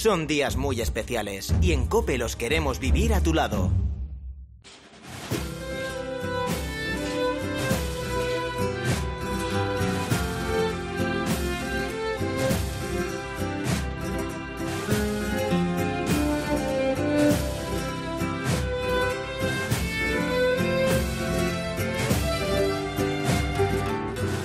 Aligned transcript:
Son 0.00 0.28
días 0.28 0.56
muy 0.56 0.80
especiales 0.80 1.52
y 1.60 1.72
en 1.72 1.88
Cope 1.88 2.18
los 2.18 2.36
queremos 2.36 2.78
vivir 2.78 3.12
a 3.12 3.20
tu 3.20 3.34
lado. 3.34 3.72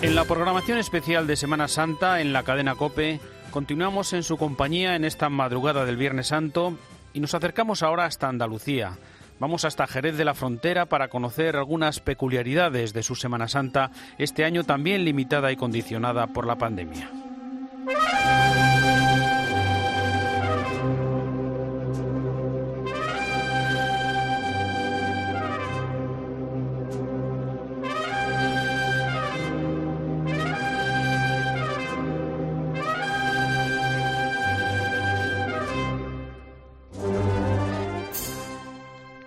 En 0.01 0.15
la 0.15 0.25
programación 0.25 0.79
especial 0.79 1.27
de 1.27 1.35
Semana 1.35 1.67
Santa 1.67 2.21
en 2.21 2.33
la 2.33 2.41
cadena 2.41 2.73
Cope, 2.73 3.19
continuamos 3.53 4.13
en 4.13 4.23
su 4.23 4.35
compañía 4.35 4.95
en 4.95 5.05
esta 5.05 5.29
madrugada 5.29 5.85
del 5.85 5.95
Viernes 5.95 6.27
Santo 6.27 6.75
y 7.13 7.19
nos 7.19 7.35
acercamos 7.35 7.83
ahora 7.83 8.05
hasta 8.05 8.27
Andalucía. 8.27 8.97
Vamos 9.39 9.63
hasta 9.63 9.85
Jerez 9.85 10.17
de 10.17 10.25
la 10.25 10.33
Frontera 10.33 10.87
para 10.87 11.07
conocer 11.07 11.55
algunas 11.55 11.99
peculiaridades 11.99 12.93
de 12.93 13.03
su 13.03 13.13
Semana 13.13 13.47
Santa, 13.47 13.91
este 14.17 14.43
año 14.43 14.63
también 14.63 15.05
limitada 15.05 15.51
y 15.51 15.55
condicionada 15.55 16.25
por 16.25 16.47
la 16.47 16.55
pandemia. 16.55 17.11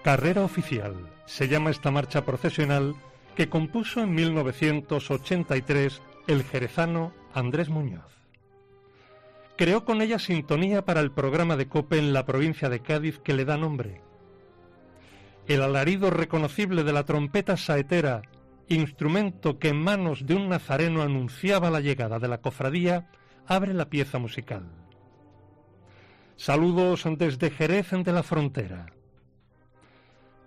Carrera 0.07 0.45
Oficial 0.45 0.95
se 1.25 1.49
llama 1.49 1.71
esta 1.71 1.91
marcha 1.91 2.25
procesional 2.25 2.95
que 3.35 3.49
compuso 3.49 4.01
en 4.01 4.15
1983 4.15 6.01
el 6.29 6.45
jerezano 6.45 7.13
Andrés 7.35 7.71
Muñoz. 7.71 8.17
Creó 9.57 9.85
con 9.85 10.01
ella 10.01 10.21
sintonía 10.21 10.85
para 10.85 11.01
el 11.01 11.11
programa 11.11 11.57
de 11.57 11.67
COPE 11.67 11.99
en 11.99 12.13
la 12.13 12.25
provincia 12.25 12.69
de 12.69 12.79
Cádiz 12.79 13.19
que 13.19 13.35
le 13.35 13.45
da 13.45 13.57
nombre. 13.57 14.01
El 15.49 15.61
alarido 15.61 16.11
reconocible 16.11 16.85
de 16.85 16.93
la 16.93 17.05
trompeta 17.05 17.57
saetera, 17.57 18.23
instrumento 18.69 19.59
que 19.59 19.71
en 19.71 19.83
manos 19.83 20.25
de 20.25 20.37
un 20.37 20.49
nazareno 20.49 21.03
anunciaba 21.03 21.69
la 21.69 21.81
llegada 21.81 22.21
de 22.21 22.29
la 22.29 22.39
cofradía, 22.39 23.11
abre 23.45 23.75
la 23.75 23.91
pieza 23.91 24.21
musical. 24.21 24.71
Saludos 26.37 27.03
desde 27.19 27.51
Jerez 27.51 27.91
de 27.91 28.13
la 28.13 28.23
Frontera. 28.23 28.96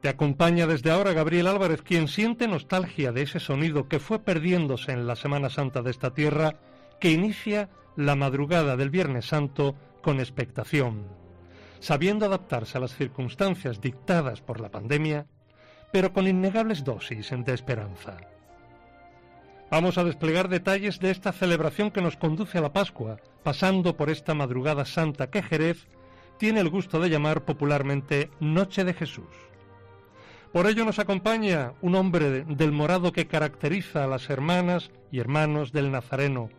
Te 0.02 0.08
acompaña 0.08 0.66
desde 0.66 0.92
ahora 0.92 1.12
Gabriel 1.12 1.48
Álvarez, 1.48 1.82
quien 1.82 2.08
siente 2.08 2.48
nostalgia 2.48 3.12
de 3.12 3.24
ese 3.24 3.42
sonido 3.42 3.90
que 3.90 4.00
fue 4.00 4.20
perdiéndose 4.20 4.94
en 4.94 5.08
la 5.08 5.18
Semana 5.18 5.50
Santa 5.50 5.82
de 5.82 5.92
esta 5.92 6.14
tierra, 6.14 6.56
que 7.02 7.12
inicia 7.12 7.70
la 7.98 8.16
madrugada 8.16 8.78
del 8.78 8.90
Viernes 8.90 9.26
Santo 9.26 9.76
con 10.02 10.20
expectación, 10.20 11.06
sabiendo 11.82 12.26
adaptarse 12.26 12.78
a 12.78 12.82
las 12.82 12.96
circunstancias 12.96 13.82
dictadas 13.82 14.40
por 14.42 14.62
la 14.62 14.72
pandemia, 14.72 15.28
pero 15.92 16.14
con 16.14 16.28
innegables 16.28 16.86
dosis 16.86 17.30
de 17.32 17.54
esperanza. 17.54 18.18
Vamos 19.70 19.98
a 19.98 20.06
desplegar 20.06 20.48
detalles 20.48 21.00
de 21.00 21.12
esta 21.12 21.34
celebración 21.34 21.92
que 21.92 22.02
nos 22.02 22.16
conduce 22.16 22.58
a 22.58 22.62
la 22.62 22.72
Pascua, 22.72 23.18
pasando 23.44 23.98
por 23.98 24.10
esta 24.10 24.34
madrugada 24.34 24.86
santa 24.86 25.30
que 25.30 25.44
Jerez 25.44 25.88
tiene 26.38 26.62
el 26.62 26.70
gusto 26.70 27.02
de 27.02 27.10
llamar 27.10 27.44
popularmente 27.44 28.32
Noche 28.40 28.86
de 28.86 28.94
Jesús. 28.94 29.49
Por 30.52 30.66
ello 30.66 30.84
nos 30.84 30.98
acompaña 30.98 31.74
un 31.82 31.94
hombre 31.96 32.44
del 32.44 32.72
morado 32.72 33.12
que 33.12 33.28
caracteriza 33.28 34.04
a 34.04 34.08
las 34.08 34.30
hermanas 34.32 34.90
y 35.12 35.20
hermanos 35.20 35.72
del 35.72 35.92
Nazareno. 35.92 36.50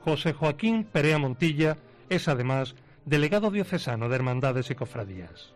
José 0.00 0.32
Joaquín 0.32 0.84
Perea 0.84 1.18
Montilla 1.18 1.76
es 2.08 2.26
además 2.28 2.74
delegado 3.04 3.50
diocesano 3.50 4.08
de 4.08 4.16
Hermandades 4.16 4.70
y 4.70 4.74
Cofradías. 4.74 5.52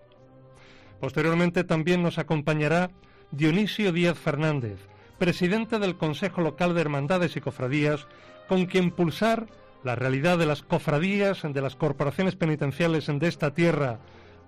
Posteriormente 1.00 1.64
también 1.64 2.02
nos 2.02 2.18
acompañará 2.18 2.90
Dionisio 3.30 3.90
Díaz 3.92 4.18
Fernández, 4.18 4.78
presidente 5.18 5.78
del 5.78 5.96
Consejo 5.96 6.42
Local 6.42 6.74
de 6.74 6.82
Hermandades 6.82 7.36
y 7.36 7.40
Cofradías, 7.40 8.06
con 8.48 8.66
quien 8.66 8.90
pulsar 8.90 9.46
la 9.82 9.94
realidad 9.94 10.36
de 10.36 10.46
las 10.46 10.62
cofradías, 10.62 11.42
de 11.42 11.60
las 11.62 11.76
corporaciones 11.76 12.36
penitenciales 12.36 13.06
de 13.06 13.28
esta 13.28 13.54
tierra, 13.54 14.00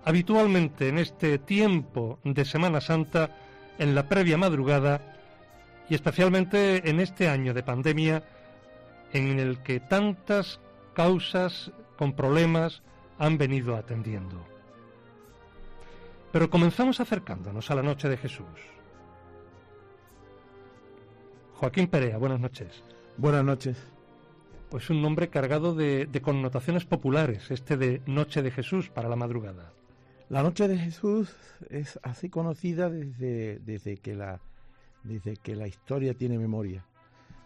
habitualmente 0.05 0.89
en 0.89 0.97
este 0.97 1.37
tiempo 1.37 2.19
de 2.23 2.45
Semana 2.45 2.81
Santa, 2.81 3.35
en 3.77 3.95
la 3.95 4.07
previa 4.07 4.37
madrugada 4.37 5.15
y 5.89 5.95
especialmente 5.95 6.89
en 6.89 6.99
este 6.99 7.27
año 7.27 7.53
de 7.53 7.63
pandemia 7.63 8.23
en 9.13 9.39
el 9.39 9.59
que 9.63 9.79
tantas 9.79 10.59
causas 10.93 11.71
con 11.97 12.13
problemas 12.13 12.81
han 13.17 13.37
venido 13.37 13.75
atendiendo. 13.75 14.45
Pero 16.31 16.49
comenzamos 16.49 16.99
acercándonos 16.99 17.71
a 17.71 17.75
la 17.75 17.81
noche 17.81 18.07
de 18.07 18.17
Jesús. 18.17 18.45
Joaquín 21.55 21.87
Perea, 21.87 22.17
buenas 22.17 22.39
noches. 22.39 22.83
Buenas 23.17 23.43
noches. 23.43 23.77
Pues 24.69 24.89
un 24.89 25.01
nombre 25.01 25.29
cargado 25.29 25.73
de, 25.73 26.05
de 26.05 26.21
connotaciones 26.21 26.85
populares, 26.85 27.49
este 27.49 27.75
de 27.75 28.01
Noche 28.05 28.43
de 28.43 28.51
Jesús 28.51 28.89
para 28.89 29.09
la 29.09 29.15
madrugada. 29.15 29.73
La 30.29 30.43
Noche 30.43 30.67
de 30.67 30.77
Jesús 30.77 31.27
es 31.71 31.99
así 32.03 32.29
conocida 32.29 32.87
desde, 32.87 33.57
desde, 33.65 33.97
que 33.97 34.13
la, 34.13 34.39
desde 35.03 35.35
que 35.35 35.55
la 35.55 35.67
historia 35.67 36.13
tiene 36.13 36.37
memoria, 36.37 36.85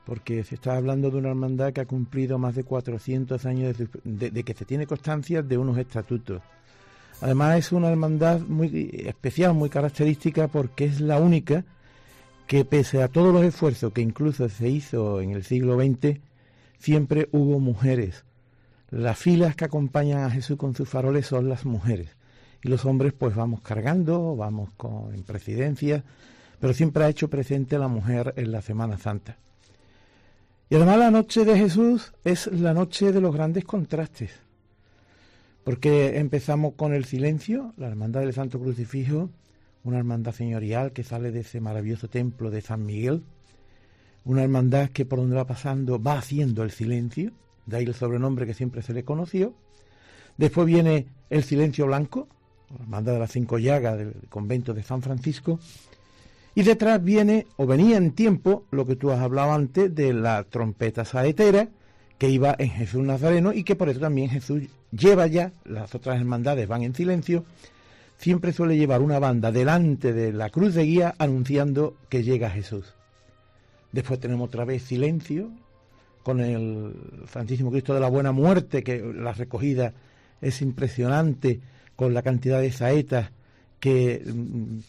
porque 0.06 0.44
se 0.44 0.56
está 0.56 0.76
hablando 0.76 1.10
de 1.10 1.16
una 1.16 1.30
hermandad 1.30 1.72
que 1.72 1.80
ha 1.80 1.86
cumplido 1.86 2.38
más 2.38 2.56
de 2.56 2.66
400 2.66 3.46
años 3.46 3.78
de, 3.78 4.32
de 4.32 4.44
que 4.44 4.54
se 4.54 4.66
tiene 4.66 4.86
constancia 4.86 5.42
de 5.42 5.58
unos 5.58 5.78
estatutos. 5.78 6.42
Además 7.22 7.58
es 7.58 7.72
una 7.72 7.88
hermandad 7.90 8.42
muy 8.42 8.92
especial, 9.06 9.54
muy 9.54 9.70
característica, 9.70 10.50
porque 10.50 10.84
es 10.84 11.00
la 11.00 11.20
única 11.20 11.64
que 12.48 12.66
pese 12.66 13.02
a 13.02 13.08
todos 13.08 13.34
los 13.34 13.46
esfuerzos 13.46 13.94
que 13.94 14.02
incluso 14.02 14.50
se 14.50 14.68
hizo 14.68 15.22
en 15.22 15.32
el 15.32 15.46
siglo 15.46 15.78
XX, 15.78 16.20
siempre 16.80 17.30
hubo 17.32 17.62
mujeres. 17.62 18.26
Las 18.90 19.18
filas 19.18 19.56
que 19.56 19.64
acompañan 19.64 20.26
a 20.26 20.30
Jesús 20.30 20.58
con 20.58 20.76
sus 20.76 20.90
faroles 20.90 21.28
son 21.28 21.48
las 21.48 21.64
mujeres 21.64 22.18
y 22.64 22.70
los 22.70 22.86
hombres 22.86 23.14
pues 23.14 23.36
vamos 23.36 23.62
cargando, 23.62 24.36
vamos 24.36 24.70
con, 24.78 25.14
en 25.14 25.24
presidencia, 25.24 26.04
pero 26.60 26.74
siempre 26.74 27.04
ha 27.04 27.10
hecho 27.10 27.30
presente 27.30 27.78
la 27.78 27.90
mujer 27.90 28.34
en 28.38 28.52
la 28.52 28.62
Semana 28.62 28.98
Santa. 28.98 29.38
Y 30.70 30.76
además 30.76 30.98
la 30.98 31.12
noche 31.12 31.44
de 31.46 31.58
Jesús 31.58 32.14
es 32.24 32.48
la 32.48 32.74
noche 32.74 33.12
de 33.12 33.22
los 33.22 33.36
grandes 33.36 33.66
contrastes, 33.66 34.32
porque 35.64 36.18
empezamos 36.20 36.74
con 36.76 36.94
el 36.94 37.06
silencio, 37.06 37.74
la 37.78 37.88
hermandad 37.88 38.22
del 38.22 38.34
Santo 38.34 38.60
Crucifijo, 38.60 39.30
una 39.84 39.98
hermandad 39.98 40.32
señorial 40.32 40.94
que 40.94 41.04
sale 41.04 41.32
de 41.32 41.42
ese 41.42 41.60
maravilloso 41.60 42.08
templo 42.08 42.50
de 42.50 42.62
San 42.62 42.86
Miguel, 42.86 43.24
una 44.24 44.44
hermandad 44.44 44.90
que 44.90 45.06
por 45.06 45.20
donde 45.20 45.36
va 45.36 45.46
pasando 45.46 46.02
va 46.02 46.18
haciendo 46.18 46.64
el 46.64 46.72
silencio, 46.72 47.34
de 47.66 47.78
ahí 47.78 47.84
el 47.84 47.94
sobrenombre 47.94 48.46
que 48.46 48.54
siempre 48.54 48.82
se 48.82 48.94
le 48.94 49.04
conoció. 49.04 49.54
Después 50.38 50.66
viene 50.66 51.08
el 51.30 51.44
silencio 51.44 51.86
blanco, 51.86 52.28
la 52.28 52.43
hermandad 52.82 53.14
de 53.14 53.20
las 53.20 53.32
cinco 53.32 53.58
llagas 53.58 53.98
del 53.98 54.14
convento 54.30 54.74
de 54.74 54.84
San 54.84 55.02
Francisco. 55.02 55.60
Y 56.56 56.64
detrás 56.64 57.04
viene, 57.04 57.48
o 57.58 57.66
venía 57.66 57.98
en 57.98 58.12
tiempo, 58.12 58.66
lo 58.72 58.86
que 58.86 58.96
tú 58.96 59.12
has 59.12 59.20
hablado 59.20 59.54
antes 59.54 59.94
de 59.94 60.14
la 60.14 60.44
trompeta 60.44 61.04
saetera, 61.04 61.70
que 62.18 62.30
iba 62.30 62.56
en 62.58 62.70
Jesús 62.70 63.04
Nazareno 63.04 63.54
y 63.54 63.64
que 63.64 63.76
por 63.76 63.90
eso 63.90 64.00
también 64.00 64.30
Jesús 64.30 64.64
lleva 64.92 65.28
ya, 65.28 65.52
las 65.66 65.96
otras 65.96 66.20
hermandades 66.20 66.68
van 66.68 66.84
en 66.84 66.94
silencio, 66.94 67.44
siempre 68.18 68.54
suele 68.54 68.78
llevar 68.78 69.02
una 69.02 69.20
banda 69.20 69.52
delante 69.52 70.14
de 70.14 70.32
la 70.32 70.50
cruz 70.50 70.76
de 70.76 70.86
guía 70.86 71.16
anunciando 71.18 71.96
que 72.10 72.24
llega 72.24 72.50
Jesús. 72.50 72.94
Después 73.92 74.20
tenemos 74.20 74.48
otra 74.48 74.64
vez 74.64 74.84
silencio 74.84 75.50
con 76.24 76.40
el 76.40 76.94
Santísimo 77.32 77.72
Cristo 77.72 77.94
de 77.94 78.00
la 78.00 78.10
Buena 78.10 78.32
Muerte, 78.32 78.84
que 78.84 79.02
la 79.02 79.34
recogida 79.34 79.94
es 80.42 80.62
impresionante 80.62 81.60
con 81.96 82.14
la 82.14 82.22
cantidad 82.22 82.60
de 82.60 82.72
saetas 82.72 83.32
que, 83.80 84.24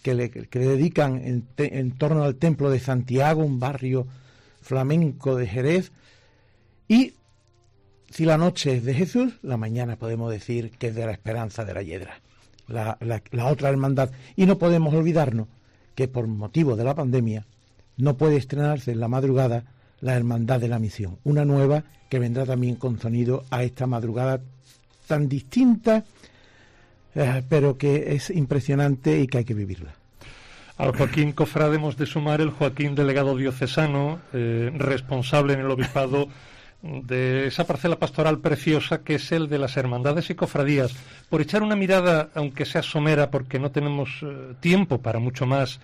que, 0.03 0.15
le, 0.15 0.29
dedican 0.29 1.21
en, 1.25 1.47
en, 1.57 1.93
torno 1.93 2.23
al 2.23 2.37
templo 2.37 2.71
de 2.71 2.79
Santiago, 2.79 3.45
un 3.45 3.59
barrio 3.59 4.07
flamenco 4.61 5.37
de 5.37 5.47
Jerez. 5.47 5.91
Y 6.87 7.15
si 8.11 8.25
la 8.25 8.39
noche 8.39 8.77
es 8.77 8.85
de 8.85 8.95
Jesús, 8.95 9.35
la 9.43 9.57
mañana 9.57 9.97
podemos 9.97 10.31
decir 10.31 10.71
que 10.79 10.89
es 10.89 10.95
de 10.95 11.07
la 11.07 11.13
esperanza 11.13 11.65
de 11.65 11.75
la 11.75 11.83
Hiedra, 11.83 12.21
la, 12.69 12.97
la 13.01 13.47
otra 13.47 13.71
hermandad. 13.71 14.11
Y 14.37 14.47
no 14.47 14.59
podemos 14.59 14.95
olvidarnos 14.95 15.49
que 15.95 16.09
por 16.09 16.27
motivo 16.27 16.77
de 16.77 16.85
la 16.85 16.95
pandemia 16.95 17.47
no 17.97 18.17
puede 18.17 18.37
estrenarse 18.37 18.93
en 18.93 19.01
la 19.01 19.09
madrugada 19.09 19.65
la 20.01 20.15
Hermandad 20.15 20.61
de 20.61 20.69
la 20.69 20.79
Misión, 20.79 21.19
una 21.25 21.45
nueva 21.45 21.85
que 22.11 22.19
vendrá 22.19 22.45
también 22.45 22.77
con 22.77 23.01
sonido 23.01 23.45
a 23.51 23.63
esta 23.63 23.87
madrugada 23.87 24.41
tan 25.07 25.29
distinta, 25.29 26.05
eh, 27.15 27.43
pero 27.49 27.79
que 27.79 28.15
es 28.15 28.31
impresionante 28.31 29.21
y 29.21 29.27
que 29.27 29.39
hay 29.39 29.45
que 29.45 29.55
vivirla. 29.55 29.95
Al 30.77 30.97
Joaquín 30.97 31.33
Cofrade 31.33 31.77
hemos 31.77 31.97
de 31.97 32.07
sumar 32.07 32.41
el 32.41 32.51
Joaquín 32.51 32.97
delegado 32.97 33.37
diocesano, 33.37 34.19
eh, 34.33 34.73
responsable 34.75 35.53
en 35.53 35.61
el 35.61 35.71
obispado 35.71 36.29
de 36.83 37.47
esa 37.47 37.65
parcela 37.65 37.99
pastoral 37.99 38.41
preciosa 38.41 39.03
que 39.03 39.15
es 39.15 39.31
el 39.31 39.49
de 39.49 39.59
las 39.59 39.77
hermandades 39.77 40.29
y 40.31 40.35
cofradías. 40.35 40.93
Por 41.31 41.41
echar 41.41 41.63
una 41.63 41.77
mirada, 41.77 42.31
aunque 42.35 42.65
sea 42.65 42.83
somera, 42.83 43.31
porque 43.31 43.61
no 43.61 43.71
tenemos 43.71 44.11
eh, 44.23 44.55
tiempo 44.61 45.01
para 45.01 45.21
mucho 45.21 45.47
más, 45.47 45.81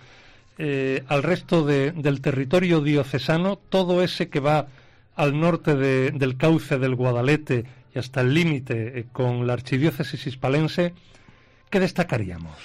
al 1.07 1.23
resto 1.23 1.65
del 1.65 2.21
territorio 2.21 2.81
diocesano, 2.81 3.55
todo 3.55 4.03
ese 4.03 4.29
que 4.29 4.39
va 4.39 4.67
al 5.15 5.39
norte 5.39 5.75
del 5.75 6.37
cauce 6.37 6.77
del 6.77 6.93
Guadalete 6.93 7.65
y 7.95 7.97
hasta 7.97 8.21
el 8.21 8.35
límite 8.35 9.07
con 9.11 9.47
la 9.47 9.53
archidiócesis 9.53 10.27
hispalense, 10.27 10.93
¿qué 11.71 11.79
destacaríamos? 11.79 12.55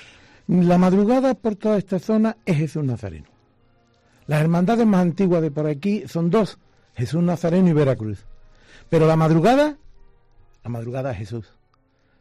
La 0.48 0.76
madrugada 0.76 1.34
por 1.34 1.56
toda 1.56 1.78
esta 1.78 1.98
zona 1.98 2.36
es 2.44 2.58
Jesús 2.58 2.84
Nazareno. 2.84 3.28
Las 4.26 4.40
hermandades 4.40 4.86
más 4.86 5.00
antiguas 5.00 5.40
de 5.40 5.50
por 5.50 5.66
aquí 5.66 6.04
son 6.06 6.28
dos, 6.30 6.58
Jesús 6.94 7.22
Nazareno 7.22 7.70
y 7.70 7.72
Veracruz. 7.72 8.26
Pero 8.90 9.06
la 9.06 9.16
madrugada, 9.16 9.78
la 10.62 10.70
madrugada 10.70 11.12
es 11.12 11.18
Jesús. 11.18 11.46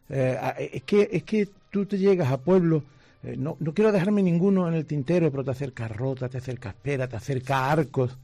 Eh, 0.10 0.70
es, 0.74 0.84
que, 0.84 1.10
es 1.12 1.24
que 1.24 1.50
tú 1.72 1.86
te 1.86 1.98
llegas 1.98 2.32
a 2.32 2.38
pueblos, 2.38 2.84
eh, 3.24 3.36
no, 3.38 3.58
no, 3.60 3.74
quiero 3.74 3.92
dejarme 3.92 4.22
ninguno 4.22 4.68
en 4.68 4.76
el 4.76 4.86
tintero, 4.86 5.32
pero 5.32 5.44
te 5.44 5.52
acercas 5.52 5.92
Rota, 5.92 6.30
te 6.30 6.38
acercas 6.38 6.76
Pera, 6.76 7.08
te 7.08 7.16
acercas 7.16 7.72
Arcos, 7.72 8.18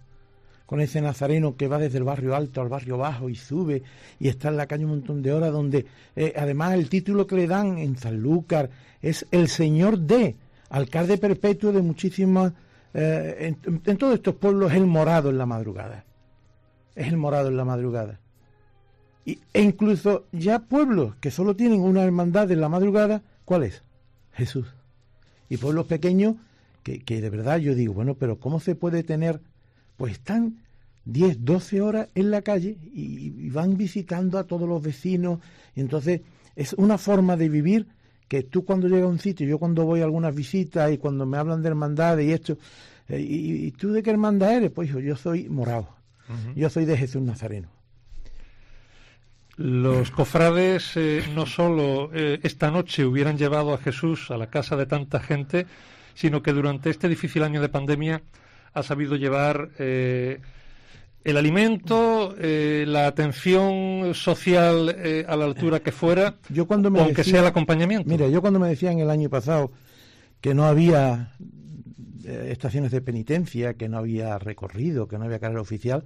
con 0.72 0.80
ese 0.80 1.02
nazareno 1.02 1.58
que 1.58 1.68
va 1.68 1.78
desde 1.78 1.98
el 1.98 2.06
barrio 2.06 2.34
alto 2.34 2.62
al 2.62 2.70
barrio 2.70 2.98
bajo 2.98 3.28
y 3.28 3.36
sube 3.36 3.84
y 4.18 4.30
está 4.30 4.48
en 4.48 4.56
la 4.56 4.68
calle 4.68 4.86
un 4.86 4.92
montón 4.92 5.22
de 5.22 5.34
horas, 5.34 5.52
donde 5.52 5.86
eh, 6.16 6.34
además 6.36 6.76
el 6.76 6.88
título 6.88 7.28
que 7.28 7.36
le 7.36 7.46
dan 7.46 7.78
en 7.78 7.98
Sanlúcar 7.98 8.70
es 9.02 9.28
el 9.32 9.50
Señor 9.50 10.00
de, 10.00 10.38
alcalde 10.70 11.18
perpetuo 11.18 11.74
de 11.74 11.82
muchísimas, 11.82 12.54
en, 12.94 13.58
en 13.86 13.98
todos 13.98 14.16
estos 14.16 14.36
pueblos, 14.36 14.72
el 14.74 14.86
morado 14.86 15.30
en 15.30 15.38
la 15.38 15.46
madrugada 15.46 16.06
es 16.96 17.08
el 17.08 17.18
morado 17.18 17.50
en 17.50 17.58
la 17.58 17.66
madrugada. 17.66 18.20
Y, 19.26 19.40
e 19.54 19.62
incluso 19.62 20.26
ya 20.32 20.60
pueblos 20.60 21.16
que 21.18 21.32
solo 21.32 21.56
tienen 21.56 21.82
una 21.82 22.04
hermandad 22.04 22.52
en 22.52 22.62
la 22.62 22.70
madrugada, 22.70 23.22
¿cuál 23.46 23.64
es? 23.64 23.84
Jesús. 24.34 24.68
Y 25.50 25.58
pueblos 25.58 25.86
pequeños 25.86 26.36
que, 26.84 27.04
que 27.04 27.22
de 27.22 27.30
verdad 27.30 27.58
yo 27.58 27.76
digo, 27.76 27.94
bueno, 27.94 28.16
pero 28.16 28.40
¿cómo 28.40 28.60
se 28.60 28.76
puede 28.76 29.04
tener? 29.04 29.42
Pues 30.02 30.14
están 30.14 30.58
10, 31.06 31.46
12 31.46 31.80
horas 31.80 32.08
en 32.16 32.32
la 32.32 32.42
calle 32.42 32.76
y, 32.92 33.52
van 33.52 33.78
visitando 33.78 34.40
a 34.40 34.46
todos 34.46 34.68
los 34.68 34.82
vecinos. 34.82 35.38
Y 35.76 35.82
entonces 35.82 36.22
es 36.56 36.74
una 36.74 36.98
forma 36.98 37.38
de 37.38 37.50
vivir 37.50 37.86
que 38.28 38.42
tú 38.42 38.66
cuando 38.66 38.88
llegas 38.88 39.04
a 39.04 39.10
un 39.10 39.20
sitio, 39.20 39.48
yo 39.48 39.60
cuando 39.60 39.86
voy 39.86 40.02
a 40.02 40.06
algunas 40.06 40.34
visitas 40.34 40.92
y 40.92 40.98
cuando 40.98 41.28
me 41.28 41.38
hablan 41.38 41.62
de 41.62 41.68
hermandades 41.68 42.28
y 42.28 42.32
esto, 42.32 42.58
eh, 43.10 43.20
y, 43.20 43.72
tú 43.74 43.92
de 43.92 44.02
qué 44.02 44.10
hermandad 44.10 44.56
eres? 44.56 44.72
Pues 44.72 44.90
yo 44.90 45.16
soy 45.16 45.48
morado. 45.50 45.88
Yo 46.56 46.72
soy 46.72 46.86
de 46.86 46.98
Jesús 46.98 47.22
Nazareno. 47.22 47.70
Los 49.58 50.10
cofrades 50.10 50.98
eh, 50.98 51.22
no 51.36 51.46
solo 51.46 52.10
eh, 52.12 52.40
esta 52.42 52.72
noche 52.72 53.06
hubieran 53.06 53.38
llevado 53.38 53.72
a 53.72 53.78
Jesús 53.78 54.32
a 54.32 54.38
la 54.38 54.50
casa 54.50 54.76
de 54.76 54.88
tanta 54.88 55.20
gente, 55.20 55.68
sino 56.16 56.42
que 56.42 56.54
durante 56.54 56.90
este 56.90 57.08
difícil 57.08 57.44
año 57.44 57.62
de 57.62 57.70
pandemia 57.70 58.24
ha 58.74 58.84
sabido 58.84 59.16
llevar 59.16 59.70
eh, 59.80 60.40
el 61.24 61.38
alimento, 61.38 62.36
la 62.40 63.06
atención 63.06 64.14
social 64.16 64.96
a 65.28 65.36
la 65.36 65.46
altura 65.46 65.82
que 65.82 65.92
fuera, 65.92 66.36
yo 66.50 66.66
cuando 66.66 66.90
me 66.90 67.00
aunque 67.00 67.24
sea 67.24 67.42
el 67.42 67.46
acompañamiento. 67.46 68.10
Mira, 68.10 68.28
yo 68.28 68.42
cuando 68.42 68.60
me 68.60 68.68
decían 68.68 68.98
el 68.98 69.10
año 69.10 69.30
pasado 69.30 69.72
que 70.40 70.56
no 70.56 70.66
había 70.66 71.34
estaciones 72.26 72.92
de 72.92 73.02
penitencia, 73.02 73.76
que 73.76 73.88
no 73.88 74.00
había 74.00 74.40
recorrido, 74.40 75.08
que 75.08 75.20
no 75.20 75.26
había 75.26 75.38
carrera 75.38 75.62
oficial, 75.62 76.06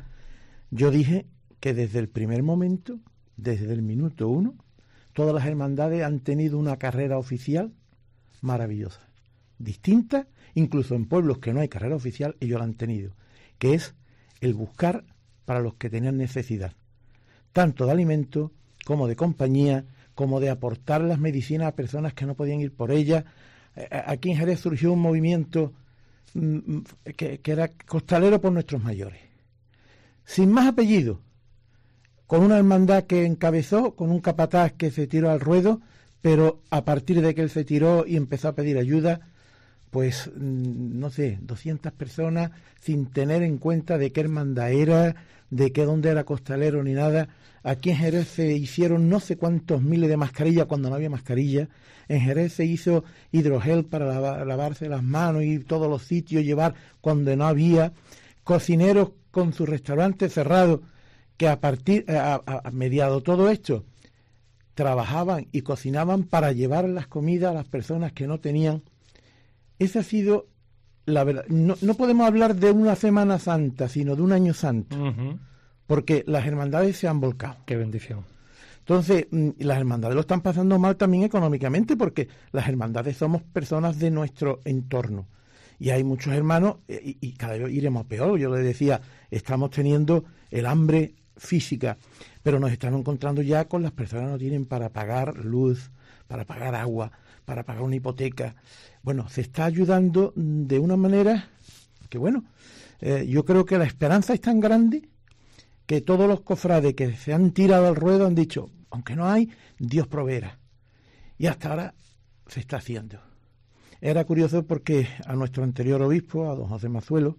yo 0.70 0.92
dije 0.92 1.26
que 1.60 1.74
desde 1.74 2.00
el 2.00 2.10
primer 2.10 2.44
momento, 2.44 3.00
desde 3.38 3.72
el 3.74 3.82
minuto 3.82 4.28
uno, 4.28 4.56
todas 5.14 5.34
las 5.34 5.46
hermandades 5.46 6.04
han 6.04 6.20
tenido 6.20 6.60
una 6.60 6.78
carrera 6.78 7.18
oficial 7.18 7.72
maravillosa, 8.42 9.00
distinta, 9.58 10.28
incluso 10.54 10.96
en 10.96 11.06
pueblos 11.06 11.40
que 11.40 11.54
no 11.54 11.62
hay 11.62 11.68
carrera 11.68 11.96
oficial, 11.96 12.36
ellos 12.40 12.60
la 12.60 12.66
han 12.66 12.76
tenido, 12.76 13.14
que 13.58 13.74
es 13.74 13.96
el 14.42 14.54
buscar 14.54 15.04
para 15.46 15.60
los 15.60 15.76
que 15.76 15.90
tenían 15.90 16.18
necesidad, 16.18 16.74
tanto 17.54 17.86
de 17.86 17.92
alimento 17.92 18.52
como 18.86 19.08
de 19.08 19.16
compañía, 19.16 19.86
como 20.14 20.40
de 20.40 20.50
aportar 20.50 21.02
las 21.02 21.20
medicinas 21.20 21.68
a 21.68 21.76
personas 21.76 22.14
que 22.14 22.26
no 22.26 22.36
podían 22.36 22.62
ir 22.62 22.74
por 22.74 22.92
ellas. 22.92 23.26
Eh, 23.76 23.88
eh, 23.92 24.02
aquí 24.06 24.32
en 24.32 24.38
Jerez 24.38 24.60
surgió 24.60 24.94
un 24.94 25.02
movimiento 25.02 25.74
mm, 26.34 26.40
mm, 26.56 26.84
que, 27.16 27.40
que 27.40 27.52
era 27.52 27.70
costalero 27.70 28.40
por 28.40 28.52
nuestros 28.52 28.82
mayores 28.82 29.26
sin 30.26 30.52
más 30.52 30.68
apellido, 30.68 31.22
con 32.28 32.44
una 32.44 32.58
hermandad 32.58 33.04
que 33.04 33.26
encabezó, 33.26 33.96
con 33.96 34.10
un 34.10 34.20
capataz 34.20 34.74
que 34.74 34.92
se 34.92 35.08
tiró 35.08 35.30
al 35.30 35.40
ruedo, 35.40 35.82
pero 36.22 36.62
a 36.72 36.84
partir 36.84 37.22
de 37.22 37.36
que 37.36 37.42
él 37.42 37.52
se 37.52 37.64
tiró 37.64 38.06
y 38.06 38.18
empezó 38.18 38.50
a 38.50 38.56
pedir 38.56 38.78
ayuda, 38.78 39.22
pues 39.96 40.30
mm, 40.36 41.00
no 41.00 41.10
sé, 41.10 41.40
200 41.42 41.94
personas 41.94 42.52
sin 42.82 43.06
tener 43.06 43.44
en 43.44 43.58
cuenta 43.58 43.98
de 43.98 44.12
qué 44.12 44.20
hermandad 44.20 44.74
era, 44.74 45.16
de 45.50 45.72
qué 45.72 45.86
dónde 45.86 46.10
era 46.10 46.26
costalero 46.26 46.84
ni 46.84 46.92
nada. 46.92 47.30
Aquí 47.64 47.92
en 47.92 47.96
Jerez 47.96 48.28
se 48.28 48.52
hicieron 48.52 49.08
no 49.08 49.22
sé 49.22 49.38
cuántos 49.38 49.82
miles 49.82 50.10
de 50.10 50.18
mascarillas 50.18 50.66
cuando 50.66 50.90
no 50.90 50.96
había 50.96 51.10
mascarilla. 51.10 51.70
En 52.10 52.20
Jerez 52.20 52.52
se 52.52 52.66
hizo 52.66 53.06
hidrogel 53.32 53.86
para 53.86 54.44
lavarse 54.44 54.90
las 54.90 55.02
manos 55.02 55.44
y 55.44 55.60
todos 55.60 55.90
los 55.90 56.02
sitios 56.02 56.44
llevar 56.44 56.74
cuando 57.00 57.34
no 57.38 57.48
había. 57.48 57.94
Cocineros 58.44 59.12
con 59.32 59.54
su 59.54 59.66
restaurante 59.66 60.28
cerrado, 60.28 60.82
que 61.38 61.48
a 61.48 61.62
partir, 61.62 62.04
eh, 62.10 62.18
a, 62.18 62.70
mediado 62.74 63.22
todo 63.22 63.50
esto, 63.50 63.86
trabajaban 64.74 65.48
y 65.54 65.62
cocinaban 65.62 66.24
para 66.24 66.52
llevar 66.52 66.84
las 66.90 67.08
comidas 67.08 67.52
a 67.52 67.54
las 67.54 67.66
personas 67.70 68.12
que 68.12 68.28
no 68.28 68.42
tenían. 68.42 68.84
Esa 69.80 70.00
ha 70.00 70.04
sido 70.04 70.48
la 71.06 71.24
verdad. 71.24 71.46
No, 71.48 71.76
podemos 71.96 72.28
hablar 72.28 72.56
de 72.56 72.72
una 72.72 72.96
Semana 72.96 73.40
Santa, 73.40 73.88
sino 73.90 74.16
de 74.16 74.22
un 74.22 74.32
año 74.32 74.54
santo, 74.54 74.98
porque 75.88 76.24
las 76.28 76.46
hermandades 76.46 76.98
se 76.98 77.08
han 77.08 77.20
volcado. 77.20 77.58
Qué 77.66 77.76
bendición. 77.76 78.26
Entonces, 78.80 79.28
mm, 79.32 79.50
las 79.60 79.78
hermandades 79.78 80.16
lo 80.16 80.22
están 80.22 80.42
pasando 80.42 80.78
mal 80.78 80.96
también 80.96 81.24
económicamente, 81.24 81.98
porque 81.98 82.28
las 82.52 82.68
hermandades 82.68 83.18
somos 83.18 83.42
personas 83.44 84.00
de 84.00 84.12
nuestro 84.12 84.62
entorno 84.66 85.28
y 85.80 85.90
hay 85.90 86.04
muchos 86.04 86.34
hermanos 86.34 86.78
eh, 86.88 87.18
y, 87.20 87.34
cada 87.34 87.58
vez 87.58 87.72
iremos 87.72 88.06
peor. 88.06 88.40
Yo 88.40 88.54
les 88.54 88.64
decía, 88.64 89.02
estamos 89.30 89.72
teniendo 89.72 90.26
el 90.52 90.66
hambre 90.66 91.16
física, 91.38 91.98
pero 92.44 92.60
nos 92.60 92.72
estamos 92.72 93.00
encontrando 93.00 93.42
ya 93.42 93.68
con 93.68 93.84
las 93.84 93.92
personas 93.92 94.26
que 94.26 94.32
no 94.32 94.38
tienen 94.38 94.66
para 94.66 94.90
pagar 94.90 95.36
luz, 95.44 95.92
para 96.28 96.46
pagar 96.46 96.76
agua, 96.76 97.12
para 97.44 97.64
pagar 97.64 97.84
una 97.84 97.96
hipoteca. 97.96 98.56
Bueno, 99.06 99.30
se 99.30 99.42
está 99.42 99.66
ayudando 99.66 100.34
de 100.36 100.80
una 100.80 100.98
manera 100.98 101.48
que, 102.10 102.18
bueno, 102.18 102.44
eh, 103.00 103.28
yo 103.30 103.46
creo 103.46 103.64
que 103.64 103.78
la 103.78 103.84
esperanza 103.84 104.34
es 104.34 104.42
tan 104.42 104.60
grande 104.60 105.08
que 105.86 106.02
todos 106.02 106.28
los 106.28 106.42
cofrades 106.42 106.96
que 106.96 107.16
se 107.16 107.32
han 107.32 107.52
tirado 107.52 107.88
al 107.88 107.96
ruedo 107.96 108.26
han 108.26 108.34
dicho, 108.34 108.72
aunque 108.90 109.16
no 109.16 109.28
hay, 109.28 109.52
Dios 109.78 110.08
proveerá. 110.08 110.58
Y 111.38 111.46
hasta 111.46 111.70
ahora 111.70 111.94
se 112.48 112.62
está 112.62 112.78
haciendo. 112.78 113.20
Era 114.02 114.26
curioso 114.26 114.66
porque 114.66 115.08
a 115.28 115.36
nuestro 115.36 115.64
anterior 115.64 116.02
obispo, 116.02 116.50
a 116.50 116.56
don 116.56 116.68
José 116.68 116.90
Mazuelo, 116.90 117.38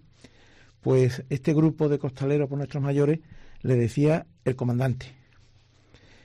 pues 0.79 1.25
este 1.29 1.53
grupo 1.53 1.89
de 1.89 1.99
costaleros 1.99 2.47
por 2.47 2.59
nuestros 2.59 2.81
mayores 2.81 3.19
le 3.61 3.75
decía 3.75 4.25
el 4.45 4.55
comandante. 4.55 5.07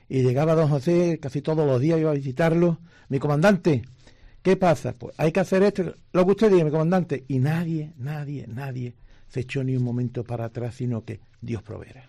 Y 0.09 0.23
llegaba 0.23 0.55
don 0.55 0.69
José 0.69 1.19
casi 1.21 1.43
todos 1.43 1.67
los 1.67 1.81
días, 1.81 1.99
iba 1.99 2.13
a 2.13 2.15
visitarlo. 2.15 2.79
Mi 3.09 3.19
comandante, 3.19 3.83
¿qué 4.43 4.57
pasa? 4.57 4.93
Pues 4.93 5.15
hay 5.19 5.33
que 5.33 5.41
hacer 5.41 5.63
esto, 5.63 5.95
lo 6.13 6.25
que 6.25 6.33
usted 6.33 6.51
diga, 6.51 6.65
mi 6.65 6.71
comandante. 6.71 7.25
Y 7.29 7.39
nadie, 7.39 7.93
nadie, 7.99 8.47
nadie 8.49 8.95
se 9.29 9.41
echó 9.41 9.65
ni 9.65 9.77
un 9.77 9.85
momento 9.85 10.25
para 10.25 10.47
atrás, 10.47 10.75
sino 10.75 11.05
que 11.05 11.21
Dios 11.41 11.63
proveerá 11.63 12.05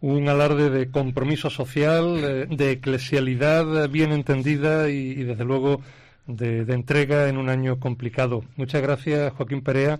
un 0.00 0.28
alarde 0.28 0.70
de 0.70 0.90
compromiso 0.90 1.50
social, 1.50 2.20
eh, 2.22 2.46
de 2.48 2.72
eclesialidad 2.72 3.88
bien 3.88 4.12
entendida 4.12 4.88
y, 4.90 5.14
desde 5.14 5.44
luego 5.44 5.80
de, 6.26 6.60
entrega 6.72 7.28
en 7.28 7.38
un 7.38 7.48
año 7.48 7.78
complicado. 7.80 8.44
Muchas 8.56 8.82
gracias, 8.82 9.32
Joaquín 9.32 9.62
Perea. 9.62 9.98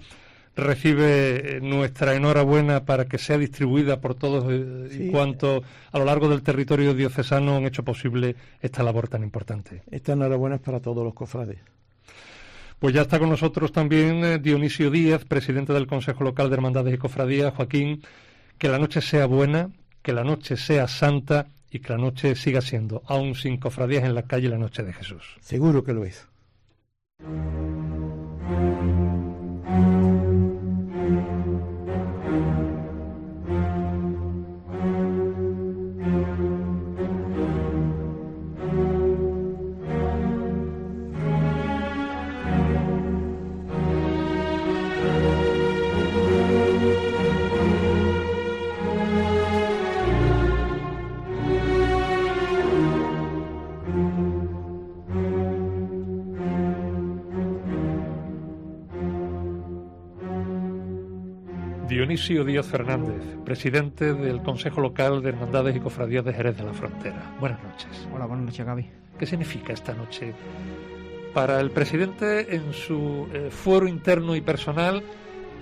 Recibe 0.57 1.57
eh, 1.57 1.61
nuestra 1.61 2.15
enhorabuena 2.15 2.85
para 2.85 3.05
que 3.05 3.19
sea 3.19 3.37
distribuida 3.37 4.01
por 4.01 4.15
todos 4.15 4.45
eh, 4.49 5.05
y 5.05 5.11
cuanto 5.11 5.63
a 5.93 5.99
lo 5.99 6.05
largo 6.07 6.31
del 6.31 6.43
territorio 6.43 6.95
diocesano 6.95 7.57
han 7.57 7.67
hecho 7.67 7.85
posible 7.85 8.37
esta 8.61 8.83
labor 8.83 9.09
tan 9.09 9.23
importante. 9.23 9.83
Esta 9.91 10.13
enhorabuena 10.13 10.57
es 10.57 10.63
para 10.63 10.81
todos 10.81 11.05
los 11.05 11.13
cofrades. 11.13 11.59
Pues 12.79 12.95
ya 12.95 13.03
está 13.03 13.19
con 13.19 13.31
nosotros 13.31 13.73
también 13.73 14.25
eh, 14.25 14.39
Dionisio 14.39 14.91
Díaz, 14.91 15.25
presidente 15.25 15.73
del 15.73 15.87
Consejo 15.87 16.25
Local 16.25 16.49
de 16.49 16.57
Hermandades 16.57 16.95
y 16.95 16.99
Cofradías. 16.99 17.55
Joaquín, 17.55 18.03
que 18.59 18.69
la 18.69 18.79
noche 18.79 19.01
sea 19.01 19.27
buena, 19.27 19.71
que 20.03 20.13
la 20.13 20.25
noche 20.25 20.57
sea 20.57 20.87
santa 20.87 21.49
y 21.71 21.81
que 21.81 21.93
la 21.93 21.99
noche 21.99 22.35
siga 22.35 22.61
siendo, 22.61 23.03
aún 23.07 23.35
sin 23.35 23.59
cofradías 23.59 24.05
en 24.05 24.15
la 24.15 24.23
calle, 24.23 24.49
la 24.49 24.59
noche 24.59 24.83
de 24.83 24.93
Jesús. 24.93 25.37
Seguro 25.41 25.85
que 25.85 25.93
lo 25.93 26.05
es. 26.05 26.27
Dionisio 62.17 62.45
Díaz 62.45 62.67
Fernández, 62.67 63.23
presidente 63.45 64.15
del 64.15 64.41
Consejo 64.41 64.81
Local 64.81 65.21
de 65.21 65.29
Hermandades 65.29 65.77
y 65.77 65.81
Cofradías 65.81 66.25
de 66.25 66.33
Jerez 66.33 66.57
de 66.57 66.65
la 66.65 66.73
Frontera. 66.73 67.37
Buenas 67.39 67.63
noches. 67.63 68.09
Hola, 68.11 68.25
buenas 68.25 68.47
noches, 68.47 68.65
Gaby. 68.65 68.91
¿Qué 69.19 69.27
significa 69.27 69.75
esta 69.75 69.93
noche 69.93 70.33
para 71.35 71.61
el 71.61 71.71
presidente 71.73 72.57
en 72.57 72.73
su 72.73 73.29
eh, 73.35 73.51
fuero 73.51 73.87
interno 73.87 74.35
y 74.35 74.41
personal 74.41 75.03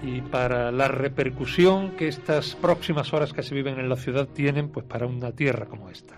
y 0.04 0.20
para 0.20 0.70
la 0.70 0.86
repercusión 0.86 1.96
que 1.96 2.06
estas 2.06 2.54
próximas 2.54 3.12
horas 3.12 3.32
que 3.32 3.42
se 3.42 3.52
viven 3.52 3.80
en 3.80 3.88
la 3.88 3.96
ciudad 3.96 4.28
tienen 4.28 4.68
pues 4.68 4.86
para 4.86 5.06
una 5.06 5.32
tierra 5.32 5.66
como 5.66 5.90
esta? 5.90 6.14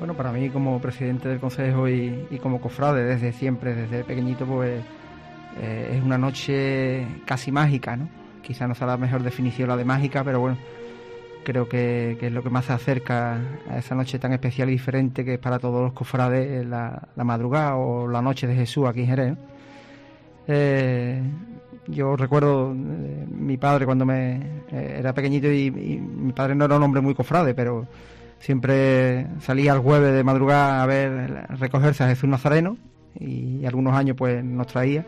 Bueno, 0.00 0.12
para 0.12 0.32
mí 0.32 0.50
como 0.50 0.78
presidente 0.82 1.30
del 1.30 1.40
Consejo 1.40 1.88
y, 1.88 2.26
y 2.30 2.38
como 2.40 2.60
cofrade 2.60 3.04
desde 3.04 3.32
siempre, 3.32 3.74
desde 3.74 4.04
pequeñito, 4.04 4.44
pues 4.44 4.82
eh, 5.62 5.94
es 5.96 6.04
una 6.04 6.18
noche 6.18 7.06
casi 7.24 7.50
mágica, 7.50 7.96
¿no? 7.96 8.21
Quizá 8.42 8.66
no 8.66 8.74
sea 8.74 8.86
la 8.86 8.96
mejor 8.96 9.22
definición 9.22 9.68
la 9.68 9.76
de 9.76 9.84
mágica, 9.84 10.24
pero 10.24 10.40
bueno, 10.40 10.56
creo 11.42 11.68
que, 11.68 12.18
es 12.20 12.32
lo 12.32 12.42
que 12.42 12.50
más 12.50 12.66
se 12.66 12.72
acerca 12.72 13.38
a 13.70 13.78
esa 13.78 13.94
noche 13.94 14.18
tan 14.18 14.32
especial 14.32 14.68
y 14.68 14.72
diferente 14.72 15.24
que 15.24 15.34
es 15.34 15.40
para 15.40 15.58
todos 15.58 15.82
los 15.82 15.92
cofrades 15.92 16.66
la, 16.66 17.08
madrugada 17.16 17.76
o 17.76 18.08
la 18.08 18.22
noche 18.22 18.46
de 18.46 18.54
Jesús 18.54 18.86
aquí 18.88 19.00
en 19.00 19.06
Jerez. 19.06 19.38
Eh, 20.48 21.22
yo 21.86 22.16
recuerdo 22.16 22.72
eh, 22.72 23.26
mi 23.28 23.56
padre 23.56 23.86
cuando 23.86 24.04
me 24.04 24.36
eh, 24.70 24.96
era 24.98 25.12
pequeñito 25.12 25.50
y, 25.50 25.70
mi 25.70 26.32
padre 26.32 26.54
no 26.54 26.64
era 26.64 26.76
un 26.76 26.82
hombre 26.82 27.00
muy 27.00 27.14
cofrade, 27.14 27.54
pero 27.54 27.86
siempre 28.38 29.26
salía 29.40 29.72
el 29.72 29.80
jueves 29.80 30.14
de 30.14 30.24
madrugada 30.24 30.82
a 30.82 30.86
ver 30.86 31.46
recogerse 31.60 32.04
a 32.04 32.08
Jesús 32.08 32.28
Nazareno 32.28 32.76
y 33.18 33.64
algunos 33.66 33.94
años 33.94 34.16
pues 34.16 34.42
nos 34.44 34.66
traía 34.66 35.04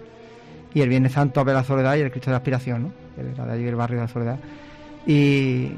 y 0.72 0.80
el 0.80 0.88
Viernes 0.88 1.12
Santo 1.12 1.40
a 1.40 1.44
ver 1.44 1.54
la 1.54 1.64
Soledad 1.64 1.96
y 1.96 2.00
el 2.00 2.10
Cristo 2.10 2.30
de 2.30 2.36
Aspiración, 2.36 2.82
¿no? 2.82 3.03
Era 3.16 3.46
de 3.46 3.52
allí 3.52 3.64
del 3.64 3.76
barrio 3.76 3.98
de 3.98 4.02
la 4.02 4.08
Soledad. 4.08 4.38
Y, 5.06 5.70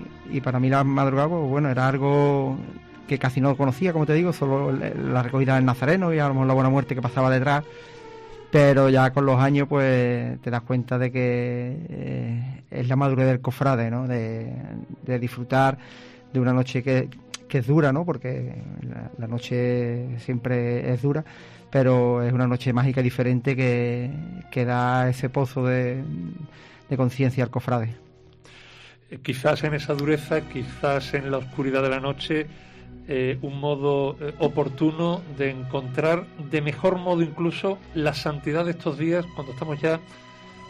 para 0.42 0.60
mí 0.60 0.68
la 0.68 0.84
madrugada, 0.84 1.28
pues, 1.28 1.48
bueno, 1.48 1.68
era 1.70 1.88
algo 1.88 2.56
que 3.08 3.18
casi 3.18 3.40
no 3.40 3.56
conocía, 3.56 3.92
como 3.92 4.06
te 4.06 4.14
digo, 4.14 4.32
solo 4.32 4.72
la 4.72 5.22
recogida 5.22 5.54
del 5.56 5.64
Nazareno 5.64 6.12
y 6.12 6.18
a 6.18 6.28
lo 6.28 6.34
mejor 6.34 6.46
la 6.48 6.54
Buena 6.54 6.70
Muerte 6.70 6.94
que 6.94 7.02
pasaba 7.02 7.30
detrás. 7.30 7.64
Pero 8.50 8.88
ya 8.88 9.10
con 9.10 9.26
los 9.26 9.40
años, 9.40 9.68
pues 9.68 10.40
te 10.40 10.50
das 10.50 10.62
cuenta 10.62 10.98
de 10.98 11.10
que 11.10 11.76
eh, 11.88 12.62
es 12.70 12.88
la 12.88 12.96
madurez 12.96 13.26
del 13.26 13.40
cofrade, 13.40 13.90
¿no? 13.90 14.06
De, 14.06 14.50
disfrutar 15.18 15.78
de 16.32 16.40
una 16.40 16.52
noche 16.52 16.82
que, 16.82 17.08
que 17.48 17.58
es 17.58 17.66
dura, 17.66 17.92
¿no? 17.92 18.04
Porque 18.04 18.54
la 19.18 19.26
noche 19.26 20.18
siempre 20.20 20.92
es 20.92 21.02
dura 21.02 21.24
pero 21.70 22.22
es 22.22 22.32
una 22.32 22.46
noche 22.46 22.72
mágica 22.72 23.00
y 23.00 23.04
diferente 23.04 23.56
que, 23.56 24.64
da 24.64 25.08
ese 25.08 25.28
pozo 25.28 25.66
de, 25.66 26.02
conciencia 26.94 27.42
al 27.42 27.50
cofrade. 27.50 27.94
Eh, 29.10 29.18
quizás 29.22 29.64
en 29.64 29.74
esa 29.74 29.94
dureza, 29.94 30.42
quizás 30.42 31.14
en 31.14 31.30
la 31.30 31.38
oscuridad 31.38 31.82
de 31.82 31.88
la 31.88 32.00
noche, 32.00 32.46
eh, 33.08 33.38
un 33.42 33.60
modo 33.60 34.16
eh, 34.20 34.34
oportuno 34.38 35.22
de 35.38 35.50
encontrar 35.50 36.26
de 36.50 36.60
mejor 36.60 36.98
modo 36.98 37.22
incluso 37.22 37.78
la 37.94 38.14
santidad 38.14 38.64
de 38.64 38.72
estos 38.72 38.98
días 38.98 39.24
cuando 39.34 39.52
estamos 39.52 39.80
ya 39.80 40.00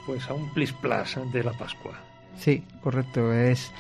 pues 0.05 0.29
a 0.29 0.35
un 0.35 0.53
plis 0.53 0.73
plas 0.73 1.19
de 1.33 1.43
la 1.43 1.53
Pascua. 1.53 1.95
Sí, 2.37 2.63
correcto. 2.83 3.33
Es 3.33 3.73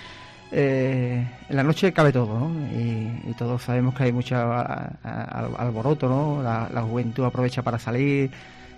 eh, 0.52 1.26
en 1.48 1.56
la 1.56 1.62
noche 1.62 1.92
cabe 1.92 2.12
todo, 2.12 2.38
¿no? 2.38 2.50
Y, 2.72 3.34
todos 3.34 3.62
sabemos 3.62 3.94
que 3.94 4.04
hay 4.04 4.12
mucho 4.12 4.34
alboroto, 4.34 6.08
¿no? 6.08 6.42
La, 6.42 6.82
juventud 6.82 7.24
aprovecha 7.24 7.62
para 7.62 7.78
salir, 7.78 8.30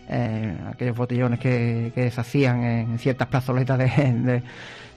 eh, 0.09 0.57
aquellos 0.71 0.97
botellones 0.97 1.39
que, 1.39 1.93
se 1.95 2.21
hacían 2.21 2.65
en 2.65 2.99
ciertas 2.99 3.29
plazoletas 3.29 3.79
de, 3.79 4.43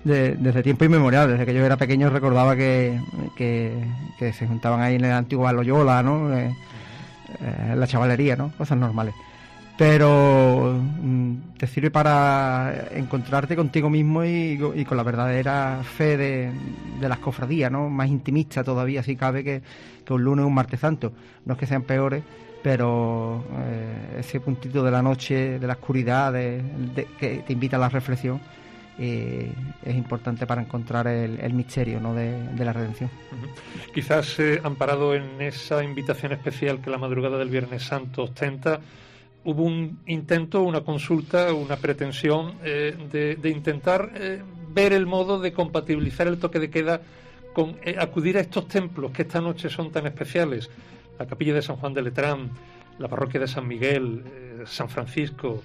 desde 0.03 0.63
tiempo 0.63 0.86
inmemorial. 0.86 1.30
Desde 1.30 1.46
que 1.46 1.53
yo 1.53 1.65
era 1.65 1.77
pequeño 1.77 2.10
recordaba 2.10 2.56
que, 2.56 3.00
se 3.38 4.48
juntaban 4.48 4.82
ahí 4.82 4.96
en 4.96 5.06
el 5.06 5.12
antiguo 5.12 5.51
Loyola, 5.51 6.03
¿no? 6.03 6.36
Eh, 6.38 6.53
en 7.39 7.80
la 7.80 7.88
chavalería, 7.88 8.36
¿no? 8.36 8.51
Cosas 8.58 8.77
normales 8.77 9.13
pero 9.82 10.80
mm, 10.80 11.58
te 11.58 11.65
sirve 11.65 11.89
para 11.89 12.88
encontrarte 12.91 13.56
contigo 13.56 13.89
mismo 13.89 14.24
y, 14.24 14.56
con 14.88 14.96
la 14.96 15.01
verdadera 15.01 15.82
fe 15.84 16.18
de, 16.18 16.51
las 17.00 17.18
cofradías, 17.18 17.72
¿no? 17.72 17.89
Más 17.89 18.08
intimista 18.08 18.63
todavía, 18.63 19.01
si 19.01 19.15
cabe, 19.15 19.44
que, 19.44 19.63
un 20.10 20.24
lunes 20.24 20.44
o 20.44 20.48
un 20.50 20.53
martes 20.53 20.82
santo. 20.82 21.13
No 21.46 21.53
es 21.53 21.60
que 21.60 21.65
sean 21.65 21.82
peores, 21.82 22.22
pero 22.62 23.44
eh, 23.60 24.20
ese 24.20 24.39
puntito 24.39 24.84
de 24.84 24.91
la 24.91 25.01
noche, 25.01 25.60
de 25.60 25.68
la 25.68 25.74
oscuridad, 25.74 26.34
que 26.34 27.44
te 27.46 27.53
invita 27.53 27.77
a 27.77 27.80
la 27.80 27.89
reflexión, 27.89 28.39
eh, 29.03 29.51
es 29.84 29.96
importante 29.96 30.46
para 30.46 30.62
encontrar 30.62 31.08
el, 31.08 31.53
misterio 31.53 32.00
¿no? 32.00 32.13
de, 32.13 32.38
la 32.63 32.72
redención. 32.72 33.10
Quizás 33.94 34.39
eh, 34.39 34.62
amparado 34.63 35.15
en 35.15 35.41
esa 35.41 35.84
invitación 35.84 36.34
especial 36.34 36.82
que 36.82 36.91
la 36.91 37.00
madrugada 37.00 37.39
del 37.39 37.50
Viernes 37.50 37.84
Santo 37.84 38.24
ostenta, 38.24 38.80
hubo 39.44 39.63
un 39.63 40.01
intento, 40.06 40.62
una 40.62 40.82
consulta, 40.82 41.51
una 41.51 41.77
pretensión 41.77 42.56
eh, 42.63 42.96
de, 43.41 43.50
intentar 43.50 44.12
ver 44.70 44.94
el 44.94 45.08
modo 45.08 45.39
de 45.39 45.51
compatibilizar 45.51 46.27
el 46.27 46.38
toque 46.38 46.60
de 46.60 46.70
queda 46.70 47.01
con 47.53 47.77
acudir 47.98 48.38
a 48.38 48.41
estos 48.41 48.68
templos 48.68 49.12
que 49.12 49.24
esta 49.24 49.41
noche 49.41 49.70
son 49.70 49.91
tan 49.91 50.06
especiales. 50.06 50.70
La 51.22 51.28
capilla 51.28 51.54
de 51.54 51.62
San 51.62 51.75
Juan 51.75 51.94
de 51.94 52.01
Letrán, 52.01 52.50
la 52.98 53.08
parroquia 53.08 53.40
de 53.40 53.48
San 53.48 53.68
Miguel, 53.68 54.24
San 54.66 54.90
Francisco, 54.90 55.62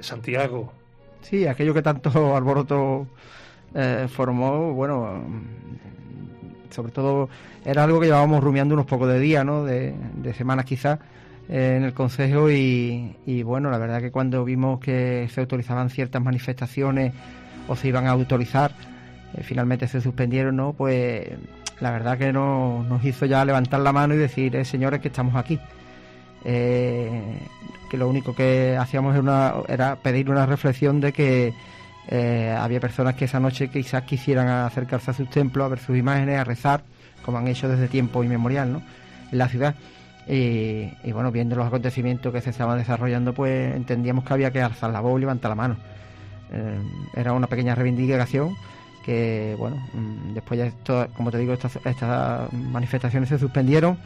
Santiago. 0.00 0.72
Sí, 1.20 1.46
aquello 1.46 1.74
que 1.74 1.82
tanto 1.82 2.10
alboroto 2.34 3.06
formó, 4.08 4.72
bueno, 4.72 5.22
sobre 6.70 6.92
todo 6.92 7.28
era 7.62 7.84
algo 7.84 8.00
que 8.00 8.06
llevábamos 8.06 8.42
rumiando 8.42 8.72
unos 8.72 8.86
pocos 8.86 9.06
de 9.06 9.20
días, 9.20 9.44
¿no? 9.44 9.64
De, 9.64 9.94
de 10.14 10.32
semanas 10.32 10.64
quizás 10.64 10.98
en 11.50 11.84
el 11.84 11.92
Consejo 11.92 12.50
y, 12.50 13.42
bueno, 13.44 13.70
la 13.70 13.76
verdad 13.76 14.00
que 14.00 14.10
cuando 14.10 14.46
vimos 14.46 14.80
que 14.80 15.28
se 15.30 15.42
autorizaban 15.42 15.90
ciertas 15.90 16.22
manifestaciones 16.22 17.12
o 17.68 17.76
se 17.76 17.88
iban 17.88 18.06
a 18.06 18.12
autorizar, 18.12 18.72
eh, 19.34 19.42
finalmente 19.42 19.88
se 19.88 20.00
suspendieron, 20.00 20.56
¿no? 20.56 20.72
Pues 20.72 21.28
la 21.80 21.90
verdad 21.90 22.18
que 22.18 22.32
no, 22.32 22.82
nos 22.84 23.04
hizo 23.04 23.26
ya 23.26 23.44
levantar 23.44 23.80
la 23.80 23.92
mano 23.92 24.14
y 24.14 24.16
decir, 24.16 24.56
eh, 24.56 24.64
señores, 24.64 25.00
que 25.00 25.08
estamos 25.08 25.34
aquí. 25.36 25.58
Eh, 26.44 27.38
que 27.90 27.96
lo 27.96 28.08
único 28.08 28.34
que 28.34 28.76
hacíamos 28.78 29.14
era, 29.14 29.22
una, 29.68 29.96
pedir 29.96 30.30
una 30.30 30.46
reflexión 30.46 31.00
de 31.00 31.12
que 31.12 31.54
había 32.56 32.78
personas 32.78 33.16
que 33.16 33.24
esa 33.24 33.40
noche 33.40 33.68
quizás 33.68 34.04
quisieran 34.04 34.48
acercarse 34.48 35.10
a 35.10 35.14
sus 35.14 35.28
templos, 35.28 35.64
a 35.64 35.68
ver 35.68 35.80
sus 35.80 35.96
imágenes, 35.96 36.38
a 36.38 36.44
rezar, 36.44 36.82
como 37.24 37.38
han 37.38 37.48
hecho 37.48 37.68
desde 37.68 37.88
tiempo 37.88 38.22
inmemorial, 38.22 38.72
¿no? 38.72 38.82
En 39.32 39.38
la 39.38 39.48
ciudad 39.48 39.74
y, 40.28 41.12
bueno, 41.12 41.30
viendo 41.30 41.54
los 41.54 41.66
acontecimientos 41.66 42.32
que 42.32 42.40
se 42.40 42.50
estaban 42.50 42.78
desarrollando, 42.78 43.32
pues 43.32 43.74
entendíamos 43.74 44.24
que 44.24 44.32
había 44.32 44.50
que 44.50 44.60
alzar 44.60 44.90
la 44.90 45.00
voz 45.00 45.18
y 45.18 45.20
levantar 45.20 45.50
la 45.50 45.54
mano. 45.54 45.76
Eh, 46.50 46.78
era 47.14 47.32
una 47.32 47.46
pequeña 47.46 47.74
reivindicación 47.74 48.56
que, 49.06 49.54
bueno, 49.56 49.76
mm, 49.94 50.34
después 50.34 50.58
ya, 50.58 50.66
esto, 50.66 51.06
como 51.16 51.30
te 51.30 51.38
digo, 51.38 51.52
estas, 51.52 51.78
manifestaciones 52.52 53.28
se 53.28 53.38
suspendieron 53.38 53.96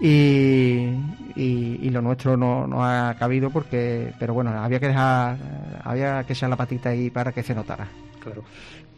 y, 0.00 0.88
y, 1.36 1.90
lo 1.90 2.00
nuestro 2.00 2.36
no, 2.36 2.66
no, 2.66 2.82
ha 2.84 3.14
cabido 3.18 3.50
porque, 3.50 4.14
pero 4.18 4.32
bueno, 4.32 4.50
había 4.50 4.80
que 4.80 4.88
dejar, 4.88 5.36
había 5.84 6.24
que 6.24 6.32
echar 6.32 6.48
la 6.48 6.56
patita 6.56 6.88
ahí 6.88 7.10
para 7.10 7.30
que 7.30 7.42
se 7.42 7.54
notara. 7.54 7.86
Claro. 8.18 8.42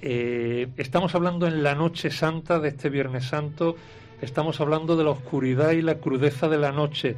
Eh, 0.01 0.69
estamos 0.77 1.15
hablando 1.15 1.49
en 1.49 1.63
la 1.63 1.75
noche 1.75 2.11
santa 2.11 2.61
de 2.61 2.69
este 2.69 2.89
Viernes 2.89 3.25
Santo 3.25 3.77
estamos 4.21 4.61
hablando 4.61 4.97
de 4.97 5.05
la 5.05 5.11
oscuridad 5.11 5.73
y 5.73 5.83
la 5.83 5.97
crudeza 5.97 6.49
de 6.49 6.59
la 6.59 6.73
noche 6.73 7.17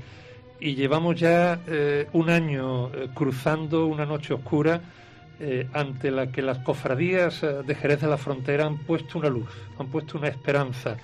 y 0.61 0.75
llevamos 0.75 1.19
ya 1.19 1.61
eh, 1.67 2.07
un 2.13 2.31
año 2.31 2.89
eh, 2.95 3.09
cruzando 3.15 3.87
una 3.87 4.07
noche 4.07 4.35
oscura 4.35 4.81
eh, 5.41 5.69
ante 5.73 6.11
la 6.11 6.31
que 6.33 6.43
las 6.43 6.59
cofradías 6.59 7.41
de 7.41 7.75
Jerez 7.75 8.01
de 8.01 8.09
la 8.09 8.17
Frontera 8.17 8.67
han 8.67 8.79
puesto 8.79 9.19
una 9.19 9.29
luz, 9.29 9.51
han 9.79 9.89
puesto 9.89 10.19
una 10.19 10.29
esperanza 10.29 10.97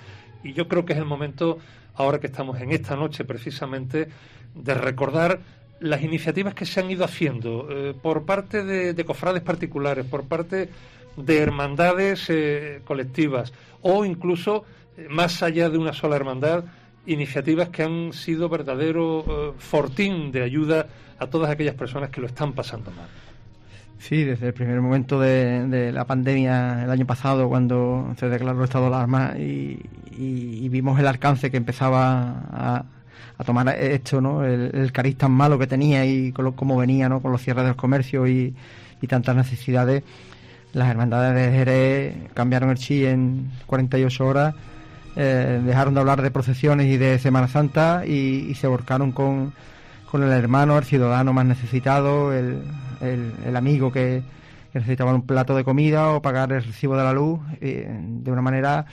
y 0.43 0.53
yo 0.53 0.67
creo 0.67 0.85
que 0.85 0.93
es 0.93 0.99
el 0.99 1.05
momento, 1.05 1.59
ahora 1.95 2.19
que 2.19 2.27
estamos 2.27 2.59
en 2.59 2.71
esta 2.71 2.95
noche 2.95 3.23
precisamente, 3.23 4.09
de 4.53 4.73
recordar 4.73 5.39
las 5.79 6.01
iniciativas 6.03 6.53
que 6.53 6.65
se 6.65 6.79
han 6.79 6.91
ido 6.91 7.03
haciendo 7.03 7.67
eh, 7.69 7.93
por 7.99 8.25
parte 8.25 8.63
de, 8.63 9.05
cofrades 9.05 9.41
particulares, 9.41 10.05
por 10.05 10.25
parte 10.25 10.69
de 11.17 11.37
hermandades 11.37 12.29
eh, 12.29 12.81
colectivas 12.83 13.53
o 13.81 14.05
incluso 14.05 14.65
eh, 14.97 15.07
más 15.09 15.43
allá 15.43 15.69
de 15.69 15.77
una 15.77 15.93
sola 15.93 16.15
hermandad, 16.15 16.65
iniciativas 17.05 17.69
que 17.69 17.83
han 17.83 18.13
sido 18.13 18.47
verdadero 18.47 19.55
fortín 19.57 20.31
de 20.31 20.41
ayuda 20.41 20.87
a 21.19 21.27
todas 21.27 21.49
aquellas 21.49 21.75
personas 21.75 22.09
que 22.09 22.21
lo 22.21 22.27
están 22.27 22.53
pasando 22.53 22.91
mal. 22.91 23.09
Sí, 24.03 24.25
desde 24.25 24.47
el 24.47 24.53
primer 24.53 24.81
momento 24.81 25.17
de, 25.17 25.89
la 25.93 26.03
pandemia 26.03 26.83
el 26.83 26.91
año 26.91 27.05
pasado, 27.05 27.47
cuando 27.47 28.13
se 28.19 28.27
declaró 28.27 28.59
el 28.59 28.65
estado 28.65 28.89
de 28.89 28.95
alarma 28.95 29.33
y, 29.37 29.79
vimos 30.67 30.99
el 30.99 31.07
alcance 31.07 31.49
que 31.49 31.55
empezaba 31.55 32.43
a, 32.51 32.85
tomar 33.45 33.69
esto, 33.69 34.19
¿no? 34.19 34.43
El, 34.43 34.91
cariz 34.91 35.17
tan 35.17 35.31
malo 35.31 35.57
que 35.57 35.67
tenía 35.67 36.05
y 36.05 36.33
cómo 36.33 36.75
venía, 36.75 37.07
¿no? 37.07 37.21
Con 37.21 37.31
los 37.31 37.41
cierres 37.41 37.63
del 37.63 37.77
comercio 37.77 38.27
y, 38.27 38.53
tantas 39.07 39.37
necesidades, 39.37 40.03
las 40.73 40.89
hermandades 40.89 41.35
de 41.35 41.57
Jerez 41.57 42.15
cambiaron 42.33 42.71
el 42.71 42.77
chi 42.77 43.05
en 43.05 43.51
48 43.67 44.27
horas, 44.27 44.55
eh, 45.15 45.61
dejaron 45.63 45.93
de 45.93 46.01
hablar 46.01 46.21
de 46.21 46.29
procesiones 46.29 46.87
y 46.87 46.97
de 46.97 47.19
Semana 47.19 47.47
Santa 47.47 48.05
y, 48.05 48.53
se 48.55 48.67
volcaron 48.67 49.13
con, 49.13 49.53
con 50.11 50.23
el 50.23 50.31
hermano, 50.31 50.77
el 50.77 50.83
ciudadano 50.83 51.31
más 51.31 51.45
necesitado, 51.45 52.33
el, 52.33 52.63
el, 53.03 53.55
amigo 53.55 53.91
que, 53.91 54.23
necesitaba 54.73 55.13
un 55.13 55.27
plato 55.27 55.55
de 55.55 55.63
comida 55.63 56.09
o 56.09 56.21
pagar 56.21 56.51
el 56.51 56.63
recibo 56.63 56.97
de 56.97 57.03
la 57.03 57.13
luz 57.13 57.39
eh, 57.61 57.87
de 57.87 58.31
una 58.31 58.41
manera 58.41 58.85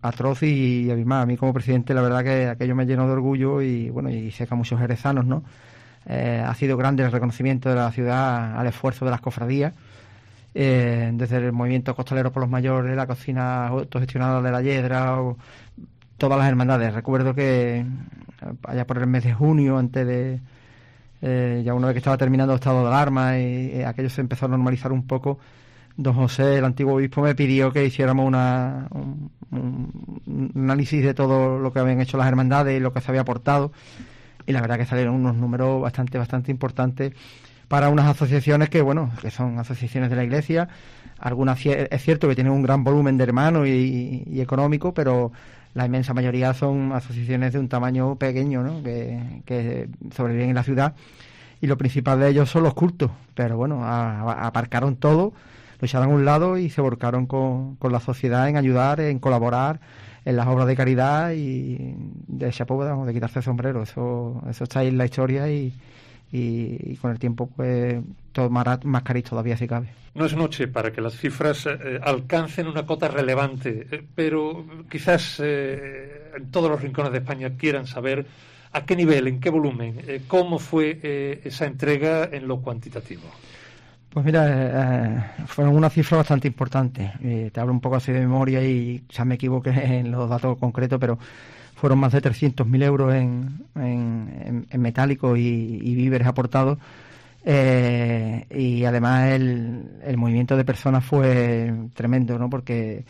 atroz 0.00 0.42
y, 0.42 0.90
abismal. 0.90 1.22
A 1.22 1.26
mí 1.26 1.36
como 1.36 1.52
presidente 1.52 1.92
la 1.94 2.02
verdad 2.02 2.24
que 2.24 2.46
aquello 2.46 2.74
me 2.74 2.86
llenó 2.86 3.06
de 3.06 3.12
orgullo 3.12 3.60
y 3.60 3.90
bueno, 3.90 4.10
y 4.10 4.30
sé 4.30 4.46
que 4.46 4.54
a 4.54 4.56
muchos 4.56 4.80
jerezanos, 4.80 5.26
¿no? 5.26 5.44
Eh, 6.06 6.42
ha 6.46 6.54
sido 6.54 6.76
grande 6.76 7.02
el 7.02 7.12
reconocimiento 7.12 7.68
de 7.68 7.76
la 7.76 7.90
ciudad 7.90 8.58
al 8.58 8.66
esfuerzo 8.66 9.04
de 9.04 9.10
las 9.10 9.20
cofradías. 9.20 9.74
Eh, 10.56 11.10
desde 11.14 11.38
el 11.38 11.52
movimiento 11.52 11.96
costalero 11.96 12.30
por 12.30 12.42
los 12.42 12.50
mayores, 12.50 12.94
la 12.94 13.06
cocina 13.06 13.66
autogestionada 13.68 14.40
de 14.40 14.52
la 14.52 14.62
Yedra, 14.62 15.18
todas 16.16 16.38
las 16.38 16.48
hermandades. 16.48 16.94
Recuerdo 16.94 17.34
que 17.34 17.84
allá 18.62 18.86
por 18.86 18.98
el 18.98 19.06
mes 19.06 19.24
de 19.24 19.34
junio, 19.34 19.78
antes 19.78 20.06
de, 20.06 20.40
eh, 21.22 21.62
ya 21.64 21.74
una 21.74 21.88
vez 21.88 21.94
que 21.94 21.98
estaba 21.98 22.18
terminando 22.18 22.52
el 22.52 22.58
estado 22.58 22.82
de 22.82 22.88
alarma 22.88 23.38
y, 23.38 23.82
aquello 23.82 24.10
se 24.10 24.20
empezó 24.20 24.46
a 24.46 24.48
normalizar 24.48 24.92
un 24.92 25.06
poco, 25.06 25.38
don 25.96 26.14
José, 26.14 26.58
el 26.58 26.64
antiguo 26.64 26.94
obispo, 26.94 27.22
me 27.22 27.34
pidió 27.34 27.72
que 27.72 27.84
hiciéramos 27.84 28.26
una, 28.26 28.88
un, 28.90 29.30
análisis 30.54 31.02
de 31.02 31.14
todo 31.14 31.58
lo 31.58 31.72
que 31.72 31.78
habían 31.78 32.00
hecho 32.00 32.18
las 32.18 32.26
hermandades 32.26 32.76
y 32.76 32.80
lo 32.80 32.92
que 32.92 33.00
se 33.00 33.10
había 33.10 33.22
aportado. 33.22 33.72
Y 34.46 34.52
la 34.52 34.60
verdad 34.60 34.76
que 34.76 34.86
salieron 34.86 35.14
unos 35.14 35.36
números 35.36 35.80
bastante, 35.80 36.18
bastante 36.18 36.50
importantes 36.50 37.14
para 37.68 37.88
unas 37.88 38.06
asociaciones 38.06 38.68
que, 38.68 38.82
bueno, 38.82 39.10
que 39.22 39.30
son 39.30 39.58
asociaciones 39.58 40.10
de 40.10 40.16
la 40.16 40.24
Iglesia. 40.24 40.68
Algunas 41.18 41.64
es 41.64 42.02
cierto 42.02 42.28
que 42.28 42.34
tienen 42.34 42.52
un 42.52 42.62
gran 42.62 42.84
volumen 42.84 43.16
de 43.16 43.24
hermanos 43.24 43.66
y, 43.66 44.24
y 44.26 44.40
económico, 44.40 44.92
pero 44.92 45.32
la 45.74 45.86
inmensa 45.86 46.14
mayoría 46.14 46.54
son 46.54 46.92
asociaciones 46.92 47.52
de 47.52 47.58
un 47.58 47.68
tamaño 47.68 48.16
pequeño, 48.16 48.62
¿no? 48.62 48.82
que, 48.82 49.88
sobreviven 50.14 50.50
en 50.50 50.54
la 50.54 50.62
ciudad 50.62 50.94
y 51.60 51.66
lo 51.66 51.76
principal 51.76 52.20
de 52.20 52.28
ellos 52.28 52.50
son 52.50 52.62
los 52.62 52.74
cultos, 52.74 53.10
pero 53.34 53.56
bueno, 53.56 53.82
aparcaron 53.84 54.96
todo, 54.96 55.32
lo 55.80 55.86
echaron 55.86 56.10
a 56.10 56.14
un 56.14 56.24
lado 56.24 56.58
y 56.58 56.70
se 56.70 56.80
volcaron 56.80 57.26
con, 57.26 57.76
con 57.76 57.92
la 57.92 58.00
sociedad 58.00 58.48
en 58.48 58.56
ayudar, 58.56 59.00
en 59.00 59.18
colaborar 59.18 59.80
en 60.24 60.36
las 60.36 60.46
obras 60.46 60.66
de 60.66 60.76
caridad 60.76 61.32
y 61.32 61.94
de 62.26 62.50
chapo, 62.50 62.84
de 63.04 63.12
quitarse 63.12 63.40
el 63.40 63.44
sombrero, 63.44 63.82
eso, 63.82 64.42
eso 64.48 64.64
está 64.64 64.80
ahí 64.80 64.88
en 64.88 64.98
la 64.98 65.04
historia 65.04 65.48
y, 65.50 65.74
y, 66.34 66.96
con 66.96 67.12
el 67.12 67.18
tiempo 67.18 67.48
pues 67.54 68.02
tomará 68.32 68.80
más 68.82 69.04
cariz 69.04 69.24
todavía 69.24 69.56
si 69.56 69.68
cabe. 69.68 69.88
No 70.14 70.26
es 70.26 70.34
noche 70.34 70.66
para 70.66 70.92
que 70.92 71.00
las 71.00 71.16
cifras 71.16 71.66
eh, 71.66 72.00
alcancen 72.02 72.66
una 72.66 72.84
cota 72.86 73.08
relevante, 73.08 73.86
eh, 73.90 74.04
pero 74.14 74.66
quizás 74.90 75.40
eh, 75.42 76.32
en 76.36 76.50
todos 76.50 76.70
los 76.70 76.80
rincones 76.82 77.12
de 77.12 77.18
España 77.18 77.50
quieran 77.56 77.86
saber 77.86 78.26
a 78.72 78.84
qué 78.84 78.96
nivel, 78.96 79.28
en 79.28 79.38
qué 79.38 79.50
volumen, 79.50 80.00
cómo 80.26 80.58
fue 80.58 81.40
esa 81.44 81.66
entrega 81.66 82.28
en 82.32 82.48
lo 82.48 82.60
cuantitativo. 82.60 83.22
Pues 84.10 84.26
mira, 84.26 85.36
fueron 85.46 85.76
una 85.76 85.88
cifra 85.88 86.16
bastante 86.16 86.48
importante. 86.48 87.12
te 87.52 87.60
hablo 87.60 87.72
un 87.72 87.80
poco 87.80 87.94
así 87.94 88.10
de 88.10 88.18
memoria 88.18 88.64
y 88.64 89.04
ya 89.08 89.24
me 89.24 89.36
equivoqué 89.36 89.70
en 89.98 90.10
los 90.10 90.28
datos 90.28 90.58
concretos, 90.58 90.98
pero 90.98 91.20
fueron 91.74 91.98
más 91.98 92.12
de 92.12 92.22
300.000 92.22 92.82
euros 92.84 93.14
en, 93.14 93.66
en, 93.74 94.66
en 94.70 94.80
metálico 94.80 95.36
y, 95.36 95.94
víveres 95.94 96.26
aportados. 96.26 96.78
Eh, 97.44 98.46
y 98.50 98.84
además 98.84 99.28
el, 99.32 100.00
el, 100.02 100.16
movimiento 100.16 100.56
de 100.56 100.64
personas 100.64 101.04
fue 101.04 101.72
tremendo, 101.94 102.38
¿no? 102.38 102.48
Porque 102.48 103.04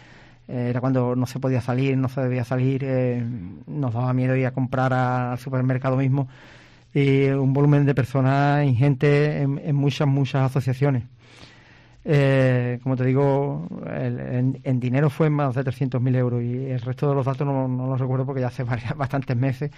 era 0.49 0.81
cuando 0.81 1.15
no 1.17 1.27
se 1.27 1.39
podía 1.39 1.61
salir, 1.61 1.97
no 1.97 2.09
se 2.09 2.21
debía 2.21 2.45
salir, 2.45 2.83
eh, 2.85 3.25
nos 3.67 3.95
daba 3.95 4.13
miedo 4.13 4.37
ir 4.37 4.47
a 4.47 4.51
comprar 4.51 4.93
al 4.93 5.39
supermercado 5.39 5.97
mismo. 5.97 6.29
Y 6.93 7.29
un 7.29 7.53
volumen 7.53 7.87
de 7.87 7.95
personas 7.95 8.65
ingente 8.65 9.43
en 9.43 9.75
muchas, 9.75 10.07
muchas 10.07 10.51
asociaciones. 10.51 11.05
Eh, 12.07 12.79
como 12.83 12.97
te 12.97 13.05
digo, 13.05 13.67
en, 13.87 14.81
dinero 14.81 15.09
fue 15.09 15.31
más 15.31 15.55
de 15.55 15.65
300.000 15.65 16.17
euros 16.17 16.43
y 16.43 16.67
el 16.67 16.81
resto 16.81 17.09
de 17.09 17.15
los 17.15 17.25
datos 17.25 17.47
no, 17.47 17.67
los 17.69 17.99
recuerdo 17.99 18.27
porque 18.27 18.43
ya 18.43 18.49
hace 18.49 18.65
bastantes 18.97 19.37
meses 19.37 19.71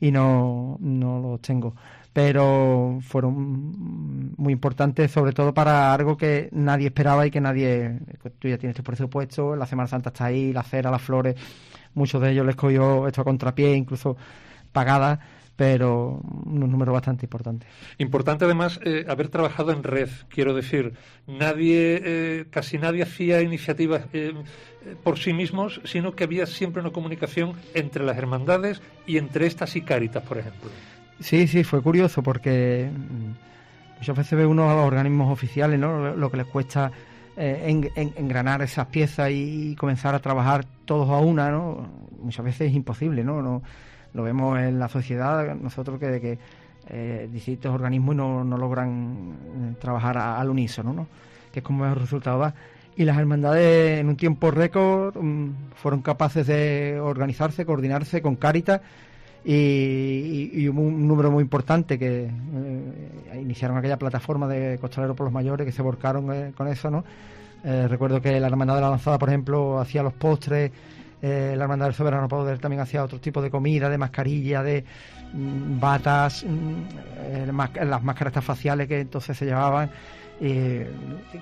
y 0.00 0.10
no, 0.10 0.76
no 0.80 1.20
los 1.20 1.40
tengo. 1.40 1.74
Pero 2.12 2.98
fueron 3.00 4.34
muy 4.36 4.52
importantes, 4.52 5.10
sobre 5.10 5.32
todo 5.32 5.54
para 5.54 5.94
algo 5.94 6.16
que 6.16 6.50
nadie 6.52 6.88
esperaba 6.88 7.26
y 7.26 7.30
que 7.30 7.40
nadie. 7.40 7.98
Tú 8.38 8.48
ya 8.48 8.58
tienes 8.58 8.76
tu 8.76 8.82
presupuesto, 8.82 9.56
la 9.56 9.66
Semana 9.66 9.88
Santa 9.88 10.10
está 10.10 10.26
ahí, 10.26 10.52
la 10.52 10.62
cera, 10.62 10.90
las 10.90 11.00
flores, 11.00 11.36
muchos 11.94 12.20
de 12.20 12.32
ellos 12.32 12.44
les 12.44 12.56
cogió 12.56 13.06
esto 13.06 13.22
a 13.22 13.24
contrapié, 13.24 13.74
incluso 13.74 14.16
pagadas 14.72 15.20
pero 15.56 16.20
un 16.46 16.60
número 16.70 16.92
bastante 16.92 17.26
importante. 17.26 17.66
Importante 17.98 18.44
además 18.44 18.80
eh, 18.84 19.04
haber 19.08 19.28
trabajado 19.28 19.72
en 19.72 19.82
red, 19.82 20.08
quiero 20.28 20.54
decir, 20.54 20.94
nadie, 21.26 22.00
eh, 22.04 22.44
casi 22.50 22.78
nadie 22.78 23.02
hacía 23.02 23.42
iniciativas 23.42 24.04
eh, 24.12 24.34
por 25.02 25.18
sí 25.18 25.32
mismos, 25.32 25.80
sino 25.84 26.14
que 26.14 26.24
había 26.24 26.46
siempre 26.46 26.80
una 26.80 26.90
comunicación 26.90 27.54
entre 27.74 28.04
las 28.04 28.16
hermandades 28.16 28.80
y 29.06 29.18
entre 29.18 29.46
estas 29.46 29.76
y 29.76 29.82
Cáritas, 29.82 30.22
por 30.22 30.38
ejemplo. 30.38 30.70
Sí, 31.20 31.46
sí, 31.46 31.64
fue 31.64 31.82
curioso 31.82 32.22
porque 32.22 32.90
mm, 32.90 33.98
muchas 33.98 34.16
veces 34.16 34.38
ve 34.38 34.46
uno 34.46 34.70
a 34.70 34.74
los 34.74 34.86
organismos 34.86 35.30
oficiales, 35.30 35.78
¿no? 35.78 36.16
Lo 36.16 36.30
que 36.30 36.38
les 36.38 36.46
cuesta 36.46 36.90
engranar 37.34 38.60
esas 38.60 38.88
piezas 38.88 39.30
y 39.32 39.74
comenzar 39.76 40.14
a 40.14 40.18
trabajar 40.18 40.66
todos 40.84 41.08
a 41.08 41.18
una, 41.18 41.50
¿no? 41.50 41.88
Muchas 42.20 42.44
veces 42.44 42.68
es 42.68 42.74
imposible, 42.74 43.24
¿no? 43.24 43.40
no 43.40 43.62
lo 44.14 44.22
vemos 44.22 44.58
en 44.58 44.78
la 44.78 44.88
sociedad, 44.88 45.54
nosotros 45.54 45.98
que, 45.98 46.38
eh, 46.88 47.28
distintos 47.32 47.72
organismos 47.72 48.16
no, 48.16 48.44
no 48.44 48.56
logran 48.56 49.36
eh, 49.44 49.74
trabajar 49.80 50.18
al 50.18 50.50
unísono, 50.50 50.92
¿no? 50.92 51.06
que 51.52 51.60
es 51.60 51.64
como 51.64 51.86
el 51.86 51.94
resultado 51.94 52.40
da. 52.40 52.54
Y 52.96 53.04
las 53.04 53.16
hermandades 53.16 54.00
en 54.00 54.08
un 54.08 54.16
tiempo 54.16 54.50
récord 54.50 55.16
mm, 55.16 55.74
fueron 55.76 56.02
capaces 56.02 56.46
de 56.46 56.98
organizarse, 57.00 57.64
coordinarse 57.64 58.20
con 58.20 58.36
Cáritas 58.36 58.80
y, 59.44 60.68
hubo 60.68 60.82
un 60.82 61.08
número 61.08 61.30
muy 61.30 61.42
importante 61.42 61.98
que 61.98 62.24
eh, 62.24 63.40
iniciaron 63.40 63.76
aquella 63.76 63.96
plataforma 63.96 64.46
de 64.46 64.78
costaleros 64.78 65.16
por 65.16 65.24
los 65.24 65.32
mayores 65.32 65.64
que 65.64 65.72
se 65.72 65.82
volcaron 65.82 66.52
con 66.52 66.68
eso, 66.68 66.90
¿no? 66.90 67.04
recuerdo 67.64 68.20
que 68.20 68.40
la 68.40 68.48
hermandad 68.48 68.74
de 68.74 68.80
la 68.80 68.90
lanzada, 68.90 69.20
por 69.20 69.28
ejemplo, 69.28 69.78
hacía 69.78 70.02
los 70.02 70.12
postres 70.14 70.72
eh, 71.22 71.54
la 71.56 71.64
Hermandad 71.64 71.86
del 71.86 71.94
Soberano 71.94 72.26
Poder 72.26 72.58
también 72.58 72.82
hacía 72.82 73.04
otro 73.04 73.20
tipo 73.20 73.40
de 73.40 73.48
comida, 73.48 73.88
de 73.88 73.96
mascarilla, 73.96 74.64
de 74.64 74.84
mm, 75.32 75.78
batas, 75.78 76.44
mm, 76.44 76.82
eh, 77.18 77.52
las 77.84 78.02
máscaras 78.02 78.44
faciales 78.44 78.88
que 78.88 79.00
entonces 79.00 79.38
se 79.38 79.44
llevaban. 79.44 79.88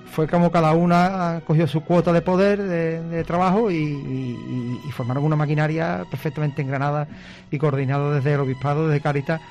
fue 0.05 0.27
como 0.27 0.51
cada 0.51 0.73
una 0.73 1.41
cogió 1.47 1.65
su 1.65 1.81
cuota 1.81 2.13
de 2.13 2.21
poder, 2.21 2.61
de, 2.61 3.23
trabajo 3.23 3.71
y, 3.71 4.77
formaron 4.91 5.23
una 5.23 5.35
maquinaria 5.35 6.05
perfectamente 6.11 6.61
engranada 6.61 7.07
y 7.49 7.57
coordinada 7.57 8.13
desde 8.13 8.33
el 8.33 8.41
Obispado, 8.41 8.87
desde 8.87 9.01
Caritas 9.01 9.41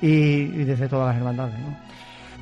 y, 0.00 0.46
desde 0.64 0.88
todas 0.88 1.08
las 1.08 1.16
hermandades. 1.16 1.56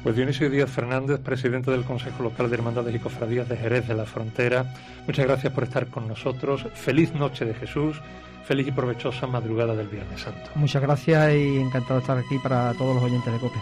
Pues 0.03 0.15
Dionisio 0.15 0.49
Díaz 0.49 0.71
Fernández, 0.71 1.19
presidente 1.19 1.71
del 1.71 1.85
Consejo 1.85 2.23
Local 2.23 2.49
de 2.49 2.57
Hermandades 2.57 2.95
y 2.95 2.99
Cofradías 2.99 3.49
de 3.49 3.57
Jerez 3.57 3.89
de 3.89 3.95
la 3.95 4.05
Frontera, 4.05 4.73
muchas 5.07 5.27
gracias 5.27 5.53
por 5.53 5.65
estar 5.65 5.89
con 5.89 6.07
nosotros. 6.07 6.67
Feliz 6.75 7.13
noche 7.15 7.45
de 7.45 7.55
Jesús, 7.55 8.01
feliz 8.45 8.69
y 8.69 8.73
provechosa 8.73 9.27
madrugada 9.27 9.75
del 9.75 9.89
Viernes 9.89 10.21
Santo. 10.21 10.51
Muchas 10.55 10.83
gracias 10.83 11.35
y 11.35 11.59
encantado 11.59 11.95
de 11.95 12.01
estar 12.01 12.19
aquí 12.19 12.39
para 12.39 12.73
todos 12.75 12.95
los 12.95 13.05
oyentes 13.05 13.33
de 13.33 13.39
COPE. 13.41 13.59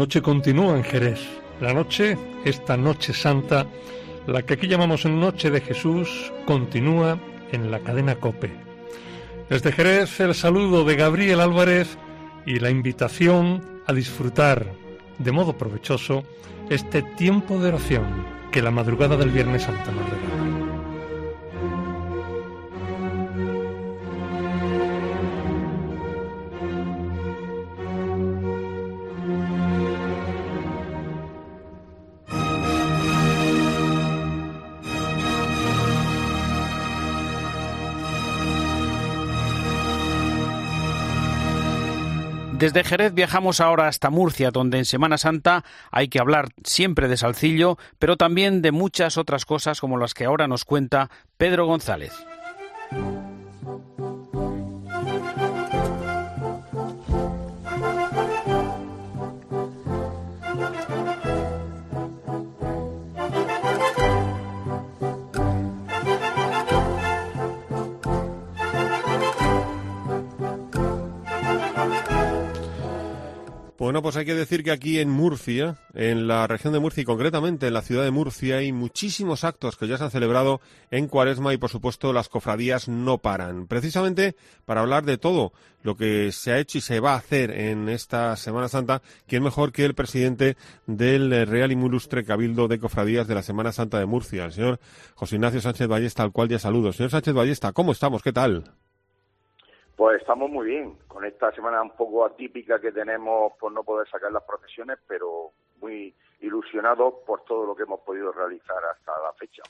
Noche 0.00 0.22
continúa 0.22 0.78
en 0.78 0.82
Jerez. 0.82 1.20
La 1.60 1.74
noche, 1.74 2.16
esta 2.46 2.74
noche 2.78 3.12
santa, 3.12 3.66
la 4.26 4.40
que 4.40 4.54
aquí 4.54 4.66
llamamos 4.66 5.04
Noche 5.04 5.50
de 5.50 5.60
Jesús, 5.60 6.32
continúa 6.46 7.18
en 7.52 7.70
la 7.70 7.80
cadena 7.80 8.14
Cope. 8.14 8.50
Desde 9.50 9.72
Jerez 9.72 10.18
el 10.20 10.34
saludo 10.34 10.86
de 10.86 10.96
Gabriel 10.96 11.40
Álvarez 11.40 11.98
y 12.46 12.60
la 12.60 12.70
invitación 12.70 13.82
a 13.86 13.92
disfrutar 13.92 14.72
de 15.18 15.32
modo 15.32 15.58
provechoso 15.58 16.24
este 16.70 17.02
tiempo 17.02 17.58
de 17.58 17.68
oración 17.68 18.04
que 18.50 18.62
la 18.62 18.70
madrugada 18.70 19.18
del 19.18 19.28
Viernes 19.28 19.64
Santo 19.64 19.92
nos 19.92 20.08
regala. 20.08 20.59
Desde 42.60 42.84
Jerez 42.84 43.14
viajamos 43.14 43.58
ahora 43.62 43.88
hasta 43.88 44.10
Murcia, 44.10 44.50
donde 44.50 44.76
en 44.76 44.84
Semana 44.84 45.16
Santa 45.16 45.64
hay 45.90 46.08
que 46.08 46.18
hablar 46.20 46.50
siempre 46.62 47.08
de 47.08 47.16
Salcillo, 47.16 47.78
pero 47.98 48.18
también 48.18 48.60
de 48.60 48.70
muchas 48.70 49.16
otras 49.16 49.46
cosas 49.46 49.80
como 49.80 49.96
las 49.96 50.12
que 50.12 50.26
ahora 50.26 50.46
nos 50.46 50.66
cuenta 50.66 51.08
Pedro 51.38 51.64
González. 51.64 52.12
Bueno, 73.90 74.02
pues 74.02 74.14
hay 74.14 74.24
que 74.24 74.36
decir 74.36 74.62
que 74.62 74.70
aquí 74.70 75.00
en 75.00 75.10
Murcia, 75.10 75.78
en 75.94 76.28
la 76.28 76.46
región 76.46 76.72
de 76.72 76.78
Murcia 76.78 77.00
y 77.00 77.04
concretamente 77.04 77.66
en 77.66 77.74
la 77.74 77.82
ciudad 77.82 78.04
de 78.04 78.12
Murcia, 78.12 78.58
hay 78.58 78.70
muchísimos 78.70 79.42
actos 79.42 79.76
que 79.76 79.88
ya 79.88 79.98
se 79.98 80.04
han 80.04 80.12
celebrado 80.12 80.60
en 80.92 81.08
Cuaresma 81.08 81.52
y 81.54 81.56
por 81.56 81.70
supuesto 81.70 82.12
las 82.12 82.28
cofradías 82.28 82.86
no 82.86 83.18
paran. 83.18 83.66
Precisamente 83.66 84.36
para 84.64 84.82
hablar 84.82 85.04
de 85.04 85.18
todo 85.18 85.52
lo 85.82 85.96
que 85.96 86.30
se 86.30 86.52
ha 86.52 86.60
hecho 86.60 86.78
y 86.78 86.82
se 86.82 87.00
va 87.00 87.14
a 87.14 87.16
hacer 87.16 87.50
en 87.50 87.88
esta 87.88 88.36
Semana 88.36 88.68
Santa, 88.68 89.02
¿quién 89.26 89.42
mejor 89.42 89.72
que 89.72 89.84
el 89.86 89.96
presidente 89.96 90.56
del 90.86 91.48
Real 91.48 91.72
y 91.72 91.74
muy 91.74 91.88
ilustre 91.88 92.24
Cabildo 92.24 92.68
de 92.68 92.78
Cofradías 92.78 93.26
de 93.26 93.34
la 93.34 93.42
Semana 93.42 93.72
Santa 93.72 93.98
de 93.98 94.06
Murcia, 94.06 94.44
el 94.44 94.52
señor 94.52 94.78
José 95.16 95.34
Ignacio 95.34 95.60
Sánchez 95.60 95.88
Ballesta, 95.88 96.22
al 96.22 96.30
cual 96.30 96.48
ya 96.48 96.60
saludo. 96.60 96.92
Señor 96.92 97.10
Sánchez 97.10 97.34
Ballesta, 97.34 97.72
¿cómo 97.72 97.90
estamos? 97.90 98.22
¿Qué 98.22 98.32
tal? 98.32 98.70
Pues 100.00 100.18
estamos 100.18 100.48
muy 100.48 100.68
bien, 100.68 100.96
con 101.08 101.26
esta 101.26 101.52
semana 101.52 101.82
un 101.82 101.90
poco 101.90 102.24
atípica 102.24 102.80
que 102.80 102.90
tenemos 102.90 103.52
por 103.60 103.70
no 103.70 103.84
poder 103.84 104.08
sacar 104.08 104.32
las 104.32 104.42
procesiones, 104.44 104.96
pero 105.06 105.50
muy 105.78 106.14
ilusionados 106.40 107.16
por 107.26 107.44
todo 107.44 107.66
lo 107.66 107.76
que 107.76 107.82
hemos 107.82 108.00
podido 108.00 108.32
realizar 108.32 108.78
hasta 108.82 109.12
la 109.22 109.34
fecha. 109.34 109.62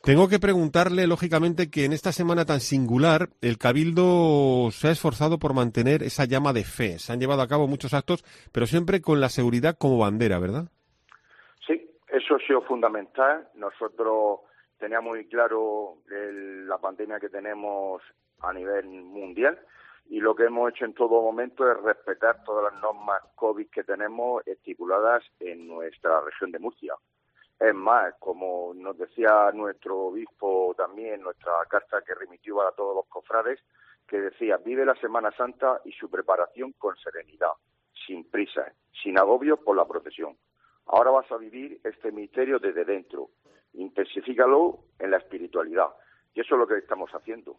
Tengo 0.00 0.28
que 0.28 0.38
preguntarle, 0.38 1.08
lógicamente, 1.08 1.72
que 1.72 1.86
en 1.86 1.92
esta 1.92 2.12
semana 2.12 2.44
tan 2.44 2.60
singular, 2.60 3.30
el 3.40 3.58
Cabildo 3.58 4.70
se 4.70 4.86
ha 4.86 4.90
esforzado 4.92 5.40
por 5.40 5.54
mantener 5.54 6.04
esa 6.04 6.24
llama 6.24 6.52
de 6.52 6.62
fe. 6.62 7.00
Se 7.00 7.12
han 7.12 7.18
llevado 7.18 7.42
a 7.42 7.48
cabo 7.48 7.66
muchos 7.66 7.94
actos, 7.94 8.22
pero 8.52 8.66
siempre 8.66 9.02
con 9.02 9.20
la 9.20 9.28
seguridad 9.28 9.76
como 9.76 9.98
bandera, 9.98 10.38
¿verdad? 10.38 10.66
Sí, 11.66 11.90
eso 12.12 12.36
ha 12.36 12.46
sido 12.46 12.62
fundamental. 12.62 13.48
Nosotros 13.56 14.38
teníamos 14.78 15.10
muy 15.10 15.26
claro 15.26 15.98
la 16.08 16.78
pandemia 16.78 17.20
que 17.20 17.28
tenemos 17.28 18.02
a 18.40 18.52
nivel 18.52 18.86
mundial 18.86 19.58
y 20.10 20.20
lo 20.20 20.34
que 20.34 20.44
hemos 20.44 20.70
hecho 20.70 20.86
en 20.86 20.94
todo 20.94 21.20
momento 21.20 21.70
es 21.70 21.76
respetar 21.82 22.42
todas 22.44 22.72
las 22.72 22.80
normas 22.80 23.20
COVID 23.34 23.68
que 23.68 23.84
tenemos 23.84 24.46
estipuladas 24.46 25.22
en 25.40 25.66
nuestra 25.66 26.20
región 26.22 26.50
de 26.50 26.58
Murcia. 26.58 26.94
Es 27.60 27.74
más, 27.74 28.14
como 28.18 28.72
nos 28.74 28.96
decía 28.96 29.50
nuestro 29.52 30.06
obispo 30.06 30.74
también 30.76 31.14
en 31.14 31.22
nuestra 31.22 31.52
carta 31.68 32.02
que 32.06 32.14
remitió 32.14 32.62
a 32.62 32.72
todos 32.72 32.94
los 32.94 33.06
cofrades, 33.06 33.60
que 34.06 34.20
decía, 34.20 34.56
vive 34.56 34.86
la 34.86 34.94
Semana 34.94 35.30
Santa 35.32 35.82
y 35.84 35.92
su 35.92 36.08
preparación 36.08 36.72
con 36.78 36.96
serenidad, 36.96 37.52
sin 38.06 38.30
prisa, 38.30 38.72
sin 39.02 39.18
agobio 39.18 39.58
por 39.58 39.76
la 39.76 39.86
procesión. 39.86 40.36
Ahora 40.86 41.10
vas 41.10 41.30
a 41.30 41.36
vivir 41.36 41.80
este 41.84 42.12
misterio 42.12 42.58
desde 42.58 42.86
dentro. 42.86 43.28
Intensifícalo 43.78 44.78
en 44.98 45.10
la 45.10 45.16
espiritualidad. 45.18 45.88
Y 46.34 46.40
eso 46.40 46.54
es 46.54 46.60
lo 46.60 46.66
que 46.66 46.78
estamos 46.78 47.10
haciendo. 47.10 47.56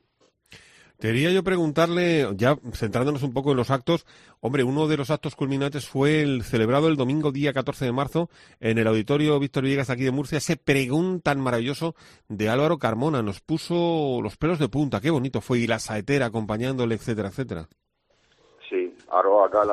Quería 0.99 1.31
yo 1.31 1.45
preguntarle, 1.45 2.27
ya 2.35 2.57
centrándonos 2.73 3.23
un 3.23 3.33
poco 3.33 3.51
en 3.51 3.57
los 3.57 3.71
actos, 3.71 4.05
hombre, 4.41 4.65
uno 4.65 4.85
de 4.85 4.97
los 4.97 5.11
actos 5.11 5.33
culminantes 5.33 5.87
fue 5.87 6.21
el 6.21 6.43
celebrado 6.43 6.89
el 6.89 6.97
domingo 6.97 7.31
día 7.31 7.53
14 7.53 7.85
de 7.85 7.93
marzo 7.93 8.29
en 8.59 8.77
el 8.77 8.85
auditorio 8.85 9.39
Víctor 9.39 9.63
Villegas 9.63 9.89
aquí 9.89 10.03
de 10.03 10.11
Murcia, 10.11 10.39
ese 10.39 10.57
pregón 10.57 11.21
tan 11.21 11.39
maravilloso 11.39 11.95
de 12.27 12.49
Álvaro 12.49 12.79
Carmona, 12.79 13.21
nos 13.21 13.39
puso 13.39 14.19
los 14.21 14.35
pelos 14.35 14.59
de 14.59 14.67
punta, 14.67 14.99
qué 14.99 15.09
bonito 15.09 15.39
fue, 15.39 15.59
y 15.59 15.67
la 15.67 15.79
saetera 15.79 16.25
acompañándole, 16.25 16.95
etcétera, 16.95 17.29
etcétera. 17.29 17.69
Sí, 18.69 18.93
ahora 19.07 19.45
acá 19.45 19.63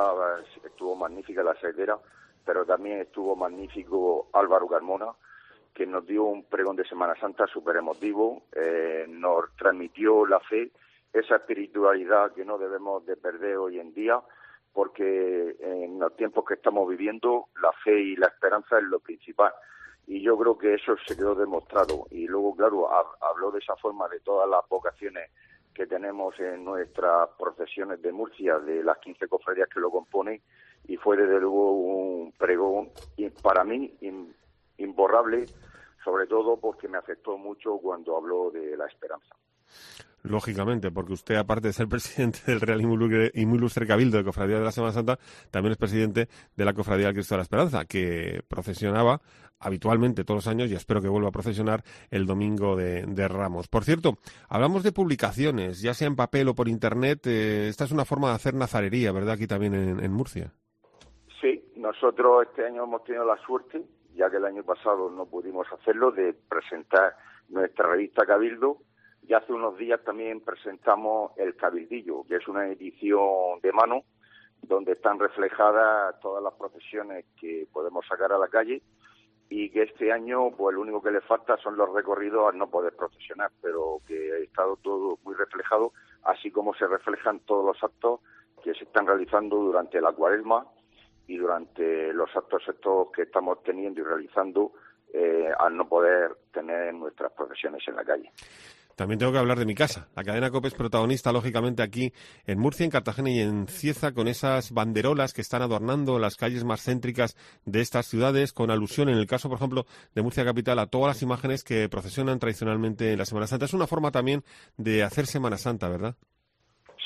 estuvo 0.65 0.95
magnífica 0.95 1.43
la 1.43 1.61
saetera, 1.61 1.99
pero 2.45 2.65
también 2.65 3.01
estuvo 3.01 3.35
magnífico 3.35 4.29
Álvaro 4.33 4.69
Carmona, 4.69 5.07
que 5.77 5.87
nos 5.87 6.07
dio 6.07 6.25
un 6.25 6.45
pregón 6.45 6.75
de 6.75 6.89
Semana 6.89 7.15
Santa 7.21 7.47
súper 7.47 7.77
emotivo, 7.77 8.45
eh, 8.53 9.05
nos 9.09 9.55
transmitió 9.57 10.25
la 10.25 10.41
fe 10.41 10.71
esa 11.13 11.37
espiritualidad 11.37 12.33
que 12.33 12.47
no 12.47 12.57
debemos 12.57 13.05
de 13.05 13.17
perder 13.17 13.59
hoy 13.59 13.79
en 13.79 13.93
día, 13.93 14.19
porque 14.73 15.55
en 15.61 15.99
los 15.99 16.17
tiempos 16.17 16.47
que 16.47 16.55
estamos 16.55 16.89
viviendo 16.89 17.49
la 17.61 17.73
fe 17.85 18.01
y 18.01 18.17
la 18.17 18.29
esperanza 18.29 18.79
es 18.79 18.85
lo 18.85 19.01
principal. 19.01 19.53
Y 20.07 20.23
yo 20.23 20.39
creo 20.39 20.57
que 20.57 20.75
eso 20.75 20.97
se 21.07 21.15
quedó 21.15 21.35
demostrado. 21.35 22.07
Y 22.11 22.27
luego, 22.27 22.57
claro, 22.57 22.89
habló 23.21 23.51
de 23.51 23.59
esa 23.59 23.77
forma 23.77 24.09
de 24.09 24.21
todas 24.21 24.49
las 24.49 24.67
vocaciones 24.71 25.31
que 25.75 25.87
tenemos 25.87 26.39
en 26.41 26.65
nuestras 26.65 27.29
procesiones 27.39 28.01
de 28.01 28.13
Murcia, 28.13 28.59
de 28.61 28.83
las 28.83 28.97
15 28.99 29.29
cofradías 29.29 29.69
que 29.69 29.81
lo 29.81 29.91
componen, 29.91 30.41
y 30.87 30.97
fue 30.97 31.19
desde 31.19 31.39
luego 31.39 31.73
un 31.73 32.33
pregón 32.33 32.91
para 33.43 33.63
mí 33.65 33.93
imborrable, 34.79 35.47
sobre 36.05 36.27
todo 36.27 36.59
porque 36.59 36.89
me 36.89 36.99
afectó 36.99 37.37
mucho 37.39 37.79
cuando 37.79 38.17
habló 38.17 38.51
de 38.51 38.77
la 38.77 38.87
esperanza. 38.87 39.35
Lógicamente, 40.23 40.91
porque 40.91 41.13
usted, 41.13 41.37
aparte 41.37 41.69
de 41.69 41.73
ser 41.73 41.89
presidente 41.89 42.41
del 42.47 42.61
Real 42.61 42.81
y 42.81 42.87
muy 43.47 43.59
ilustre 43.59 43.87
Cabildo 43.87 44.19
de 44.19 44.25
Cofradía 44.25 44.59
de 44.59 44.65
la 44.65 44.73
Semana 44.73 44.93
Santa, 44.93 45.19
también 45.51 45.73
es 45.73 45.79
presidente 45.79 46.29
de 46.57 46.65
la 46.65 46.75
Cofradía 46.75 47.07
del 47.07 47.15
Cristo 47.15 47.35
de 47.35 47.39
la 47.39 47.43
Esperanza, 47.43 47.85
que 47.85 48.43
procesionaba 48.49 49.21
habitualmente 49.59 50.25
todos 50.25 50.45
los 50.45 50.49
años 50.49 50.71
y 50.71 50.75
espero 50.75 51.01
que 51.01 51.09
vuelva 51.09 51.29
a 51.29 51.33
procesionar 51.33 51.83
el 52.11 52.27
domingo 52.27 52.77
de, 52.77 53.29
Ramos. 53.29 53.69
Por 53.69 53.85
cierto, 53.85 54.15
hablamos 54.49 54.83
de 54.83 54.93
publicaciones, 54.93 55.81
ya 55.81 55.95
sea 55.95 56.09
en 56.09 56.17
papel 56.17 56.49
o 56.49 56.55
por 56.55 56.69
internet. 56.69 57.27
Eh, 57.27 57.69
esta 57.69 57.85
es 57.85 57.93
una 57.93 58.05
forma 58.05 58.29
de 58.29 58.35
hacer 58.35 58.55
nazarería, 58.55 59.13
¿verdad? 59.13 59.35
Aquí 59.35 59.47
también 59.47 59.75
en, 59.75 60.05
en 60.05 60.13
Murcia. 60.13 60.53
Sí, 61.41 61.65
nosotros 61.77 62.47
este 62.49 62.67
año 62.67 62.85
hemos 62.85 63.05
tenido 63.05 63.25
la 63.25 63.37
suerte, 63.47 63.83
ya 64.17 64.31
que 64.31 64.39
el 64.39 64.45
año 64.45 64.65
pasado 64.65 65.11
no 65.11 65.27
pudimos 65.27 65.67
hacerlo, 65.73 66.11
de 66.11 66.33
presentar 66.33 67.17
nuestra 67.49 67.87
revista 67.87 68.27
Cabildo. 68.27 68.79
Y 69.23 69.35
hace 69.35 69.53
unos 69.53 69.77
días 69.77 70.03
también 70.05 70.41
presentamos 70.41 71.33
El 71.37 71.57
Cabildillo, 71.57 72.25
que 72.29 72.37
es 72.37 72.49
una 72.49 72.67
edición 72.69 73.61
de 73.63 73.73
mano 73.73 74.05
donde 74.63 74.93
están 74.93 75.19
reflejadas 75.19 76.19
todas 76.21 76.43
las 76.43 76.55
profesiones 76.55 77.27
que 77.39 77.67
podemos 77.73 78.07
sacar 78.07 78.33
a 78.33 78.39
la 78.39 78.49
calle. 78.49 78.83
Y 79.49 79.71
que 79.71 79.83
este 79.83 80.11
año 80.11 80.51
pues 80.51 80.75
lo 80.75 80.81
único 80.81 81.01
que 81.01 81.13
le 81.13 81.21
falta 81.21 81.57
son 81.59 81.77
los 81.77 81.93
recorridos 81.93 82.49
al 82.49 82.59
no 82.59 82.69
poder 82.69 82.97
profesionar, 82.97 83.53
pero 83.63 84.01
que 84.07 84.33
ha 84.33 84.39
estado 84.39 84.77
todo 84.77 85.19
muy 85.23 85.35
reflejado, 85.35 85.93
así 86.25 86.51
como 86.51 86.75
se 86.75 86.87
reflejan 86.87 87.39
todos 87.41 87.65
los 87.65 87.85
actos 87.85 88.21
que 88.65 88.75
se 88.75 88.85
están 88.85 89.07
realizando 89.07 89.57
durante 89.57 90.01
la 90.01 90.13
cuaresma 90.13 90.67
y 91.27 91.37
durante 91.37 92.13
los 92.13 92.35
actos 92.37 92.63
estos 92.69 93.11
que 93.13 93.23
estamos 93.23 93.63
teniendo 93.63 94.01
y 94.01 94.05
realizando 94.05 94.73
eh, 95.13 95.49
al 95.59 95.77
no 95.77 95.89
poder 95.89 96.37
tener 96.53 96.93
nuestras 96.95 97.33
profesiones 97.33 97.83
en 97.89 97.97
la 97.97 98.05
calle. 98.05 98.31
También 98.97 99.19
tengo 99.19 99.31
que 99.31 99.39
hablar 99.39 99.59
de 99.59 99.67
mi 99.67 99.75
casa. 99.75 100.09
La 100.17 100.25
cadena 100.25 100.51
COPE 100.51 100.69
es 100.69 100.75
protagonista, 100.75 101.31
lógicamente, 101.31 101.83
aquí 101.83 102.13
en 102.47 102.59
Murcia, 102.59 102.85
en 102.85 102.91
Cartagena 102.91 103.29
y 103.29 103.41
en 103.41 103.69
Cieza, 103.69 104.15
con 104.15 104.27
esas 104.27 104.73
banderolas 104.73 105.35
que 105.35 105.43
están 105.43 105.61
adornando 105.61 106.19
las 106.19 106.37
calles 106.37 106.65
más 106.65 106.83
céntricas 106.83 107.37
de 107.67 107.83
estas 107.83 108.07
ciudades, 108.07 108.55
con 108.55 108.71
alusión, 108.71 109.11
en 109.11 109.19
el 109.19 109.27
caso, 109.27 109.51
por 109.51 109.59
ejemplo, 109.59 109.85
de 110.15 110.23
Murcia 110.23 110.47
Capital, 110.47 110.79
a 110.79 110.87
todas 110.87 111.09
las 111.09 111.23
imágenes 111.23 111.63
que 111.63 111.91
procesionan 111.91 112.39
tradicionalmente 112.39 113.13
en 113.13 113.19
la 113.19 113.27
Semana 113.27 113.47
Santa. 113.47 113.67
Es 113.67 113.75
una 113.75 113.87
forma 113.87 114.11
también 114.11 114.43
de 114.79 115.03
hacer 115.03 115.27
Semana 115.27 115.59
Santa, 115.59 115.91
¿verdad? 115.91 116.15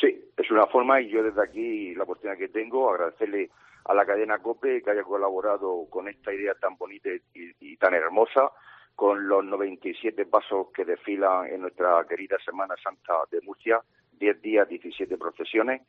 Sí, 0.01 0.17
es 0.37 0.51
una 0.53 0.69
forma 0.69 1.01
y 1.01 1.11
yo 1.11 1.25
desde 1.25 1.43
aquí, 1.43 1.93
la 1.97 2.05
oportunidad 2.05 2.39
que 2.39 2.49
tengo, 2.49 2.89
agradecerle 2.89 3.51
a 3.85 3.95
la 3.95 4.05
cadena 4.05 4.39
COPE 4.39 4.83
que 4.83 4.91
haya 4.91 5.03
colaborado 5.03 5.87
con 5.89 6.09
esta 6.09 6.33
idea 6.33 6.55
tan 6.55 6.77
bonita 6.77 7.09
y, 7.35 7.77
tan 7.77 7.95
hermosa, 7.95 8.51
con 8.95 9.27
los 9.27 9.45
97 9.45 10.27
pasos 10.27 10.69
que 10.75 10.85
desfilan 10.85 11.47
en 11.47 11.63
nuestra 11.63 12.05
querida 12.09 12.37
Semana 12.45 12.75
Santa 12.83 13.15
de 13.31 13.41
Murcia, 13.41 13.81
10 14.13 14.43
días, 14.43 14.69
17 14.69 15.17
procesiones, 15.17 15.83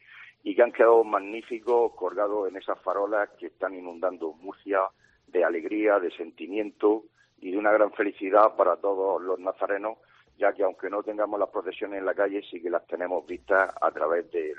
y 0.44 0.56
que 0.56 0.64
han 0.64 0.72
quedado 0.72 1.04
magníficos 1.04 1.94
colgados 1.96 2.48
en 2.48 2.58
esas 2.58 2.80
farolas 2.80 3.30
que 3.38 3.48
están 3.48 3.76
inundando 3.76 4.34
Murcia 4.34 4.82
de 5.28 5.44
alegría, 5.44 6.00
de 6.00 6.12
sentimiento 6.12 7.04
y 7.40 7.52
de 7.52 7.58
una 7.58 7.72
gran 7.72 7.92
felicidad 7.92 8.56
para 8.56 8.78
todos 8.78 9.22
los 9.22 9.40
nazarenos, 9.40 9.98
ya 10.38 10.54
que 10.54 10.64
aunque 10.64 10.90
no 10.90 11.04
tengamos 11.04 11.40
las 11.40 11.50
procesiones 11.50 12.00
en 12.00 12.06
la 12.06 12.14
calle, 12.14 12.42
sí 12.50 12.62
que 12.62 12.70
las 12.70 12.86
tenemos 12.88 13.26
vistas 13.26 13.74
a 13.80 13.92
través 13.92 14.30
de 14.32 14.54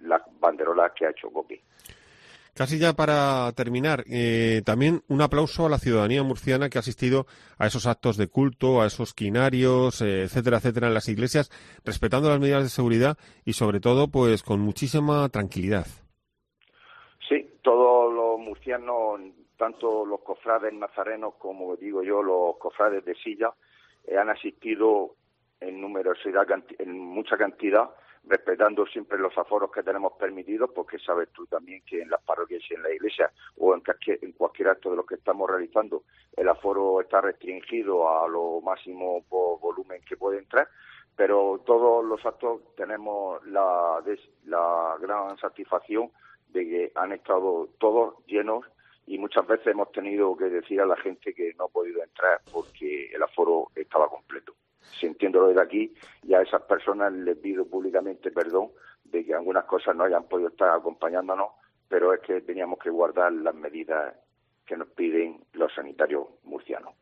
las 0.00 0.22
banderolas 0.38 0.92
que 0.92 1.06
ha 1.06 1.10
hecho 1.10 1.30
Copi. 1.30 1.60
Casi 2.56 2.78
ya 2.78 2.94
para 2.94 3.52
terminar, 3.52 4.04
eh, 4.10 4.62
también 4.64 5.02
un 5.08 5.20
aplauso 5.20 5.66
a 5.66 5.68
la 5.68 5.76
ciudadanía 5.76 6.22
murciana 6.22 6.70
que 6.70 6.78
ha 6.78 6.80
asistido 6.80 7.26
a 7.58 7.66
esos 7.66 7.86
actos 7.86 8.16
de 8.16 8.28
culto, 8.28 8.80
a 8.80 8.86
esos 8.86 9.12
quinarios, 9.12 10.00
eh, 10.00 10.22
etcétera, 10.22 10.56
etcétera, 10.56 10.86
en 10.86 10.94
las 10.94 11.10
iglesias, 11.10 11.50
respetando 11.84 12.30
las 12.30 12.40
medidas 12.40 12.62
de 12.62 12.70
seguridad 12.70 13.18
y 13.44 13.52
sobre 13.52 13.78
todo, 13.78 14.08
pues 14.08 14.42
con 14.42 14.60
muchísima 14.60 15.28
tranquilidad. 15.28 15.84
Sí, 17.28 17.46
todos 17.60 18.14
los 18.14 18.40
murcianos, 18.40 19.20
tanto 19.58 20.06
los 20.06 20.22
cofrades 20.22 20.72
nazarenos 20.72 21.34
como 21.34 21.76
digo 21.76 22.02
yo, 22.02 22.22
los 22.22 22.56
cofrades 22.56 23.04
de 23.04 23.16
silla, 23.16 23.52
eh, 24.06 24.16
han 24.16 24.30
asistido 24.30 25.16
en 25.60 25.78
numerosidad, 25.78 26.46
en 26.78 26.98
mucha 26.98 27.36
cantidad 27.36 27.90
respetando 28.26 28.86
siempre 28.86 29.18
los 29.18 29.36
aforos 29.38 29.70
que 29.70 29.82
tenemos 29.82 30.12
permitidos, 30.14 30.70
porque 30.74 30.98
sabes 30.98 31.28
tú 31.32 31.46
también 31.46 31.82
que 31.86 32.02
en 32.02 32.10
las 32.10 32.22
parroquias 32.22 32.62
y 32.68 32.74
en 32.74 32.82
la 32.82 32.92
iglesia 32.92 33.30
o 33.58 33.74
en, 33.74 33.82
cualquier 34.32 34.68
acto 34.68 34.90
de 34.90 34.96
los 34.96 35.06
que 35.06 35.14
estamos 35.14 35.48
realizando, 35.48 36.02
el 36.36 36.48
aforo 36.48 37.00
está 37.00 37.20
restringido 37.20 38.08
a 38.08 38.28
lo 38.28 38.60
máximo 38.60 39.24
por 39.28 39.60
volumen 39.60 40.02
que 40.02 40.16
puede 40.16 40.38
entrar, 40.38 40.68
pero 41.14 41.62
todos 41.64 42.04
los 42.04 42.24
actos 42.26 42.74
tenemos 42.76 43.44
la 43.46 44.02
gran 45.00 45.38
satisfacción 45.38 46.10
de 46.48 46.64
que 46.64 46.92
han 46.94 47.12
estado 47.12 47.68
todos 47.78 48.24
llenos 48.26 48.64
y 49.06 49.18
muchas 49.18 49.46
veces 49.46 49.68
hemos 49.68 49.92
tenido 49.92 50.36
que 50.36 50.46
decir 50.46 50.80
a 50.80 50.86
la 50.86 50.96
gente 50.96 51.32
que 51.32 51.54
no 51.54 51.64
ha 51.64 51.68
podido 51.68 52.02
entrar 52.02 52.40
porque 52.52 53.06
el 53.14 53.22
aforo 53.22 53.70
estaba 53.76 54.08
completo 54.08 54.54
sintiéndolo 55.00 55.48
desde 55.48 55.62
aquí, 55.62 55.94
y 56.22 56.34
a 56.34 56.42
esas 56.42 56.62
personas 56.62 57.12
les 57.12 57.36
pido 57.36 57.66
públicamente 57.66 58.30
perdón 58.30 58.70
de 59.04 59.24
que 59.24 59.34
algunas 59.34 59.64
cosas 59.64 59.94
no 59.94 60.04
hayan 60.04 60.24
podido 60.24 60.48
estar 60.48 60.70
acompañándonos, 60.70 61.48
pero 61.88 62.12
es 62.12 62.20
que 62.20 62.40
teníamos 62.40 62.78
que 62.78 62.90
guardar 62.90 63.32
las 63.32 63.54
medidas 63.54 64.14
que 64.66 64.76
nos 64.76 64.88
piden 64.88 65.40
los 65.52 65.72
sanitarios 65.74 66.26
murcianos. 66.44 66.94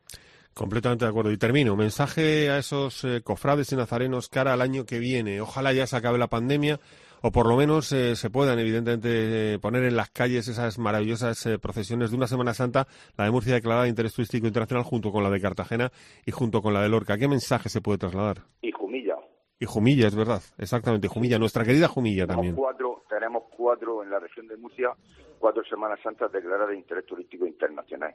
Completamente 0.52 1.04
de 1.04 1.10
acuerdo. 1.10 1.32
Y 1.32 1.36
termino. 1.36 1.74
Mensaje 1.74 2.48
a 2.50 2.58
esos 2.58 3.02
eh, 3.04 3.22
cofrades 3.24 3.72
y 3.72 3.76
nazarenos 3.76 4.28
cara 4.28 4.52
al 4.52 4.60
año 4.60 4.84
que 4.84 5.00
viene. 5.00 5.40
Ojalá 5.40 5.72
ya 5.72 5.86
se 5.86 5.96
acabe 5.96 6.16
la 6.16 6.28
pandemia 6.28 6.78
o 7.26 7.32
por 7.32 7.48
lo 7.48 7.56
menos 7.56 7.90
eh, 7.92 8.16
se 8.16 8.28
puedan, 8.28 8.58
evidentemente, 8.58 9.54
eh, 9.54 9.58
poner 9.58 9.84
en 9.84 9.96
las 9.96 10.10
calles 10.10 10.46
esas 10.46 10.78
maravillosas 10.78 11.46
eh, 11.46 11.58
procesiones 11.58 12.10
de 12.10 12.18
una 12.18 12.26
Semana 12.26 12.52
Santa, 12.52 12.86
la 13.16 13.24
de 13.24 13.30
Murcia 13.30 13.54
declarada 13.54 13.84
de 13.84 13.88
interés 13.88 14.12
turístico 14.12 14.46
internacional, 14.46 14.84
junto 14.84 15.10
con 15.10 15.22
la 15.22 15.30
de 15.30 15.40
Cartagena 15.40 15.90
y 16.26 16.32
junto 16.32 16.60
con 16.60 16.74
la 16.74 16.82
de 16.82 16.90
Lorca. 16.90 17.16
¿Qué 17.16 17.26
mensaje 17.26 17.70
se 17.70 17.80
puede 17.80 17.96
trasladar? 17.96 18.42
Y 18.60 18.72
Jumilla. 18.72 19.16
Y 19.58 19.64
Jumilla, 19.64 20.06
es 20.06 20.14
verdad, 20.14 20.42
exactamente, 20.58 21.08
Jumilla, 21.08 21.38
nuestra 21.38 21.64
querida 21.64 21.88
Jumilla 21.88 22.26
también. 22.26 22.56
Cuatro, 22.56 23.04
tenemos 23.08 23.44
cuatro 23.56 24.02
en 24.02 24.10
la 24.10 24.18
región 24.18 24.46
de 24.46 24.58
Murcia, 24.58 24.90
cuatro 25.38 25.64
Semanas 25.64 26.00
Santas 26.02 26.30
declaradas 26.30 26.68
de 26.68 26.76
interés 26.76 27.06
turístico 27.06 27.46
internacional. 27.46 28.14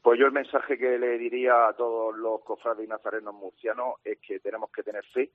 Pues 0.00 0.20
yo 0.20 0.26
el 0.26 0.32
mensaje 0.32 0.78
que 0.78 1.00
le 1.00 1.18
diría 1.18 1.66
a 1.66 1.72
todos 1.72 2.16
los 2.16 2.40
cofrades 2.44 2.86
y 2.86 2.88
nazarenos 2.88 3.34
murcianos 3.34 3.94
es 4.04 4.18
que 4.24 4.38
tenemos 4.38 4.70
que 4.70 4.84
tener 4.84 5.04
fe, 5.12 5.32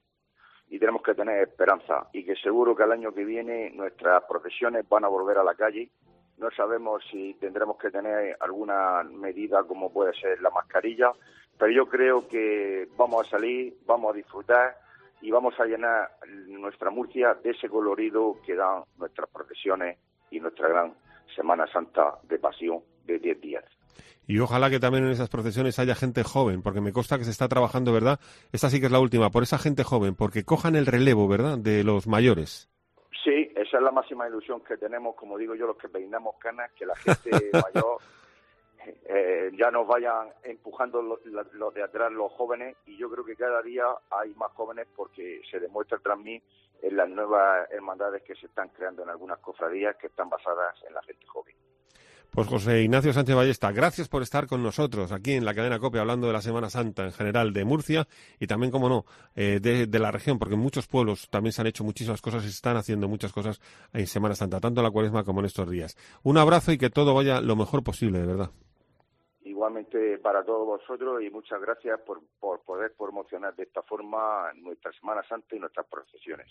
y 0.72 0.80
tenemos 0.80 1.04
que 1.04 1.14
tener 1.14 1.44
esperanza 1.44 2.08
y 2.14 2.24
que 2.24 2.34
seguro 2.38 2.74
que 2.74 2.84
el 2.84 2.94
año 2.94 3.14
que 3.14 3.26
viene 3.26 3.72
nuestras 3.72 4.24
profesiones 4.24 4.88
van 4.88 5.04
a 5.04 5.10
volver 5.10 5.38
a 5.38 5.44
la 5.44 5.54
calle. 5.54 5.90
No 6.38 6.50
sabemos 6.50 7.04
si 7.12 7.34
tendremos 7.34 7.78
que 7.78 7.92
tener 7.92 8.38
alguna 8.40 9.04
medida 9.04 9.66
como 9.66 9.92
puede 9.92 10.14
ser 10.14 10.42
la 10.42 10.50
mascarilla, 10.50 11.12
pero 11.60 11.74
yo 11.74 11.88
creo 11.88 12.26
que 12.26 12.88
vamos 12.96 13.28
a 13.28 13.32
salir, 13.32 13.76
vamos 13.86 14.14
a 14.14 14.16
disfrutar 14.16 14.78
y 15.20 15.30
vamos 15.30 15.60
a 15.60 15.66
llenar 15.66 16.10
nuestra 16.48 16.90
Murcia 16.90 17.34
de 17.34 17.50
ese 17.50 17.68
colorido 17.68 18.38
que 18.46 18.56
dan 18.56 18.86
nuestras 18.98 19.30
profesiones 19.30 19.98
y 20.30 20.40
nuestra 20.40 20.70
gran 20.70 20.94
Semana 21.36 21.68
Santa 21.68 22.18
de 22.24 22.40
pasión 22.40 22.80
de 23.04 23.20
10 23.20 23.42
días. 23.42 23.81
Y 24.28 24.40
ojalá 24.40 24.70
que 24.70 24.80
también 24.80 25.06
en 25.06 25.12
esas 25.12 25.30
procesiones 25.30 25.80
haya 25.80 25.96
gente 25.96 26.24
joven, 26.24 26.62
porque 26.62 26.82
me 26.82 26.94
consta 26.94 27.18
que 27.18 27.26
se 27.26 27.32
está 27.32 27.48
trabajando, 27.48 27.92
¿verdad? 27.92 28.20
Esta 28.52 28.70
sí 28.70 28.80
que 28.80 28.86
es 28.86 28.92
la 28.92 29.00
última, 29.00 29.30
por 29.30 29.44
esa 29.44 29.58
gente 29.58 29.84
joven, 29.84 30.16
porque 30.16 30.46
cojan 30.46 30.76
el 30.76 30.86
relevo, 30.86 31.28
¿verdad?, 31.28 31.58
de 31.58 31.84
los 31.84 32.08
mayores. 32.08 32.70
Sí, 33.24 33.52
esa 33.56 33.78
es 33.78 33.84
la 33.84 33.92
máxima 33.92 34.28
ilusión 34.28 34.62
que 34.62 34.78
tenemos, 34.78 35.16
como 35.16 35.38
digo 35.38 35.54
yo, 35.56 35.68
los 35.68 35.78
que 35.78 35.90
peinamos 35.90 36.36
canas, 36.40 36.72
que 36.72 36.86
la 36.86 36.96
gente 36.96 37.30
mayor 37.54 37.98
eh, 39.06 39.52
ya 39.54 39.70
nos 39.70 39.88
vayan 39.88 40.30
empujando 40.44 41.02
los, 41.02 41.74
de 41.74 41.84
atrás 41.84 42.12
los 42.12 42.32
jóvenes 42.32 42.76
y 42.88 42.98
yo 42.98 43.12
creo 43.12 43.24
que 43.24 43.36
cada 43.36 43.62
día 43.62 43.86
hay 44.10 44.34
más 44.36 44.52
jóvenes 44.54 44.88
porque 44.96 45.42
se 45.50 45.60
demuestra 45.60 46.00
tras 46.00 46.18
mí 46.18 46.42
en 46.82 46.98
las 46.98 47.08
nuevas 47.10 47.70
hermandades 47.72 48.24
que 48.24 48.36
se 48.36 48.48
están 48.48 48.70
creando 48.70 49.04
en 49.04 49.10
algunas 49.10 49.38
cofradías 49.40 49.98
que 49.98 50.08
están 50.08 50.30
basadas 50.30 50.76
en 50.88 50.94
la 50.96 51.04
gente 51.04 51.28
joven. 51.28 51.56
Pues 52.32 52.48
José 52.48 52.82
Ignacio 52.82 53.12
Sánchez 53.12 53.36
Ballesta, 53.36 53.74
gracias 53.74 54.08
por 54.08 54.22
estar 54.22 54.48
con 54.48 54.64
nosotros 54.64 55.12
aquí 55.12 55.34
en 55.34 55.44
la 55.44 55.54
cadena 55.54 55.80
COPE 55.80 56.00
hablando 56.00 56.28
de 56.28 56.34
la 56.34 56.42
Semana 56.42 56.70
Santa 56.70 57.04
en 57.04 57.12
general 57.12 57.52
de 57.52 57.66
Murcia 57.66 58.08
y 58.40 58.48
también, 58.48 58.72
como 58.72 58.88
no, 58.88 59.04
eh, 59.36 59.60
de, 59.62 60.00
la 60.00 60.12
región, 60.12 60.40
porque 60.40 60.56
en 60.56 60.62
muchos 60.62 60.88
pueblos 60.88 61.30
también 61.30 61.52
se 61.52 61.60
han 61.60 61.68
hecho 61.68 61.84
muchísimas 61.84 62.22
cosas 62.22 62.44
y 62.44 62.48
se 62.48 62.54
están 62.54 62.78
haciendo 62.78 63.10
muchas 63.10 63.34
cosas 63.34 63.60
en 63.92 64.08
Semana 64.08 64.34
Santa, 64.36 64.62
tanto 64.62 64.80
en 64.80 64.86
la 64.86 64.92
cuaresma 64.92 65.26
como 65.26 65.42
en 65.42 65.48
estos 65.48 65.70
días. 65.70 65.98
Un 66.24 66.38
abrazo 66.38 66.72
y 66.72 66.78
que 66.78 66.90
todo 66.90 67.14
vaya 67.14 67.42
lo 67.42 67.58
mejor 67.58 67.84
posible, 67.84 68.22
de 68.22 68.28
verdad. 68.28 68.52
Igualmente 69.44 70.18
para 70.20 70.46
todos 70.46 70.66
vosotros 70.66 71.22
y 71.22 71.30
muchas 71.30 71.60
gracias 71.60 72.00
por, 72.00 72.22
por 72.40 72.62
poder 72.62 72.94
promocionar 72.98 73.54
de 73.58 73.64
esta 73.64 73.82
forma 73.82 74.54
nuestra 74.56 74.94
Semana 74.94 75.22
Santa 75.28 75.54
y 75.54 75.60
nuestras 75.60 75.86
procesiones. 75.86 76.48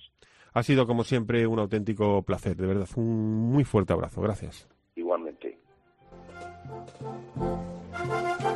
Ha 0.52 0.62
sido, 0.62 0.86
como 0.86 1.04
siempre, 1.04 1.46
un 1.46 1.58
auténtico 1.58 2.22
placer, 2.22 2.54
de 2.54 2.66
verdad. 2.66 2.88
Un 2.96 3.50
muy 3.50 3.64
fuerte 3.64 3.94
abrazo. 3.94 4.20
Gracias. 4.20 4.68
Thank 6.70 8.44
you. 8.44 8.49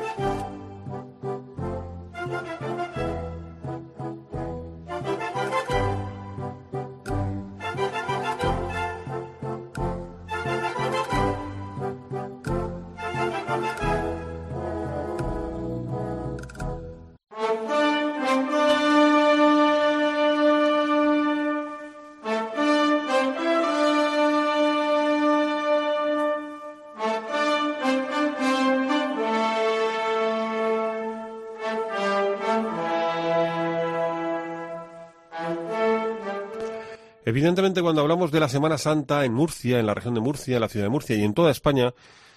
Evidentemente, 37.27 37.81
cuando 37.81 38.03
hablamos 38.03 38.31
de 38.31 38.41
la 38.41 38.49
Semana 38.49 38.77
Santa 38.77 39.25
en 39.25 39.33
Murcia, 39.33 39.79
en 39.79 39.87
la 39.87 39.95
región 39.95 40.15
de 40.15 40.21
Murcia, 40.21 40.57
en 40.57 40.61
la 40.61 40.69
ciudad 40.69 40.87
de 40.87 40.91
Murcia 40.91 41.17
y 41.17 41.23
en 41.23 41.33
toda 41.33 41.51
España, 41.51 41.95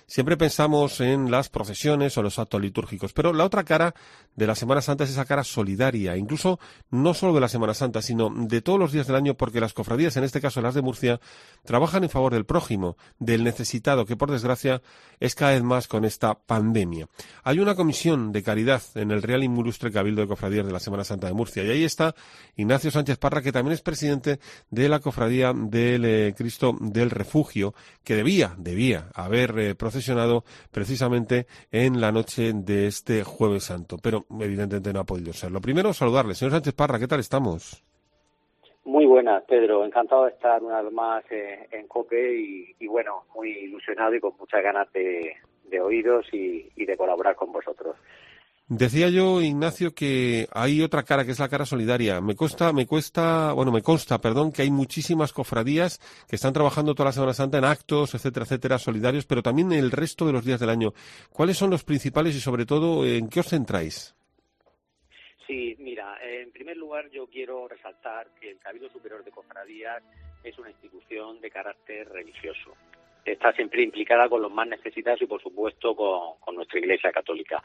Siempre 0.09 0.37
pensamos 0.37 1.01
en 1.01 1.31
las 1.31 1.49
procesiones 1.49 2.17
o 2.17 2.23
los 2.23 2.39
actos 2.39 2.61
litúrgicos, 2.61 3.11
pero 3.11 3.33
la 3.33 3.43
otra 3.43 3.65
cara 3.65 3.93
de 4.37 4.47
la 4.47 4.55
Semana 4.55 4.81
Santa 4.81 5.03
es 5.03 5.09
esa 5.09 5.25
cara 5.25 5.43
solidaria, 5.43 6.15
incluso 6.15 6.61
no 6.89 7.13
solo 7.13 7.33
de 7.33 7.41
la 7.41 7.49
Semana 7.49 7.73
Santa, 7.73 8.01
sino 8.01 8.29
de 8.29 8.61
todos 8.61 8.79
los 8.79 8.93
días 8.93 9.07
del 9.07 9.17
año, 9.17 9.33
porque 9.33 9.59
las 9.59 9.73
cofradías, 9.73 10.15
en 10.15 10.23
este 10.23 10.39
caso 10.39 10.61
las 10.61 10.75
de 10.75 10.81
Murcia, 10.81 11.19
trabajan 11.65 12.05
en 12.05 12.09
favor 12.09 12.31
del 12.31 12.45
prójimo, 12.45 12.95
del 13.19 13.43
necesitado, 13.43 14.05
que 14.05 14.15
por 14.15 14.31
desgracia 14.31 14.81
es 15.19 15.35
cada 15.35 15.51
vez 15.51 15.63
más 15.63 15.89
con 15.89 16.05
esta 16.05 16.35
pandemia. 16.35 17.09
Hay 17.43 17.59
una 17.59 17.75
comisión 17.75 18.31
de 18.31 18.43
caridad 18.43 18.81
en 18.95 19.11
el 19.11 19.21
Real 19.21 19.43
Ilustre 19.43 19.91
Cabildo 19.91 20.21
de 20.21 20.27
Cofradías 20.29 20.65
de 20.65 20.71
la 20.71 20.79
Semana 20.79 21.03
Santa 21.03 21.27
de 21.27 21.33
Murcia, 21.33 21.65
y 21.65 21.69
ahí 21.69 21.83
está 21.83 22.15
Ignacio 22.55 22.91
Sánchez 22.91 23.17
Parra, 23.17 23.41
que 23.41 23.51
también 23.51 23.73
es 23.73 23.81
presidente 23.81 24.39
de 24.69 24.87
la 24.87 25.01
Cofradía 25.01 25.51
del 25.53 26.05
eh, 26.05 26.33
Cristo 26.37 26.77
del 26.79 27.09
Refugio, 27.09 27.73
que 28.05 28.15
debía, 28.15 28.55
debía 28.57 29.09
haber 29.13 29.59
eh, 29.59 29.75
precisamente 30.71 31.47
en 31.71 31.99
la 31.99 32.12
noche 32.12 32.51
de 32.53 32.88
este 32.88 33.23
Jueves 33.23 33.65
Santo, 33.65 33.97
pero 34.01 34.25
evidentemente 34.39 34.93
no 34.93 35.01
ha 35.01 35.05
podido 35.05 35.33
ser. 35.33 35.51
Lo 35.51 35.62
primero, 35.62 35.93
saludarle. 35.93 36.36
Señor 36.36 36.53
Sánchez 36.53 36.73
Parra, 36.73 36.99
¿qué 36.99 37.07
tal 37.07 37.19
estamos? 37.19 37.83
Muy 38.88 39.05
buenas, 39.05 39.43
Pedro. 39.43 39.83
Encantado 39.83 40.23
de 40.23 40.31
estar 40.31 40.63
una 40.63 40.81
vez 40.81 40.93
más 40.93 41.23
eh, 41.29 41.67
en 41.71 41.88
COPE 41.88 42.73
y, 42.79 42.88
bueno, 42.88 43.25
muy 43.36 43.49
ilusionado 43.49 44.15
y 44.15 44.21
con 44.21 44.31
muchas 44.39 44.63
ganas 44.63 44.88
de, 44.93 45.36
oíros 45.81 46.25
y, 46.31 46.69
de 46.73 46.95
colaborar 46.95 47.36
con 47.36 47.51
vosotros. 47.51 47.97
Decía 48.69 49.08
yo, 49.08 49.41
Ignacio, 49.41 49.95
que 49.95 50.49
hay 50.51 50.82
otra 50.82 51.03
cara, 51.03 51.23
que 51.23 51.32
es 51.32 51.39
la 51.39 51.47
cara 51.47 51.65
solidaria. 51.65 52.19
Me 52.19 52.36
cuesta, 52.36 52.73
me 52.73 52.86
cuesta, 52.86 53.53
bueno, 53.53 53.71
me 53.71 53.82
consta, 53.82 54.19
perdón, 54.19 54.51
que 54.51 54.62
hay 54.62 54.71
muchísimas 54.71 55.32
cofradías 55.32 55.99
que 56.27 56.36
están 56.36 56.51
trabajando 56.51 56.93
toda 56.93 57.08
la 57.08 57.13
Semana 57.13 57.34
Santa 57.34 57.60
en 57.60 57.63
actos, 57.63 58.13
etcétera, 58.13 58.43
etcétera, 58.43 58.77
solidarios, 58.77 59.25
pero 59.25 59.41
también 59.41 59.71
el 59.71 59.89
resto 59.89 60.25
de 60.25 60.34
los 60.34 60.43
días 60.43 60.60
del 60.60 60.69
año. 60.69 60.93
¿Cuáles 61.32 61.56
son 61.56 61.69
los 61.69 61.86
principales 61.86 62.36
y, 62.36 62.41
sobre 62.41 62.65
todo, 62.65 63.06
en 63.06 63.30
qué 63.30 63.39
os 63.39 63.47
centráis? 63.47 64.13
Sí, 65.47 65.77
mira, 65.80 66.17
en 66.21 66.51
primer 66.51 66.75
lugar 66.75 67.10
yo 67.10 67.27
quiero 67.27 67.69
resaltar 67.69 68.27
que 68.38 68.51
el 68.51 68.60
Cabildo 68.60 68.89
Superior 68.89 69.23
de 69.23 69.32
Cofradías 69.32 70.03
es 70.43 70.60
una 70.60 70.69
institución 70.69 71.39
de 71.39 71.49
carácter 71.49 72.10
religioso. 72.10 72.73
Está 73.27 73.51
siempre 73.53 73.83
implicada 73.83 74.29
con 74.29 74.41
los 74.41 74.51
más 74.51 74.67
necesitados 74.67 75.21
y, 75.21 75.25
por 75.25 75.41
supuesto, 75.41 75.95
con, 75.95 76.55
nuestra 76.55 76.79
Iglesia 76.79 77.11
Católica. 77.11 77.61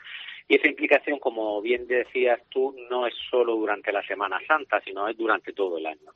Y 0.48 0.56
esa 0.56 0.68
implicación, 0.68 1.18
como 1.18 1.62
bien 1.62 1.86
decías 1.86 2.40
tú, 2.48 2.74
no 2.90 3.06
es 3.06 3.14
solo 3.30 3.54
durante 3.54 3.92
la 3.92 4.02
Semana 4.02 4.38
Santa, 4.46 4.80
sino 4.84 5.08
es 5.08 5.16
durante 5.16 5.52
todo 5.52 5.78
el 5.78 5.86
año. 5.86 6.12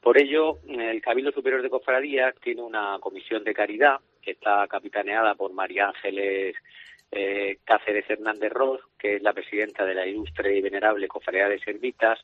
Por 0.00 0.18
ello, 0.18 0.58
el 0.68 1.00
Cabildo 1.00 1.30
Superior 1.30 1.62
de 1.62 1.70
Cofradías 1.70 2.34
tiene 2.40 2.62
una 2.62 2.98
comisión 3.00 3.44
de 3.44 3.54
caridad 3.54 4.00
que 4.20 4.32
está 4.32 4.66
capitaneada 4.66 5.34
por 5.34 5.52
María 5.52 5.88
Ángeles 5.88 6.56
eh, 7.12 7.58
Cáceres 7.64 8.08
Hernández 8.10 8.52
Ross, 8.52 8.80
que 8.98 9.16
es 9.16 9.22
la 9.22 9.32
presidenta 9.32 9.84
de 9.84 9.94
la 9.94 10.06
Ilustre 10.06 10.56
y 10.56 10.60
Venerable 10.60 11.08
Cofradía 11.08 11.48
de 11.48 11.60
Servitas, 11.60 12.18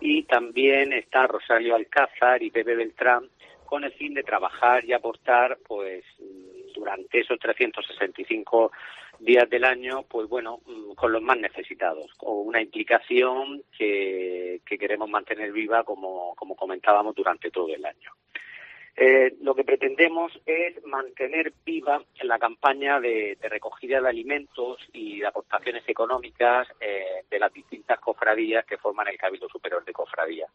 y 0.00 0.22
también 0.24 0.92
está 0.92 1.26
Rosario 1.26 1.74
Alcázar 1.74 2.42
y 2.42 2.50
Pepe 2.50 2.74
Beltrán, 2.74 3.28
con 3.72 3.84
el 3.84 3.92
fin 3.94 4.12
de 4.12 4.22
trabajar 4.22 4.84
y 4.84 4.92
aportar, 4.92 5.56
pues, 5.66 6.04
durante 6.74 7.20
esos 7.20 7.38
365 7.38 8.70
días 9.18 9.48
del 9.48 9.64
año, 9.64 10.02
pues 10.02 10.28
bueno, 10.28 10.60
mm, 10.66 10.92
con 10.92 11.10
los 11.10 11.22
más 11.22 11.38
necesitados, 11.38 12.12
con 12.18 12.48
una 12.48 12.60
implicación 12.60 13.62
que, 13.78 14.60
que 14.66 14.76
queremos 14.76 15.08
mantener 15.08 15.52
viva, 15.52 15.84
como, 15.84 16.34
como 16.34 16.54
comentábamos, 16.54 17.14
durante 17.14 17.50
todo 17.50 17.74
el 17.74 17.82
año. 17.86 18.12
Eh, 18.94 19.36
lo 19.40 19.54
que 19.54 19.64
pretendemos 19.64 20.38
es 20.44 20.84
mantener 20.84 21.54
viva 21.64 22.04
la 22.24 22.38
campaña 22.38 23.00
de, 23.00 23.38
recogida 23.40 24.02
de 24.02 24.08
alimentos 24.10 24.86
y 24.92 25.20
de 25.20 25.26
aportaciones 25.28 25.82
económicas 25.88 26.68
eh, 26.78 27.24
de 27.30 27.38
las 27.38 27.50
distintas 27.54 27.98
cofradías 28.00 28.66
que 28.66 28.76
forman 28.76 29.08
el 29.08 29.16
Cabildo 29.16 29.48
Superior 29.48 29.82
de 29.82 29.94
Cofradías. 29.94 30.50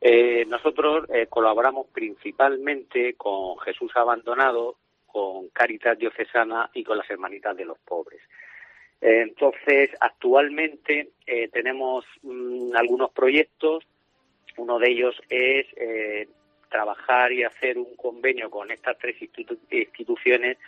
Eh, 0.00 0.44
nosotros 0.46 1.06
colaboramos 1.30 1.86
principalmente 1.92 3.14
con 3.14 3.58
Jesús 3.60 3.92
Abandonado, 3.94 4.76
con 5.06 5.48
Caritas 5.48 5.98
Diocesana 5.98 6.70
y 6.74 6.84
con 6.84 6.98
las 6.98 7.08
Hermanitas 7.08 7.56
de 7.56 7.64
los 7.64 7.78
Pobres. 7.78 8.20
Entonces, 9.00 9.90
actualmente 10.00 11.10
tenemos 11.52 12.04
mm, 12.22 12.74
algunos 12.76 13.10
proyectos. 13.12 13.84
Uno 14.56 14.78
de 14.78 14.90
ellos 14.90 15.20
es 15.28 15.66
trabajar 16.68 17.32
y 17.32 17.44
hacer 17.44 17.78
un 17.78 17.94
convenio 17.94 18.50
con 18.50 18.70
estas 18.70 18.98
tres 18.98 19.16
instituciones 19.70 20.58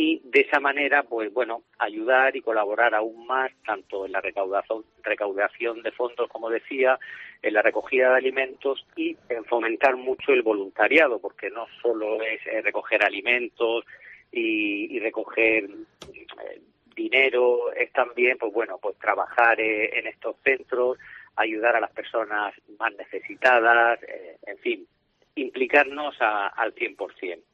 y 0.00 0.20
de 0.22 0.42
esa 0.42 0.60
manera, 0.60 1.02
pues 1.02 1.32
bueno, 1.32 1.64
ayudar 1.76 2.36
y 2.36 2.40
colaborar 2.40 2.94
aún 2.94 3.26
más 3.26 3.50
tanto 3.66 4.06
en 4.06 4.12
la 4.12 4.20
recaudación, 4.20 4.84
recaudación 5.02 5.82
de 5.82 5.90
fondos, 5.90 6.28
como 6.28 6.50
decía, 6.50 7.00
en 7.42 7.52
la 7.52 7.62
recogida 7.62 8.10
de 8.10 8.18
alimentos 8.18 8.86
y 8.94 9.16
en 9.28 9.44
fomentar 9.46 9.96
mucho 9.96 10.32
el 10.32 10.42
voluntariado, 10.42 11.18
porque 11.18 11.50
no 11.50 11.66
solo 11.82 12.22
es 12.22 12.38
eh, 12.46 12.62
recoger 12.62 13.02
alimentos 13.02 13.84
y, 14.30 15.00
recoger 15.00 15.64
eh, 15.64 16.60
dinero, 16.94 17.72
es 17.72 17.92
también, 17.92 18.38
pues 18.38 18.52
bueno, 18.52 18.78
pues 18.80 18.96
trabajar 18.98 19.60
eh, 19.60 19.98
en 19.98 20.06
estos 20.06 20.36
centros, 20.44 20.96
ayudar 21.34 21.74
a 21.74 21.80
las 21.80 21.90
personas 21.90 22.54
más 22.78 22.94
necesitadas, 22.94 23.98
en 24.46 24.58
fin, 24.58 24.86
implicarnos 25.34 26.14
al 26.20 26.72
100%. 26.72 27.47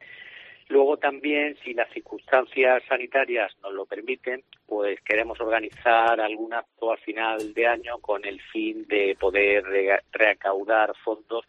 Luego 0.68 0.96
también, 0.96 1.56
si 1.62 1.74
las 1.74 1.90
circunstancias 1.92 2.82
sanitarias 2.88 3.54
nos 3.62 3.72
lo 3.72 3.84
permiten, 3.86 4.42
pues 4.66 5.00
queremos 5.02 5.40
organizar 5.40 6.20
algún 6.20 6.54
acto 6.54 6.92
al 6.92 6.98
final 6.98 7.52
de 7.52 7.66
año 7.66 7.98
con 7.98 8.24
el 8.24 8.40
fin 8.40 8.86
de 8.88 9.16
poder 9.20 9.64
recaudar 10.12 10.94
fondos 11.04 11.44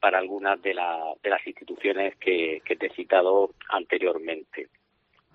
para 0.00 0.18
algunas 0.18 0.60
de, 0.62 0.74
de 1.22 1.30
las 1.30 1.46
instituciones 1.46 2.16
que, 2.16 2.62
te 2.64 2.86
he 2.86 2.90
citado 2.90 3.50
anteriormente. 3.70 4.68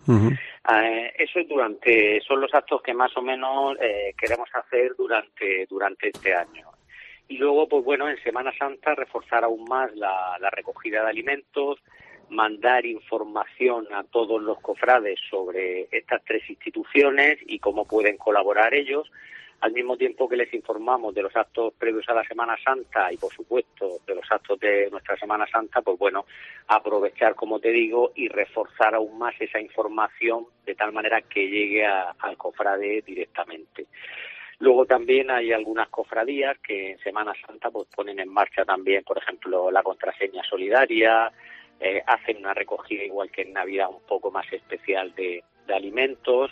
Eh, 0.08 1.13
eso 1.17 1.39
es 1.39 1.48
durante, 1.48 2.22
son 2.22 2.41
los 2.41 2.54
actos 2.54 2.82
que 2.82 2.93
más 2.93 3.15
o 3.17 3.22
menos 3.22 3.78
eh, 3.82 4.13
queremos 4.17 4.50
hacer 4.54 4.96
durante, 4.98 5.65
durante 5.69 6.10
este 6.10 6.34
año. 6.34 6.69
Y 7.28 7.38
luego, 7.38 7.67
pues 7.67 7.84
bueno, 7.84 8.10
en 8.10 8.22
Semana 8.22 8.52
Santa 8.58 8.96
reforzar 8.96 9.43
aún 9.43 9.63
más 9.65 9.93
la, 9.96 10.38
recogida 10.52 11.04
de 11.04 11.10
alimentos, 11.10 11.80
mandar 12.30 12.86
información 12.86 13.88
a 13.94 14.04
todos 14.04 14.42
los 14.42 14.60
cofrades 14.60 15.20
sobre 15.30 15.88
estas 15.92 16.24
tres 16.26 16.50
instituciones 16.50 17.38
y 17.46 17.60
cómo 17.60 17.86
pueden 17.86 18.18
colaborar 18.18 18.74
ellos, 18.74 19.12
al 19.64 19.72
mismo 19.72 19.96
tiempo 19.96 20.28
que 20.28 20.36
les 20.36 20.54
informamos 20.54 21.16
de 21.16 21.22
los 21.22 21.34
actos 21.38 21.74
previos 21.76 22.08
a 22.10 22.14
la 22.14 22.26
Semana 22.26 22.58
Santa 22.62 23.14
y, 23.14 23.18
por 23.18 23.32
supuesto, 23.34 24.00
de 24.06 24.16
los 24.16 24.30
actos 24.30 24.60
de 24.60 24.90
nuestra 24.92 25.16
Semana 25.16 25.48
Santa, 25.48 25.82
pues 25.82 25.98
bueno, 25.98 26.26
aprovechar, 26.68 27.34
como 27.34 27.62
te 27.62 27.70
digo, 27.70 28.12
y 28.14 28.28
reforzar 28.28 28.94
aún 28.94 29.18
más 29.18 29.34
esa 29.40 29.62
información 29.62 30.48
de 30.66 30.76
tal 30.76 30.92
manera 30.92 31.22
que 31.22 31.48
llegue 31.48 31.86
al 31.86 32.36
cofrade 32.36 33.04
directamente. 33.06 33.88
Luego 34.60 34.86
también 34.86 35.32
hay 35.32 35.54
algunas 35.54 35.88
cofradías 35.88 36.58
que 36.60 36.92
en 36.92 37.00
Semana 37.00 37.34
Santa 37.46 37.72
pues 37.72 37.88
ponen 37.96 38.20
en 38.20 38.30
marcha 38.30 38.66
también, 38.66 39.04
por 39.04 39.18
ejemplo, 39.18 39.72
la 39.72 39.82
contraseña 39.82 40.44
solidaria, 40.44 41.32
eh, 41.80 42.02
hacen 42.06 42.38
una 42.38 42.54
recogida 42.54 43.04
igual 43.04 43.32
que 43.32 43.44
en 43.44 43.54
Navidad 43.54 43.90
un 43.90 44.06
poco 44.08 44.32
más 44.32 44.52
especial 44.52 45.14
de, 45.16 45.44
alimentos. 45.74 46.52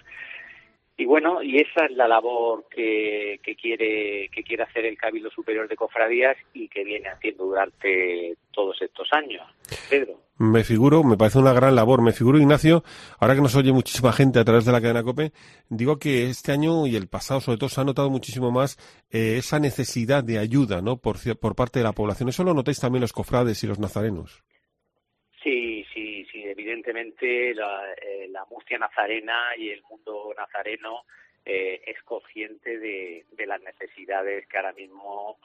Y 0.97 1.05
bueno, 1.05 1.43
y 1.43 1.57
esa 1.57 1.85
es 1.85 1.91
la 1.91 2.07
labor 2.07 2.65
que, 2.69 3.39
que, 3.43 3.55
quiere 3.55 4.29
que 4.29 4.43
quiere 4.43 4.63
hacer 4.63 4.85
el 4.85 4.97
Cabildo 4.97 5.29
Superior 5.29 5.67
de 5.67 5.75
Cofradías 5.75 6.37
y 6.53 6.67
que 6.67 6.83
viene 6.83 7.09
haciendo 7.09 7.45
durante 7.45 8.35
todos 8.51 8.81
estos 8.81 9.07
años. 9.11 9.41
Pedro. 9.89 10.19
Me 10.41 10.63
figuro, 10.63 11.03
me 11.03 11.17
parece 11.17 11.37
una 11.37 11.53
gran 11.53 11.75
labor. 11.75 12.01
Me 12.01 12.13
figuro, 12.13 12.39
Ignacio, 12.39 12.83
ahora 13.19 13.35
que 13.35 13.41
nos 13.41 13.55
oye 13.55 13.71
muchísima 13.71 14.11
gente 14.11 14.39
a 14.39 14.43
través 14.43 14.65
de 14.65 14.71
la 14.71 14.81
cadena 14.81 15.03
COPE, 15.03 15.33
digo 15.69 15.99
que 15.99 16.31
este 16.31 16.51
año 16.51 16.87
y 16.87 16.95
el 16.95 17.07
pasado, 17.07 17.41
sobre 17.41 17.59
todo, 17.59 17.69
se 17.69 17.79
ha 17.79 17.83
notado 17.83 18.09
muchísimo 18.09 18.49
más 18.49 18.77
eh, 19.11 19.35
esa 19.37 19.59
necesidad 19.59 20.23
de 20.23 20.39
ayuda 20.39 20.81
¿no? 20.81 20.97
por, 20.97 21.17
por 21.39 21.55
parte 21.55 21.77
de 21.77 21.83
la 21.83 21.93
población. 21.93 22.29
¿Eso 22.29 22.43
lo 22.43 22.55
notáis 22.55 22.79
también 22.79 23.01
los 23.01 23.13
cofrades 23.13 23.63
y 23.63 23.67
los 23.67 23.77
nazarenos? 23.77 24.43
Sí, 25.43 25.85
sí, 25.93 26.25
sí. 26.31 26.43
Evidentemente, 26.43 27.53
la, 27.55 27.93
eh, 27.93 28.27
la 28.29 28.45
Murcia 28.45 28.77
nazarena 28.77 29.55
y 29.57 29.69
el 29.69 29.81
mundo 29.83 30.33
nazareno 30.37 31.05
eh, 31.45 31.81
es 31.85 32.01
consciente 32.03 32.77
de, 32.77 33.25
de 33.31 33.45
las 33.47 33.61
necesidades 33.61 34.47
que 34.47 34.57
ahora 34.57 34.73
mismo 34.73 35.39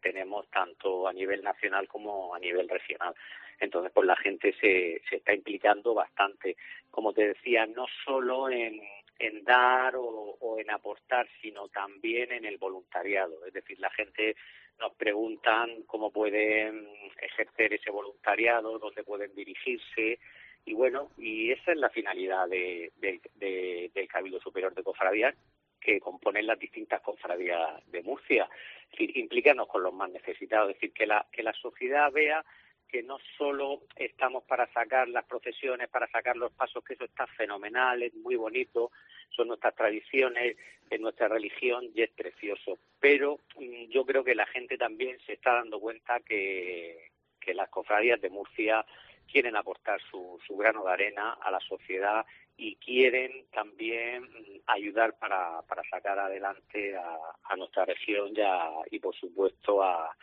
tenemos 0.00 0.48
tanto 0.50 1.08
a 1.08 1.12
nivel 1.12 1.42
nacional 1.42 1.88
como 1.88 2.34
a 2.34 2.38
nivel 2.38 2.68
regional. 2.68 3.14
Entonces, 3.58 3.92
pues 3.92 4.06
la 4.06 4.16
gente 4.16 4.54
se, 4.60 5.02
se 5.08 5.16
está 5.16 5.34
implicando 5.34 5.94
bastante, 5.94 6.56
como 6.90 7.12
te 7.12 7.28
decía, 7.28 7.66
no 7.66 7.86
solo 8.04 8.48
en, 8.48 8.80
en 9.20 9.44
dar 9.44 9.94
o, 9.96 10.56
en 10.58 10.70
aportar, 10.70 11.28
sino 11.42 11.68
también 11.68 12.32
en 12.32 12.46
el 12.46 12.56
voluntariado. 12.56 13.44
Es 13.46 13.52
decir, 13.52 13.78
la 13.78 13.90
gente 13.90 14.34
nos 14.78 14.94
preguntan 14.94 15.82
cómo 15.82 16.10
pueden 16.10 16.88
ejercer 17.20 17.74
ese 17.74 17.90
voluntariado, 17.90 18.78
dónde 18.78 19.04
pueden 19.04 19.34
dirigirse. 19.34 20.18
Y 20.64 20.72
bueno, 20.72 21.10
y 21.18 21.52
esa 21.52 21.72
es 21.72 21.78
la 21.78 21.90
finalidad 21.90 22.48
de, 22.48 22.90
del 22.98 24.08
Cabildo 24.08 24.40
Superior 24.40 24.74
de 24.74 24.82
Cofradías, 24.82 25.34
que 25.78 26.00
componen 26.00 26.46
las 26.46 26.58
distintas 26.58 27.02
cofradías 27.02 27.84
de 27.90 28.02
Murcia. 28.02 28.48
Es 28.84 28.90
decir, 28.92 29.18
implicarnos 29.18 29.68
con 29.68 29.82
los 29.82 29.92
más 29.92 30.10
necesitados, 30.10 30.70
es 30.70 30.76
decir, 30.76 30.92
que 30.94 31.06
la, 31.06 31.26
que 31.30 31.42
la 31.42 31.52
sociedad 31.52 32.10
vea 32.10 32.44
que 32.90 33.02
no 33.02 33.18
solo 33.38 33.82
estamos 33.96 34.44
para 34.44 34.66
sacar 34.72 35.08
las 35.08 35.24
procesiones, 35.24 35.88
para 35.88 36.08
sacar 36.08 36.36
los 36.36 36.52
pasos, 36.52 36.84
que 36.84 36.94
eso 36.94 37.04
está 37.04 37.26
fenomenal, 37.26 38.02
es 38.02 38.14
muy 38.14 38.36
bonito, 38.36 38.90
son 39.30 39.48
nuestras 39.48 39.74
tradiciones, 39.74 40.56
es 40.88 41.00
nuestra 41.00 41.28
religión 41.28 41.88
y 41.94 42.02
es 42.02 42.10
precioso. 42.10 42.78
Pero 42.98 43.38
mm, 43.56 43.90
yo 43.90 44.04
creo 44.04 44.24
que 44.24 44.34
la 44.34 44.46
gente 44.46 44.76
también 44.76 45.18
se 45.26 45.34
está 45.34 45.54
dando 45.54 45.80
cuenta 45.80 46.20
que, 46.20 47.08
las 47.52 47.68
cofradías 47.68 48.20
de 48.20 48.30
Murcia 48.30 48.86
quieren 49.26 49.56
aportar 49.56 50.00
su, 50.08 50.38
su 50.46 50.56
grano 50.56 50.84
de 50.84 50.92
arena 50.92 51.32
a 51.32 51.50
la 51.50 51.58
sociedad 51.58 52.24
y 52.56 52.76
quieren 52.76 53.46
también 53.52 54.28
ayudar 54.66 55.18
para, 55.18 55.62
para 55.62 55.82
sacar 55.90 56.18
adelante 56.18 56.96
a, 56.96 57.56
nuestra 57.56 57.84
región 57.84 58.32
ya, 58.34 58.70
y 58.90 59.00
por 59.00 59.14
supuesto 59.16 59.82
a, 59.82 60.14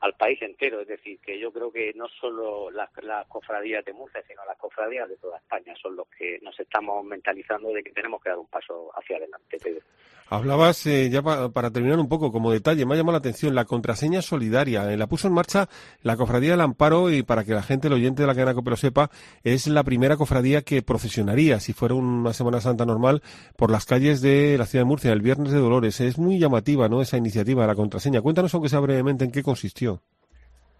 al 0.00 0.14
país 0.14 0.40
entero. 0.42 0.80
Es 0.80 0.88
decir, 0.88 1.18
que 1.20 1.38
yo 1.38 1.52
creo 1.52 1.70
que 1.70 1.92
no 1.94 2.06
solo 2.20 2.70
las, 2.70 2.90
las 3.02 3.26
cofradías 3.26 3.84
de 3.84 3.92
Murcia, 3.92 4.22
sino 4.26 4.44
las 4.44 4.58
cofradías 4.58 5.08
de 5.08 5.16
toda 5.16 5.38
España 5.38 5.74
son 5.80 5.96
los 5.96 6.06
que 6.08 6.38
nos 6.42 6.58
estamos 6.58 7.04
mentalizando 7.04 7.70
de 7.70 7.82
que 7.82 7.92
tenemos 7.92 8.22
que 8.22 8.30
dar 8.30 8.38
un 8.38 8.46
paso 8.46 8.90
hacia 8.94 9.16
adelante, 9.16 9.58
Pedro. 9.62 9.82
Hablabas, 10.28 10.84
eh, 10.86 11.08
ya 11.08 11.22
para 11.22 11.70
terminar 11.70 12.00
un 12.00 12.08
poco, 12.08 12.32
como 12.32 12.50
detalle, 12.50 12.84
me 12.84 12.94
ha 12.94 12.96
llamado 12.96 13.12
la 13.12 13.18
atención 13.18 13.54
la 13.54 13.64
contraseña 13.64 14.22
solidaria. 14.22 14.92
Eh, 14.92 14.96
la 14.96 15.06
puso 15.06 15.28
en 15.28 15.34
marcha 15.34 15.68
la 16.02 16.16
Cofradía 16.16 16.50
del 16.50 16.62
Amparo 16.62 17.12
y 17.12 17.22
para 17.22 17.44
que 17.44 17.52
la 17.52 17.62
gente, 17.62 17.86
el 17.86 17.92
oyente 17.92 18.22
de 18.22 18.26
la 18.26 18.34
cadena 18.34 18.52
COPE 18.52 18.70
lo 18.70 18.76
sepa, 18.76 19.10
es 19.44 19.68
la 19.68 19.84
primera 19.84 20.16
cofradía 20.16 20.62
que 20.62 20.82
procesionaría, 20.82 21.60
si 21.60 21.72
fuera 21.72 21.94
una 21.94 22.32
Semana 22.32 22.60
Santa 22.60 22.84
normal, 22.84 23.22
por 23.56 23.70
las 23.70 23.86
calles 23.86 24.20
de 24.20 24.58
la 24.58 24.66
ciudad 24.66 24.84
de 24.84 24.88
Murcia, 24.88 25.12
el 25.12 25.22
Viernes 25.22 25.52
de 25.52 25.60
Dolores. 25.60 26.00
Es 26.00 26.18
muy 26.18 26.40
llamativa, 26.40 26.88
¿no?, 26.88 27.02
esa 27.02 27.16
iniciativa, 27.16 27.64
la 27.64 27.76
contraseña. 27.76 28.20
Cuéntanos, 28.20 28.52
aunque 28.52 28.68
sea 28.68 28.80
brevemente, 28.80 29.24
en 29.24 29.30
qué 29.30 29.44
consistió. 29.44 29.85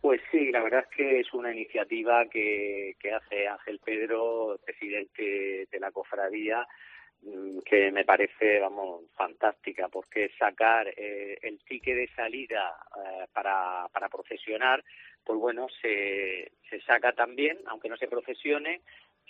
Pues 0.07 0.21
sí, 0.31 0.53
la 0.53 0.63
verdad 0.63 0.85
es 0.89 0.97
que 0.97 1.19
es 1.19 1.35
una 1.35 1.53
iniciativa 1.53 2.27
que, 2.27 2.95
que 3.01 3.13
hace 3.13 3.49
Ángel 3.49 3.81
Pedro, 3.85 4.57
presidente 4.65 5.67
de 5.69 5.81
la 5.81 5.91
cofradía, 5.91 6.65
Mm, 7.23 7.59
que 7.65 7.91
me 7.91 8.05
parece, 8.05 8.61
vamos, 8.61 9.03
fantástica, 9.17 9.89
porque 9.89 10.31
sacar 10.39 10.87
eh, 10.97 11.39
el 11.43 11.59
ticket 11.65 11.97
de 11.97 12.09
salida 12.15 12.77
eh, 12.97 13.27
para, 13.33 13.89
para 13.93 14.09
procesionar, 14.09 14.85
pues 15.25 15.39
bueno, 15.39 15.67
se, 15.83 16.53
se 16.71 16.81
saca 16.83 17.13
también, 17.13 17.59
aunque 17.67 17.89
no 17.89 17.97
se 17.97 18.07
procesione, 18.07 18.83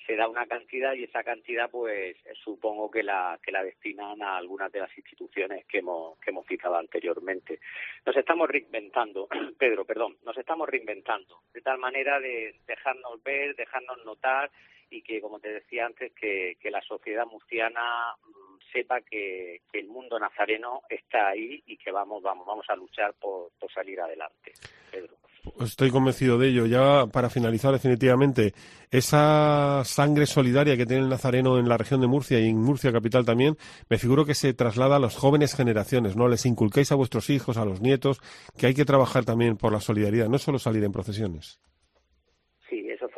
se 0.07 0.17
da 0.17 0.29
una 0.29 0.47
cantidad 0.47 0.95
y 0.95 1.05
esa 1.05 1.23
cantidad, 1.23 1.71
pues 1.71 2.17
supongo 2.43 2.91
que 2.91 3.03
la, 3.03 3.39
que 3.43 3.53
la 3.53 3.63
destinan 3.63 4.23
a 4.23 4.37
algunas 4.37 4.71
de 4.71 4.81
las 4.81 4.97
instituciones 4.97 5.65
que 5.67 5.79
hemos, 5.79 6.19
que 6.19 6.31
hemos 6.31 6.47
citado 6.47 6.77
anteriormente. 6.77 7.61
Nos 8.05 8.17
estamos 8.17 8.49
reinventando, 8.49 9.29
Pedro, 9.59 9.85
perdón, 9.85 10.17
nos 10.25 10.37
estamos 10.37 10.69
reinventando, 10.69 11.43
de 11.53 11.61
tal 11.61 11.79
manera 11.79 12.21
de 12.21 12.55
dejarnos 12.67 13.23
ver, 13.23 13.57
dejarnos 13.57 14.05
notar 14.05 14.51
y 14.91 15.03
que, 15.03 15.21
como 15.21 15.41
te 15.41 15.53
decía 15.53 15.87
antes, 15.87 16.13
que, 16.13 16.57
la 16.71 16.81
sociedad 16.83 17.27
murciana 17.27 18.15
mm, 18.27 18.73
sepa 18.73 19.01
que, 19.01 19.63
el 19.73 19.87
mundo 19.89 20.19
nazareno 20.19 20.83
está 20.89 21.29
ahí 21.29 21.63
y 21.67 21.77
que 21.77 21.91
vamos, 21.91 22.23
vamos, 22.23 22.47
vamos 22.47 22.67
a 22.69 22.77
luchar 22.77 23.15
por, 23.15 23.51
salir 23.73 24.01
adelante. 24.01 24.53
Pedro. 24.91 25.17
Estoy 25.61 25.91
convencido 25.91 26.39
de 26.39 26.49
ello. 26.49 26.67
Ya 26.67 27.07
para 27.07 27.31
finalizar 27.31 27.73
definitivamente, 27.73 28.53
esa 28.91 29.83
sangre 29.85 30.27
solidaria 30.27 30.77
que 30.77 30.87
tiene 30.87 31.03
el 31.03 31.09
nazareno 31.09 31.59
en 31.59 31.69
la 31.69 31.77
región 31.77 32.01
de 32.01 32.07
Murcia 32.07 32.39
y 32.41 32.49
en 32.49 32.59
Murcia 32.59 32.93
capital 32.93 33.25
también, 33.25 33.57
me 33.89 33.99
figuro 33.99 34.25
que 34.25 34.35
se 34.35 34.55
traslada 34.55 34.97
a 34.97 35.01
las 35.01 35.17
jóvenes 35.17 35.55
generaciones, 35.55 36.17
¿no? 36.17 36.29
Les 36.29 36.47
inculquéis 36.47 36.93
a 36.93 36.97
vuestros 36.97 37.31
hijos, 37.31 37.57
a 37.57 37.65
los 37.65 37.81
nietos, 37.81 38.21
que 38.59 38.67
hay 38.67 38.75
que 38.75 38.85
trabajar 38.85 39.25
también 39.25 39.57
por 39.57 39.73
la 39.73 39.81
solidaridad, 39.81 40.29
no 40.29 40.39
solo 40.39 40.59
salir 40.59 40.85
en 40.85 40.93
procesiones 40.93 41.61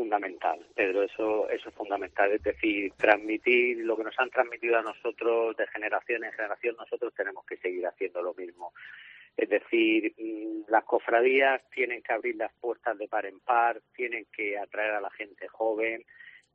fundamental, 0.08 0.58
Pedro, 0.74 1.02
eso, 1.02 1.50
eso 1.50 1.68
es 1.68 1.74
fundamental, 1.74 2.32
es 2.32 2.42
decir, 2.42 2.92
transmitir 2.96 3.78
lo 3.84 3.94
que 3.96 4.04
nos 4.04 4.18
han 4.18 4.30
transmitido 4.30 4.78
a 4.78 4.82
nosotros 4.82 5.54
de 5.56 5.66
generación 5.66 6.24
en 6.24 6.32
generación, 6.32 6.76
nosotros 6.78 7.12
tenemos 7.14 7.44
que 7.44 7.58
seguir 7.58 7.86
haciendo 7.86 8.22
lo 8.22 8.32
mismo. 8.32 8.72
Es 9.38 9.48
decir, 9.48 10.12
mm, 10.18 10.68
las 10.68 10.82
cofradías 10.82 11.62
tienen 11.70 12.02
que 12.02 12.12
abrir 12.12 12.34
las 12.34 12.52
puertas 12.54 12.98
de 12.98 13.06
par 13.06 13.24
en 13.24 13.38
par, 13.38 13.80
tienen 13.94 14.26
que 14.32 14.58
atraer 14.58 14.94
a 14.94 15.00
la 15.00 15.10
gente 15.10 15.46
joven, 15.46 16.04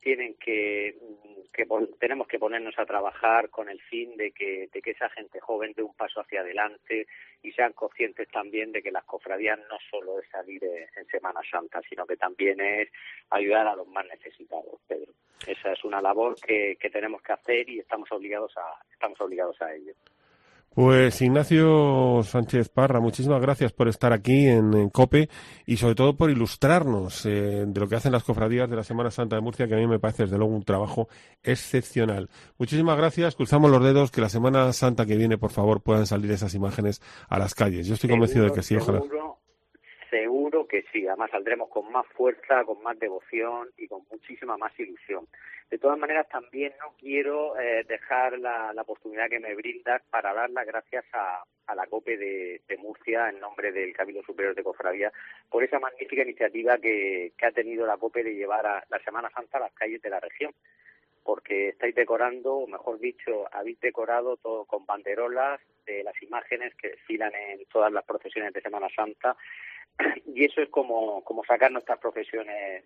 tienen 0.02 0.34
que, 0.34 0.94
mm, 1.00 1.98
tenemos 1.98 2.28
que 2.28 2.38
ponernos 2.38 2.78
a 2.78 2.84
trabajar 2.84 3.48
con 3.48 3.70
el 3.70 3.80
fin 3.80 4.14
de 4.18 4.32
que, 4.32 4.68
de 4.70 4.82
que 4.82 4.90
esa 4.90 5.08
gente 5.08 5.40
joven 5.40 5.72
dé 5.74 5.82
un 5.82 5.94
paso 5.94 6.20
hacia 6.20 6.42
adelante 6.42 7.06
y 7.42 7.52
sean 7.52 7.72
conscientes 7.72 8.28
también 8.28 8.70
de 8.70 8.82
que 8.82 8.92
las 8.92 9.04
cofradías 9.04 9.58
no 9.60 9.78
solo 9.90 10.20
es 10.20 10.28
salir 10.28 10.62
en 10.62 11.06
Semana 11.06 11.40
Santa, 11.50 11.80
sino 11.88 12.06
que 12.06 12.18
también 12.18 12.60
es 12.60 12.90
ayudar 13.30 13.66
a 13.66 13.76
los 13.76 13.88
más 13.88 14.06
necesitados, 14.08 14.78
Pedro. 14.86 15.10
Esa 15.46 15.72
es 15.72 15.84
una 15.84 16.02
labor 16.02 16.34
que, 16.38 16.76
que 16.78 16.90
tenemos 16.90 17.22
que 17.22 17.32
hacer 17.32 17.66
y 17.66 17.78
estamos 17.78 18.12
obligados 18.12 18.54
a, 18.58 18.84
estamos 18.92 19.18
obligados 19.22 19.60
a 19.62 19.74
ello. 19.74 19.94
Pues 20.74 21.22
Ignacio 21.22 22.22
Sánchez 22.24 22.68
Parra, 22.68 22.98
muchísimas 22.98 23.40
gracias 23.40 23.72
por 23.72 23.86
estar 23.86 24.12
aquí 24.12 24.48
en, 24.48 24.90
COPE 24.90 25.28
y 25.66 25.76
sobre 25.76 25.94
todo 25.94 26.16
por 26.16 26.30
ilustrarnos 26.30 27.24
eh, 27.26 27.64
de 27.64 27.80
lo 27.80 27.88
que 27.88 27.94
hacen 27.94 28.10
las 28.10 28.24
cofradías 28.24 28.68
de 28.68 28.74
la 28.74 28.82
Semana 28.82 29.12
Santa 29.12 29.36
de 29.36 29.42
Murcia, 29.42 29.68
que 29.68 29.74
a 29.74 29.78
mí 29.78 29.86
me 29.86 30.00
parece 30.00 30.24
desde 30.24 30.36
luego 30.36 30.52
un 30.52 30.64
trabajo 30.64 31.08
excepcional. 31.44 32.28
Muchísimas 32.58 32.96
gracias, 32.96 33.36
cruzamos 33.36 33.70
los 33.70 33.84
dedos 33.84 34.10
que 34.10 34.20
la 34.20 34.28
Semana 34.28 34.72
Santa 34.72 35.06
que 35.06 35.16
viene, 35.16 35.38
por 35.38 35.52
favor, 35.52 35.80
puedan 35.80 36.06
salir 36.06 36.32
esas 36.32 36.54
imágenes 36.54 37.00
a 37.28 37.38
las 37.38 37.54
calles. 37.54 37.86
Yo 37.86 37.94
estoy 37.94 38.10
convencido 38.10 38.44
de 38.44 38.50
que 38.50 38.62
sí, 38.62 38.74
ojalá 38.74 39.00
seguro 40.14 40.68
que 40.68 40.84
sí. 40.92 41.06
Además 41.08 41.30
saldremos 41.32 41.68
con 41.68 41.90
más 41.90 42.06
fuerza, 42.08 42.64
con 42.64 42.80
más 42.82 42.98
devoción 42.98 43.70
y 43.76 43.88
con 43.88 44.02
muchísima 44.10 44.56
más 44.56 44.78
ilusión. 44.78 45.26
De 45.70 45.78
todas 45.78 45.98
maneras, 45.98 46.28
también 46.28 46.72
no 46.78 46.94
quiero 47.00 47.58
eh, 47.58 47.84
dejar 47.88 48.38
la, 48.38 48.72
oportunidad 48.80 49.28
que 49.28 49.40
me 49.40 49.54
brindas 49.56 50.02
para 50.10 50.32
dar 50.32 50.50
las 50.50 50.66
gracias 50.66 51.04
a, 51.12 51.42
la 51.74 51.86
COPE 51.86 52.16
de, 52.16 52.78
Murcia 52.78 53.30
en 53.30 53.40
nombre 53.40 53.72
del 53.72 53.92
Cabildo 53.92 54.22
Superior 54.22 54.54
de 54.54 54.62
Cofradía 54.62 55.10
por 55.48 55.64
esa 55.64 55.80
magnífica 55.80 56.22
iniciativa 56.22 56.78
que, 56.78 57.32
ha 57.42 57.50
tenido 57.50 57.86
la 57.86 57.96
COPE 57.96 58.22
de 58.22 58.34
llevar 58.34 58.66
a 58.66 58.84
la 58.88 58.98
Semana 59.00 59.30
Santa 59.30 59.58
a 59.58 59.62
las 59.62 59.72
calles 59.72 60.02
de 60.02 60.10
la 60.10 60.20
región 60.20 60.52
porque 61.24 61.70
estáis 61.70 61.94
decorando, 61.94 62.54
o 62.54 62.66
mejor 62.66 63.00
dicho, 63.00 63.48
habéis 63.50 63.80
decorado 63.80 64.36
todo 64.36 64.66
con 64.66 64.84
banderolas 64.84 65.60
de 65.86 66.04
las 66.04 66.22
imágenes 66.22 66.74
que 66.76 66.90
desfilan 66.90 67.32
en 67.34 67.64
todas 67.66 67.92
las 67.92 68.04
procesiones 68.04 68.52
de 68.52 68.60
Semana 68.60 68.88
Santa 68.94 69.36
y 70.26 70.44
eso 70.44 70.60
es 70.60 70.68
como, 70.68 71.24
como 71.24 71.44
sacar 71.44 71.72
nuestras 71.72 71.98
profesiones 71.98 72.84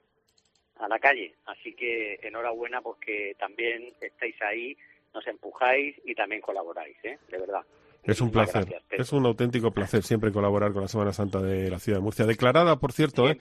a 0.76 0.88
la 0.88 0.98
calle. 0.98 1.34
Así 1.46 1.74
que 1.74 2.20
enhorabuena 2.22 2.80
porque 2.80 3.34
también 3.38 3.92
estáis 4.00 4.40
ahí, 4.42 4.76
nos 5.12 5.26
empujáis 5.26 5.96
y 6.04 6.14
también 6.14 6.40
colaboráis, 6.40 6.96
¿eh? 7.02 7.18
de 7.28 7.38
verdad. 7.38 7.64
Es 8.02 8.20
un 8.20 8.30
placer, 8.30 8.82
es 8.90 9.12
un 9.12 9.26
auténtico 9.26 9.70
placer 9.70 10.02
siempre 10.02 10.32
colaborar 10.32 10.72
con 10.72 10.82
la 10.82 10.88
Semana 10.88 11.12
Santa 11.12 11.42
de 11.42 11.70
la 11.70 11.78
ciudad 11.78 11.98
de 11.98 12.02
Murcia. 12.02 12.24
Declarada, 12.24 12.76
por 12.76 12.92
cierto, 12.92 13.28
¿eh? 13.28 13.38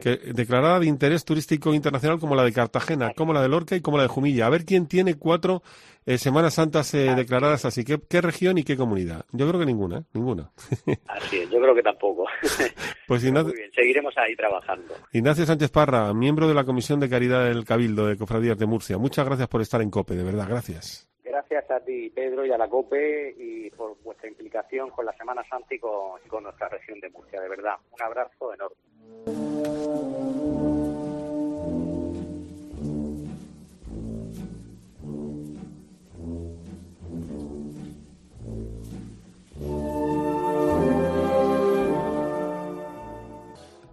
que, 0.00 0.16
declarada 0.16 0.80
de 0.80 0.86
interés 0.86 1.24
turístico 1.24 1.72
internacional 1.72 2.18
como 2.18 2.34
la 2.34 2.42
de 2.42 2.52
Cartagena, 2.52 3.12
como 3.14 3.32
la 3.32 3.40
de 3.42 3.48
Lorca 3.48 3.76
y 3.76 3.80
como 3.80 3.96
la 3.96 4.02
de 4.02 4.08
Jumilla. 4.08 4.46
A 4.46 4.50
ver 4.50 4.64
quién 4.64 4.88
tiene 4.88 5.14
cuatro 5.14 5.62
eh, 6.04 6.18
Semanas 6.18 6.54
Santas 6.54 6.92
eh, 6.94 7.14
declaradas 7.14 7.64
así. 7.64 7.84
¿Qué, 7.84 8.00
¿Qué, 8.08 8.20
región 8.20 8.58
y 8.58 8.64
qué 8.64 8.76
comunidad? 8.76 9.24
Yo 9.30 9.46
creo 9.48 9.60
que 9.60 9.66
ninguna, 9.66 9.98
¿eh? 9.98 10.04
ninguna. 10.14 10.50
Así 11.06 11.38
es, 11.38 11.50
yo 11.50 11.60
creo 11.60 11.74
que 11.74 11.82
tampoco. 11.82 12.26
pues 13.06 13.22
Ignacio, 13.22 13.48
Muy 13.48 13.56
bien, 13.56 13.70
seguiremos 13.72 14.14
ahí 14.16 14.34
trabajando. 14.34 14.94
Ignacio 15.12 15.46
Sánchez 15.46 15.70
Parra, 15.70 16.12
miembro 16.12 16.48
de 16.48 16.54
la 16.54 16.64
Comisión 16.64 16.98
de 16.98 17.08
Caridad 17.08 17.44
del 17.44 17.64
Cabildo 17.64 18.06
de 18.06 18.16
Cofradías 18.16 18.58
de 18.58 18.66
Murcia. 18.66 18.98
Muchas 18.98 19.24
gracias 19.24 19.48
por 19.48 19.62
estar 19.62 19.80
en 19.80 19.90
COPE, 19.90 20.16
de 20.16 20.24
verdad, 20.24 20.48
gracias. 20.48 21.11
Gracias 21.32 21.70
a 21.70 21.80
ti, 21.80 22.10
Pedro, 22.10 22.44
y 22.44 22.52
a 22.52 22.58
la 22.58 22.68
COPE 22.68 23.34
y 23.38 23.70
por 23.70 23.96
vuestra 24.02 24.28
implicación 24.28 24.90
con 24.90 25.06
la 25.06 25.16
Semana 25.16 25.42
Santa 25.48 25.74
y 25.74 25.78
con 25.78 26.42
nuestra 26.42 26.68
región 26.68 27.00
de 27.00 27.08
Murcia, 27.08 27.40
de 27.40 27.48
verdad. 27.48 27.76
Un 27.90 28.02
abrazo 28.02 28.52
enorme. 28.52 28.76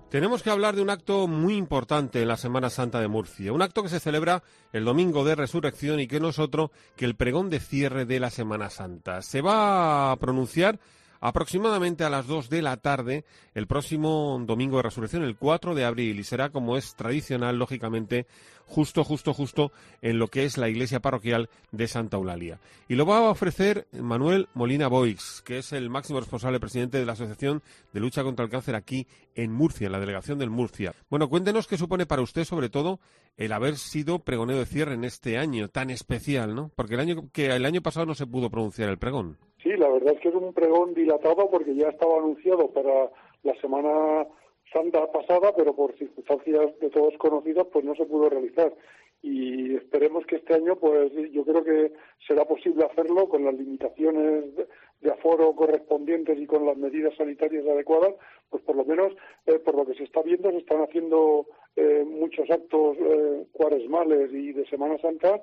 Tenemos 0.10 0.42
que 0.42 0.50
hablar 0.50 0.76
de 0.76 0.82
un 0.82 0.90
acto 0.90 1.28
muy 1.28 1.56
importante 1.56 2.20
en 2.20 2.28
la 2.28 2.36
Semana 2.36 2.72
Santa 2.72 3.00
de 3.00 3.08
Murcia, 3.08 3.54
un 3.54 3.62
acto 3.62 3.84
que 3.84 3.90
se 3.90 4.00
celebra 4.00 4.42
el 4.74 4.84
domingo 4.84 5.24
de 5.24 5.36
resurrección 5.36 6.00
y 6.00 6.08
que 6.08 6.20
no 6.20 6.30
es 6.30 6.40
otro 6.40 6.72
que 6.96 7.06
el 7.06 7.16
pregón 7.16 7.52
de 7.52 7.60
cierre 7.60 8.06
de 8.06 8.20
la 8.20 8.32
Semana 8.32 8.72
Santa. 8.72 9.22
Se 9.22 9.42
va 9.42 10.12
a 10.12 10.16
pronunciar 10.16 10.80
aproximadamente 11.22 12.04
a 12.04 12.10
las 12.10 12.26
2 12.26 12.50
de 12.50 12.64
la 12.64 12.78
tarde 12.78 13.24
el 13.54 13.68
próximo 13.68 14.42
domingo 14.48 14.78
de 14.78 14.84
resurrección, 14.84 15.24
el 15.24 15.38
4 15.38 15.76
de 15.76 15.86
abril, 15.86 16.20
y 16.20 16.24
será 16.24 16.50
como 16.50 16.76
es 16.76 16.96
tradicional, 16.96 17.60
lógicamente, 17.60 18.26
justo, 18.70 19.04
justo, 19.04 19.34
justo 19.34 19.72
en 20.02 20.20
lo 20.20 20.28
que 20.28 20.46
es 20.46 20.58
la 20.58 20.70
iglesia 20.70 21.00
parroquial 21.00 21.50
de 21.72 21.88
Santa 21.88 22.18
Eulalia. 22.18 22.60
Y 22.88 22.96
lo 22.96 23.06
va 23.06 23.18
a 23.18 23.30
ofrecer 23.30 23.88
Manuel 23.92 24.48
Molina 24.54 24.88
Boix, 24.88 25.42
que 25.42 25.58
es 25.58 25.74
el 25.74 25.90
máximo 25.90 26.20
responsable 26.20 26.60
presidente 26.60 26.98
de 26.98 27.06
la 27.06 27.14
Asociación 27.14 27.62
de 27.94 28.00
Lucha 28.00 28.24
contra 28.24 28.46
el 28.46 28.52
Cáncer 28.52 28.76
aquí 28.76 29.08
en 29.36 29.52
Murcia, 29.52 29.88
en 29.88 29.92
la 29.92 30.00
delegación 30.00 30.38
del 30.40 30.50
Murcia. 30.50 30.94
Bueno, 31.10 31.30
cuéntenos 31.30 31.68
qué 31.68 31.78
supone 31.78 32.06
para 32.06 32.22
usted, 32.22 32.44
sobre 32.44 32.70
todo, 32.70 33.00
el 33.38 33.52
haber 33.52 33.76
sido 33.76 34.20
pregonero 34.20 34.60
de 34.60 34.66
cierre 34.66 34.94
en 34.94 35.04
este 35.04 35.38
año 35.38 35.70
tan 35.70 35.90
especial, 35.90 36.56
¿no? 36.56 36.72
Porque 36.76 36.94
el 36.94 37.00
año 37.00 37.30
que 37.34 37.48
el 37.48 37.66
año 37.66 37.82
pasado 37.82 38.06
no 38.06 38.14
se 38.14 38.28
pudo 38.28 38.50
pronunciar 38.50 38.90
el 38.90 38.98
pregón. 38.98 39.38
Sí, 39.64 39.70
la 39.78 39.90
verdad 39.90 40.14
es 40.14 40.20
que 40.22 40.30
es 40.30 40.36
un 40.36 40.54
pregón 40.54 40.94
dilatado 40.94 41.50
porque 41.50 41.76
ya 41.76 41.90
estaba 41.90 42.18
anunciado 42.18 42.72
para 42.72 43.10
la 43.44 43.54
semana 43.62 44.26
santa 44.72 45.12
pasada, 45.12 45.54
pero 45.56 45.76
por 45.76 45.98
circunstancias 45.98 46.80
de 46.80 46.90
todos 46.90 47.18
conocidas, 47.18 47.68
pues 47.72 47.86
no 47.86 47.96
se 47.96 48.06
pudo 48.06 48.30
realizar. 48.30 48.74
y 49.22 49.76
esperemos 49.76 50.26
que 50.26 50.38
este 50.38 50.54
año, 50.54 50.78
pues 50.78 51.12
yo 51.34 51.44
creo 51.44 51.62
que 51.62 51.92
será 52.26 52.46
posible 52.46 52.86
hacerlo 52.86 53.28
con 53.28 53.44
las 53.44 53.54
limitaciones 53.54 54.56
de, 55.02 55.12
aforo 55.12 55.54
correspondientes 55.56 56.40
y 56.40 56.46
con 56.46 56.66
las 56.66 56.78
medidas 56.78 57.16
sanitarias 57.18 57.66
adecuadas, 57.68 58.16
pues 58.50 58.64
por 58.64 58.76
lo 58.76 58.86
menos 58.86 59.14
eh, 59.46 59.60
por 59.60 59.76
lo 59.76 59.86
que 59.86 59.96
se 59.96 60.04
está 60.04 60.22
viendo 60.22 60.52
se 60.52 60.58
están 60.58 60.82
haciendo 60.82 61.48
eh, 61.76 62.06
muchos 62.06 62.50
actos 62.50 62.98
eh, 63.00 63.46
cuaresmales 63.52 64.32
y 64.32 64.54
de 64.54 64.66
Semana 64.68 64.98
Santa, 65.00 65.42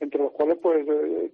entre 0.00 0.20
los 0.20 0.32
cuales 0.32 0.58
pues 0.60 0.86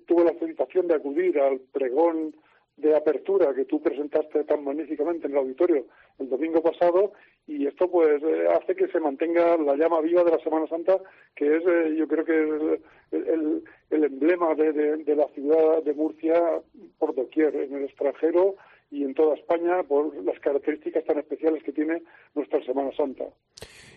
tuve 0.06 0.24
la 0.24 0.34
felicitación 0.34 0.86
de 0.86 0.94
acudir 0.94 1.40
al 1.40 1.60
pregón 1.72 2.34
de 2.76 2.96
apertura 2.96 3.54
que 3.54 3.64
tú 3.64 3.82
presentaste 3.82 4.44
tan 4.44 4.64
magníficamente 4.64 5.26
en 5.26 5.32
el 5.32 5.38
auditorio 5.38 5.86
el 6.18 6.28
domingo 6.28 6.62
pasado 6.62 7.12
y 7.46 7.66
esto 7.66 7.90
pues 7.90 8.22
eh, 8.22 8.48
hace 8.48 8.74
que 8.74 8.88
se 8.88 9.00
mantenga 9.00 9.56
la 9.58 9.76
llama 9.76 10.00
viva 10.00 10.24
de 10.24 10.30
la 10.30 10.38
Semana 10.38 10.66
Santa 10.66 10.98
que 11.34 11.56
es 11.56 11.62
eh, 11.66 11.94
yo 11.96 12.08
creo 12.08 12.24
que 12.24 12.80
el, 13.12 13.64
el, 13.90 14.04
emblema 14.04 14.54
de, 14.54 14.72
de, 14.72 15.16
la 15.16 15.26
ciudad 15.28 15.82
de 15.82 15.94
Murcia 15.94 16.62
por 16.98 17.14
doquier 17.14 17.54
en 17.56 17.74
el 17.74 17.84
extranjero 17.84 18.56
y 18.90 19.04
en 19.04 19.14
toda 19.14 19.36
España 19.36 19.82
por 19.82 20.14
las 20.24 20.38
características 20.40 21.04
tan 21.04 21.18
especiales 21.18 21.62
que 21.62 21.72
tiene 21.72 22.02
nuestra 22.34 22.62
Semana 22.64 22.90
Santa. 22.96 23.24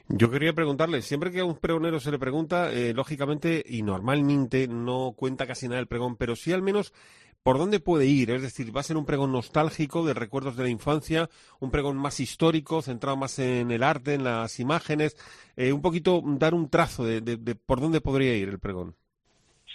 Yo 0.09 0.29
quería 0.29 0.53
preguntarle, 0.53 1.01
siempre 1.01 1.31
que 1.31 1.39
a 1.39 1.45
un 1.45 1.57
pregonero 1.57 1.99
se 1.99 2.11
le 2.11 2.19
pregunta, 2.19 2.71
eh, 2.71 2.93
lógicamente 2.93 3.63
y 3.65 3.81
normalmente 3.81 4.67
no 4.67 5.13
cuenta 5.15 5.47
casi 5.47 5.67
nada 5.67 5.79
el 5.79 5.87
pregón, 5.87 6.17
pero 6.17 6.35
sí 6.35 6.51
al 6.51 6.61
menos 6.61 6.93
por 7.43 7.57
dónde 7.57 7.79
puede 7.79 8.05
ir. 8.05 8.31
Es 8.31 8.41
decir, 8.41 8.75
va 8.75 8.79
a 8.79 8.83
ser 8.83 8.97
un 8.97 9.05
pregón 9.05 9.31
nostálgico 9.31 10.05
de 10.05 10.13
recuerdos 10.13 10.57
de 10.57 10.63
la 10.63 10.69
infancia, 10.69 11.29
un 11.59 11.69
pregón 11.69 11.97
más 11.97 12.19
histórico, 12.19 12.81
centrado 12.81 13.17
más 13.17 13.37
en 13.39 13.69
el 13.71 13.83
arte, 13.83 14.15
en 14.15 14.23
las 14.23 14.59
imágenes, 14.59 15.15
eh, 15.57 15.73
un 15.73 15.81
poquito 15.81 16.21
dar 16.23 16.53
un 16.53 16.69
trazo 16.69 17.05
de, 17.05 17.21
por 17.65 17.81
dónde 17.81 18.01
podría 18.01 18.35
ir 18.35 18.49
el 18.49 18.59
pregón. 18.59 18.95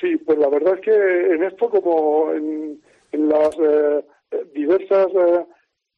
Sí, 0.00 0.16
pues 0.16 0.38
la 0.38 0.48
verdad 0.48 0.74
es 0.74 0.80
que 0.80 1.34
en 1.34 1.42
esto, 1.42 1.68
como 1.68 2.32
en, 2.32 2.80
las 3.12 3.50
eh, 3.58 4.04
diversas 4.54 5.08
eh, 5.08 5.44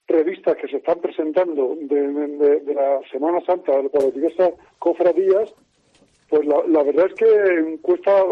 revistas 0.08 0.56
que 0.56 0.68
se 0.68 0.78
están 0.78 1.00
presentando 1.00 1.76
de, 1.82 2.74
la 2.74 3.00
Semana 3.10 3.40
Santa 3.44 3.72
por 3.92 4.02
las 4.02 4.14
diversas 4.14 4.52
cofradías, 4.78 5.54
pues 6.30 6.46
la, 6.46 6.82
verdad 6.84 7.06
es 7.06 7.14
que 7.14 7.78
cuesta 7.82 8.24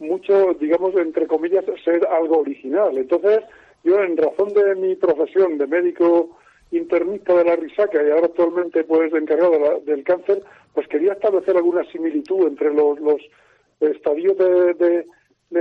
mucho, 0.00 0.54
digamos, 0.54 0.94
entre 0.96 1.28
comillas, 1.28 1.64
ser 1.84 2.04
algo 2.08 2.40
original. 2.40 2.98
Entonces, 2.98 3.40
yo 3.84 4.02
en 4.02 4.16
razón 4.16 4.48
de 4.52 4.74
mi 4.74 4.96
profesión 4.96 5.56
de 5.56 5.68
médico 5.68 6.36
internista 6.72 7.32
de 7.34 7.44
la 7.44 7.54
risaca 7.54 8.02
y 8.02 8.10
ahora 8.10 8.26
actualmente 8.26 8.82
pues 8.82 9.12
encargado 9.12 9.80
del 9.86 10.02
cáncer, 10.02 10.42
pues 10.74 10.88
quería 10.88 11.12
establecer 11.12 11.56
alguna 11.56 11.84
similitud 11.92 12.48
entre 12.48 12.74
los, 12.74 12.98
estadios 13.78 14.36
de, 14.36 14.74
de, 14.74 15.06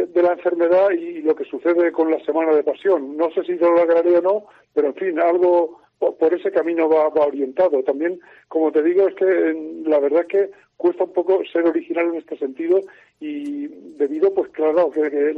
de, 0.07 0.23
la 0.23 0.33
enfermedad 0.33 0.89
y 0.91 1.21
lo 1.21 1.35
que 1.35 1.45
sucede 1.45 1.91
con 1.91 2.09
la 2.09 2.19
semana 2.25 2.55
de 2.55 2.63
pasión. 2.63 3.15
No 3.17 3.29
sé 3.31 3.43
si 3.43 3.53
lo 3.53 3.75
lograré 3.75 4.17
o 4.17 4.21
no, 4.21 4.45
pero 4.73 4.87
en 4.87 4.95
fin, 4.95 5.19
algo 5.19 5.79
por 6.11 6.33
ese 6.33 6.51
camino 6.51 6.89
va, 6.89 7.09
va 7.09 7.27
orientado. 7.27 7.81
También, 7.83 8.19
como 8.47 8.71
te 8.71 8.83
digo, 8.83 9.07
es 9.07 9.15
que 9.15 9.81
la 9.85 9.99
verdad 9.99 10.21
es 10.21 10.27
que 10.27 10.51
cuesta 10.77 11.05
un 11.05 11.13
poco 11.13 11.41
ser 11.45 11.65
original 11.65 12.07
en 12.07 12.15
este 12.15 12.37
sentido 12.37 12.81
y 13.19 13.67
debido, 13.97 14.33
pues 14.33 14.49
claro, 14.49 14.91
que, 14.91 15.33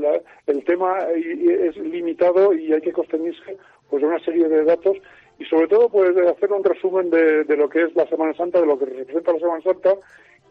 el 0.47 0.63
tema 0.63 0.97
es 1.11 1.78
limitado 1.78 2.53
y 2.53 2.74
hay 2.74 2.82
que 2.82 2.91
contenerse 2.91 3.57
pues 3.89 4.03
una 4.03 4.20
serie 4.20 4.47
de 4.47 4.63
datos 4.63 4.97
y 5.38 5.45
sobre 5.45 5.68
todo 5.68 5.89
pues 5.89 6.18
hacer 6.18 6.51
un 6.51 6.63
resumen 6.63 7.09
de, 7.09 7.43
lo 7.55 7.70
que 7.70 7.84
es 7.84 7.95
la 7.95 8.07
Semana 8.07 8.34
Santa, 8.34 8.59
de 8.59 8.66
lo 8.66 8.80
que 8.80 8.86
representa 8.86 9.34
la 9.34 9.39
Semana 9.39 9.61
Santa, 9.61 9.95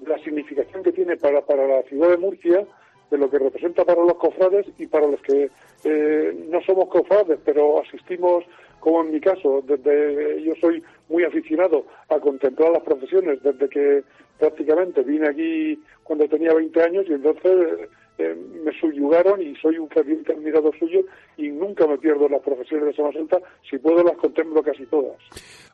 la 0.06 0.18
significación 0.18 0.82
que 0.82 0.92
tiene 0.92 1.16
para, 1.16 1.40
para 1.42 1.66
la 1.66 1.82
ciudad 1.82 2.10
de 2.10 2.18
Murcia, 2.18 2.64
de 3.10 3.18
lo 3.18 3.30
que 3.30 3.38
representa 3.38 3.84
para 3.84 4.02
los 4.02 4.14
cofrades 4.14 4.66
y 4.78 4.86
para 4.86 5.06
los 5.06 5.20
que 5.22 5.50
eh, 5.84 6.46
no 6.48 6.60
somos 6.62 6.88
cofrades, 6.88 7.38
pero 7.44 7.80
asistimos 7.80 8.44
como 8.84 9.00
en 9.00 9.12
mi 9.12 9.18
caso, 9.20 9.64
desde 9.66 10.42
yo 10.44 10.52
soy 10.60 10.82
muy 11.08 11.24
aficionado 11.24 11.86
a 12.10 12.20
contemplar 12.20 12.70
las 12.70 12.82
profesiones 12.82 13.42
desde 13.42 13.66
que 13.70 14.04
prácticamente 14.38 15.02
vine 15.02 15.26
aquí 15.26 15.82
cuando 16.02 16.28
tenía 16.28 16.52
20 16.52 16.82
años 16.82 17.06
y 17.08 17.14
entonces 17.14 17.88
eh, 18.18 18.36
me 18.62 18.78
subyugaron 18.78 19.40
y 19.40 19.56
soy 19.56 19.78
un 19.78 19.88
ferviente 19.88 20.34
admirador 20.34 20.78
suyo 20.78 21.00
y 21.38 21.48
nunca 21.48 21.86
me 21.86 21.96
pierdo 21.96 22.28
las 22.28 22.42
profesiones 22.42 22.88
de 22.88 22.92
Semana 22.92 23.14
Santa, 23.14 23.38
si 23.70 23.78
puedo 23.78 24.04
las 24.04 24.18
contemplo 24.18 24.62
casi 24.62 24.84
todas. 24.84 25.16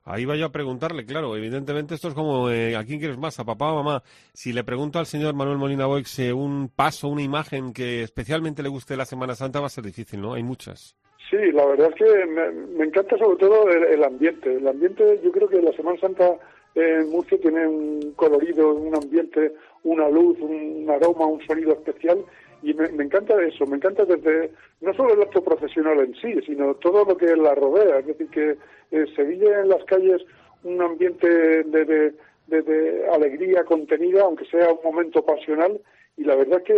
Ahí 0.04 0.24
vaya 0.24 0.44
a 0.44 0.52
preguntarle, 0.52 1.04
claro, 1.04 1.36
evidentemente 1.36 1.96
esto 1.96 2.06
es 2.06 2.14
como, 2.14 2.48
eh, 2.48 2.76
¿a 2.76 2.84
quién 2.84 3.00
quieres 3.00 3.18
más? 3.18 3.40
¿A 3.40 3.44
papá 3.44 3.72
o 3.72 3.82
mamá? 3.82 4.04
Si 4.32 4.52
le 4.52 4.62
pregunto 4.62 5.00
al 5.00 5.06
señor 5.06 5.34
Manuel 5.34 5.58
Molina 5.58 5.86
Boix 5.86 6.16
eh, 6.20 6.32
un 6.32 6.68
paso, 6.68 7.08
una 7.08 7.22
imagen 7.22 7.72
que 7.72 8.04
especialmente 8.04 8.62
le 8.62 8.68
guste 8.68 8.96
la 8.96 9.04
Semana 9.04 9.34
Santa 9.34 9.58
va 9.58 9.66
a 9.66 9.70
ser 9.70 9.82
difícil, 9.82 10.20
¿no? 10.20 10.34
Hay 10.34 10.44
muchas. 10.44 10.99
Sí, 11.28 11.52
la 11.52 11.66
verdad 11.66 11.90
es 11.90 11.94
que 11.96 12.26
me, 12.26 12.84
encanta 12.84 13.16
sobre 13.18 13.36
todo 13.36 13.68
el, 13.68 14.02
ambiente. 14.02 14.54
El 14.56 14.66
ambiente, 14.66 15.20
yo 15.22 15.30
creo 15.30 15.48
que 15.48 15.62
la 15.62 15.72
Semana 15.72 15.98
Santa 16.00 16.36
en 16.74 17.08
Murcia 17.10 17.38
tiene 17.40 17.66
un 17.66 18.12
colorido, 18.16 18.74
un 18.74 18.94
ambiente, 18.94 19.52
una 19.84 20.08
luz, 20.08 20.38
un 20.40 20.88
aroma, 20.88 21.26
un 21.26 21.40
sonido 21.46 21.72
especial 21.72 22.24
y 22.62 22.74
me, 22.74 22.86
encanta 23.02 23.42
eso, 23.42 23.66
me 23.66 23.76
encanta 23.76 24.04
desde 24.04 24.52
no 24.80 24.92
solo 24.94 25.14
el 25.14 25.22
acto 25.22 25.42
profesional 25.42 25.98
en 26.00 26.14
sí, 26.14 26.40
sino 26.44 26.74
todo 26.74 27.04
lo 27.04 27.16
que 27.16 27.34
la 27.36 27.54
rodea. 27.54 27.98
Es 28.00 28.06
decir, 28.06 28.28
que 28.28 28.56
eh, 28.90 29.06
se 29.14 29.22
vive 29.22 29.60
en 29.60 29.68
las 29.68 29.82
calles 29.84 30.22
un 30.62 30.80
ambiente 30.82 31.28
de, 31.64 32.12
de 32.46 33.08
alegría 33.14 33.64
contenida, 33.64 34.22
aunque 34.22 34.44
sea 34.46 34.72
un 34.72 34.80
momento 34.84 35.24
pasional, 35.24 35.80
y 36.16 36.24
la 36.24 36.34
verdad 36.36 36.62
que 36.62 36.74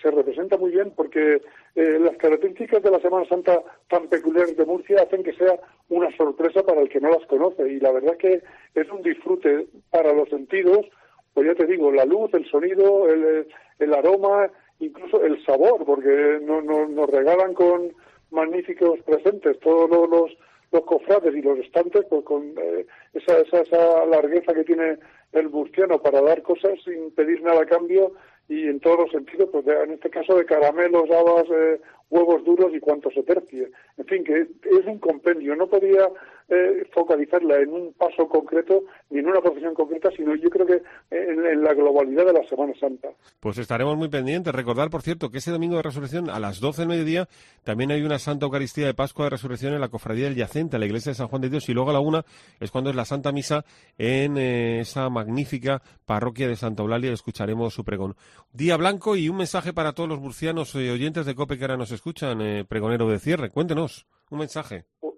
se 0.00 0.10
representa 0.10 0.56
muy 0.56 0.70
bien 0.70 0.92
porque 0.94 1.42
eh, 1.74 1.98
las 2.00 2.16
características 2.16 2.82
de 2.82 2.90
la 2.90 3.00
Semana 3.00 3.28
Santa 3.28 3.60
tan 3.88 4.08
peculiares 4.08 4.56
de 4.56 4.64
Murcia 4.64 5.02
hacen 5.02 5.22
que 5.22 5.32
sea 5.34 5.58
una 5.88 6.14
sorpresa 6.16 6.62
para 6.62 6.82
el 6.82 6.88
que 6.88 7.00
no 7.00 7.10
las 7.10 7.26
conoce 7.26 7.68
y 7.68 7.80
la 7.80 7.92
verdad 7.92 8.16
que 8.16 8.42
es 8.74 8.90
un 8.90 9.02
disfrute 9.02 9.66
para 9.90 10.12
los 10.12 10.28
sentidos, 10.28 10.86
pues 11.34 11.46
ya 11.46 11.54
te 11.54 11.66
digo, 11.66 11.90
la 11.90 12.04
luz, 12.04 12.32
el 12.34 12.48
sonido, 12.48 13.08
el, 13.08 13.46
el 13.78 13.94
aroma, 13.94 14.50
incluso 14.78 15.22
el 15.22 15.44
sabor, 15.44 15.84
porque 15.84 16.38
no, 16.42 16.60
nos 16.62 17.10
regalan 17.10 17.54
con 17.54 17.92
magníficos 18.30 19.00
presentes 19.02 19.58
todos 19.60 20.08
los, 20.08 20.36
los, 20.72 20.84
cofrades 20.84 21.34
y 21.34 21.42
los 21.42 21.58
estantes, 21.58 22.04
pues 22.08 22.24
con 22.24 22.54
eh, 22.58 22.86
esa, 23.14 23.38
esa, 23.38 23.60
esa 23.60 24.06
largueza 24.06 24.52
que 24.52 24.64
tiene 24.64 24.98
el 25.32 25.50
murciano 25.50 26.00
para 26.00 26.20
dar 26.20 26.42
cosas 26.42 26.78
sin 26.84 27.10
pedir 27.12 27.42
nada 27.42 27.62
a 27.62 27.66
cambio 27.66 28.12
y 28.48 28.68
en 28.68 28.80
todos 28.80 29.00
los 29.00 29.10
sentidos, 29.10 29.48
pues 29.50 29.66
en 29.66 29.92
este 29.92 30.10
caso 30.10 30.36
de 30.36 30.44
caramelos, 30.44 31.10
habas, 31.10 31.44
eh, 31.50 31.80
huevos 32.10 32.44
duros 32.44 32.72
y 32.74 32.80
cuanto 32.80 33.10
se 33.10 33.22
tercie. 33.22 33.70
En 33.96 34.04
fin, 34.06 34.24
que 34.24 34.42
es 34.42 34.86
un 34.86 34.98
compendio. 34.98 35.56
No 35.56 35.66
podía 35.66 36.08
eh, 36.48 36.86
focalizarla 36.92 37.58
en 37.60 37.70
un 37.70 37.92
paso 37.94 38.28
concreto 38.28 38.84
ni 39.10 39.18
en 39.18 39.28
una 39.28 39.40
profesión 39.40 39.74
concreta, 39.74 40.10
sino 40.16 40.34
yo 40.36 40.48
creo 40.48 40.66
que 40.66 40.82
en, 41.10 41.62
la 41.62 41.74
globalidad 41.74 42.26
de 42.26 42.32
la 42.32 42.46
Semana 42.48 42.72
Santa. 42.78 43.08
Pues 43.40 43.58
estaremos 43.58 43.96
muy 43.96 44.08
pendientes. 44.08 44.54
Recordar, 44.54 44.90
por 44.90 45.02
cierto, 45.02 45.30
que 45.30 45.38
ese 45.38 45.50
domingo 45.50 45.76
de 45.76 45.82
resurrección 45.82 46.30
a 46.30 46.38
las 46.38 46.60
12 46.60 46.82
del 46.82 46.88
mediodía 46.88 47.28
también 47.64 47.90
hay 47.90 48.02
una 48.02 48.18
Santa 48.18 48.46
Eucaristía 48.46 48.86
de 48.86 48.94
Pascua 48.94 49.26
de 49.26 49.30
Resurrección 49.30 49.74
en 49.74 49.80
la 49.80 49.88
Cofradía 49.88 50.26
del 50.26 50.36
Yacente, 50.36 50.78
la 50.78 50.86
iglesia 50.86 51.10
de 51.10 51.16
San 51.16 51.28
Juan 51.28 51.42
de 51.42 51.50
Dios, 51.50 51.68
y 51.68 51.74
luego 51.74 51.90
a 51.90 51.92
la 51.92 52.00
una 52.00 52.24
es 52.60 52.70
cuando 52.70 52.90
es 52.90 52.96
la 52.96 53.04
Santa 53.04 53.32
Misa 53.32 53.64
en 53.98 54.36
eh, 54.36 54.80
esa 54.80 55.08
magnífica 55.10 55.82
parroquia 56.04 56.48
de 56.48 56.56
Santa 56.56 56.82
Eulalia. 56.82 57.12
Escucharemos 57.12 57.74
su 57.74 57.84
pregón. 57.84 58.14
Día 58.52 58.76
blanco 58.76 59.16
y 59.16 59.28
un 59.28 59.36
mensaje 59.36 59.72
para 59.72 59.92
todos 59.92 60.08
los 60.08 60.20
murcianos 60.20 60.74
y 60.74 60.88
oyentes 60.88 61.26
de 61.26 61.34
COPE 61.34 61.58
que 61.58 61.64
ahora 61.64 61.76
nos 61.76 61.90
escuchan, 61.90 62.40
eh, 62.40 62.64
pregonero 62.64 63.08
de 63.08 63.18
cierre. 63.18 63.50
Cuéntenos 63.50 64.06
un 64.30 64.38
mensaje. 64.38 64.84
Pues 65.00 65.15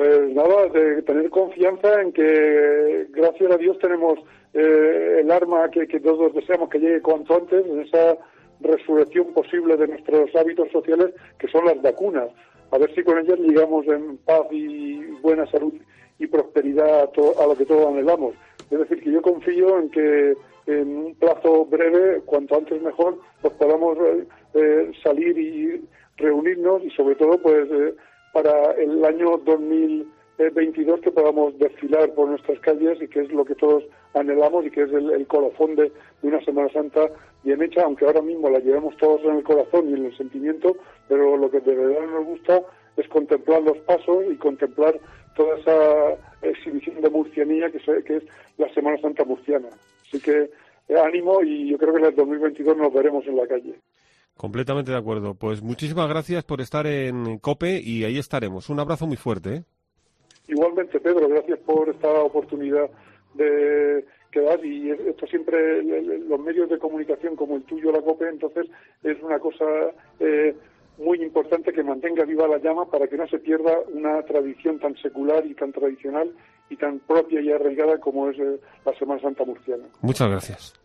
nada, 0.00 0.68
de 0.68 1.02
tener 1.02 1.28
confianza 1.30 2.00
en 2.00 2.12
que, 2.12 3.06
gracias 3.10 3.50
a 3.50 3.56
Dios, 3.56 3.78
tenemos 3.78 4.18
eh, 4.54 5.18
el 5.20 5.30
arma 5.30 5.70
que, 5.70 5.86
todos 6.00 6.34
deseamos 6.34 6.68
que 6.70 6.78
llegue 6.78 7.02
cuanto 7.02 7.36
antes, 7.36 7.64
en 7.66 7.80
esa 7.80 8.16
resurrección 8.60 9.32
posible 9.34 9.76
de 9.76 9.88
nuestros 9.88 10.34
hábitos 10.34 10.70
sociales, 10.70 11.14
que 11.38 11.48
son 11.48 11.66
las 11.66 11.80
vacunas. 11.82 12.28
A 12.70 12.78
ver 12.78 12.94
si 12.94 13.02
con 13.02 13.18
ellas 13.18 13.38
llegamos 13.38 13.86
en 13.86 14.16
paz 14.18 14.46
y 14.50 15.02
buena 15.20 15.46
salud 15.50 15.74
y 16.18 16.26
prosperidad 16.26 17.10
a, 17.40 17.46
lo 17.46 17.56
que 17.56 17.66
todos 17.66 17.86
anhelamos. 17.86 18.34
Es 18.70 18.78
decir, 18.78 19.02
que 19.02 19.12
yo 19.12 19.20
confío 19.20 19.78
en 19.78 19.90
que 19.90 20.34
en 20.66 20.96
un 20.96 21.14
plazo 21.16 21.66
breve, 21.66 22.22
cuanto 22.24 22.56
antes 22.56 22.80
mejor, 22.80 23.18
pues 23.42 23.52
podamos 23.54 23.98
eh, 23.98 24.24
eh, 24.54 24.92
salir 25.02 25.36
y 25.36 25.84
reunirnos 26.16 26.84
y 26.84 26.90
sobre 26.90 27.16
todo 27.16 27.36
pues 27.38 27.68
para 28.32 28.72
el 28.72 29.04
año 29.04 29.38
2022 29.38 31.00
que 31.00 31.10
podamos 31.10 31.58
desfilar 31.58 32.12
por 32.14 32.28
nuestras 32.28 32.58
calles 32.60 33.00
y 33.00 33.08
que 33.08 33.20
es 33.20 33.32
lo 33.32 33.44
que 33.44 33.54
todos 33.54 33.84
anhelamos 34.14 34.66
y 34.66 34.70
que 34.70 34.82
es 34.82 34.92
el, 34.92 35.26
colofón 35.26 35.76
de, 35.76 35.92
una 36.22 36.42
Semana 36.44 36.68
Santa 36.70 37.10
bien 37.42 37.62
hecha, 37.62 37.82
aunque 37.82 38.06
ahora 38.06 38.22
mismo 38.22 38.48
la 38.48 38.60
llevemos 38.60 38.96
todos 38.96 39.22
en 39.24 39.36
el 39.36 39.42
corazón 39.42 39.90
y 39.90 39.94
en 39.94 40.06
el 40.06 40.16
sentimiento, 40.16 40.76
pero 41.08 41.36
lo 41.36 41.50
que 41.50 41.60
de 41.60 41.74
verdad 41.74 42.06
nos 42.06 42.26
gusta 42.26 42.62
es 42.96 43.08
contemplar 43.08 43.62
los 43.62 43.78
pasos 43.78 44.24
y 44.30 44.36
contemplar 44.36 44.98
toda 45.34 45.58
esa 45.58 46.16
exhibición 46.42 47.00
de 47.00 47.10
murcianía 47.10 47.70
que, 47.70 47.78
que 48.04 48.16
es 48.16 48.24
la 48.58 48.72
Semana 48.74 48.98
Santa 48.98 49.24
murciana. 49.24 49.68
Así 50.06 50.20
que 50.20 50.50
ánimo 50.94 51.42
y 51.42 51.70
yo 51.70 51.78
creo 51.78 51.92
que 51.94 52.00
en 52.00 52.06
el 52.06 52.14
2022 52.14 52.76
nos 52.76 52.92
veremos 52.92 53.26
en 53.26 53.36
la 53.36 53.46
calle. 53.46 53.74
Completamente 54.36 54.90
de 54.90 54.96
acuerdo. 54.96 55.34
Pues 55.34 55.62
muchísimas 55.62 56.08
gracias 56.08 56.44
por 56.44 56.60
estar 56.60 56.86
en 56.86 57.38
COPE 57.38 57.80
y 57.80 58.04
ahí 58.04 58.18
estaremos. 58.18 58.70
Un 58.70 58.80
abrazo 58.80 59.06
muy 59.06 59.16
fuerte. 59.16 59.54
¿eh? 59.54 59.64
Igualmente, 60.48 61.00
Pedro, 61.00 61.28
gracias 61.28 61.58
por 61.60 61.88
esta 61.88 62.08
oportunidad 62.08 62.90
de 63.34 64.04
quedar 64.30 64.64
y 64.64 64.90
esto 64.90 65.26
siempre 65.26 65.82
los 65.82 66.40
medios 66.40 66.68
de 66.70 66.78
comunicación 66.78 67.36
como 67.36 67.56
el 67.56 67.62
tuyo, 67.64 67.92
la 67.92 68.00
COPE, 68.00 68.28
entonces 68.28 68.66
es 69.02 69.22
una 69.22 69.38
cosa 69.38 69.64
eh, 70.18 70.56
muy 70.98 71.22
importante 71.22 71.72
que 71.72 71.82
mantenga 71.82 72.24
viva 72.24 72.48
la 72.48 72.58
llama 72.58 72.86
para 72.86 73.06
que 73.06 73.16
no 73.16 73.26
se 73.28 73.38
pierda 73.38 73.78
una 73.92 74.22
tradición 74.22 74.78
tan 74.78 74.96
secular 74.96 75.46
y 75.46 75.54
tan 75.54 75.72
tradicional 75.72 76.32
y 76.70 76.76
tan 76.76 76.98
propia 77.00 77.40
y 77.40 77.50
arraigada 77.50 77.98
como 77.98 78.30
es 78.30 78.38
eh, 78.38 78.58
la 78.84 78.94
Semana 78.98 79.20
Santa 79.20 79.44
murciana. 79.44 79.84
Muchas 80.00 80.28
gracias. 80.28 80.81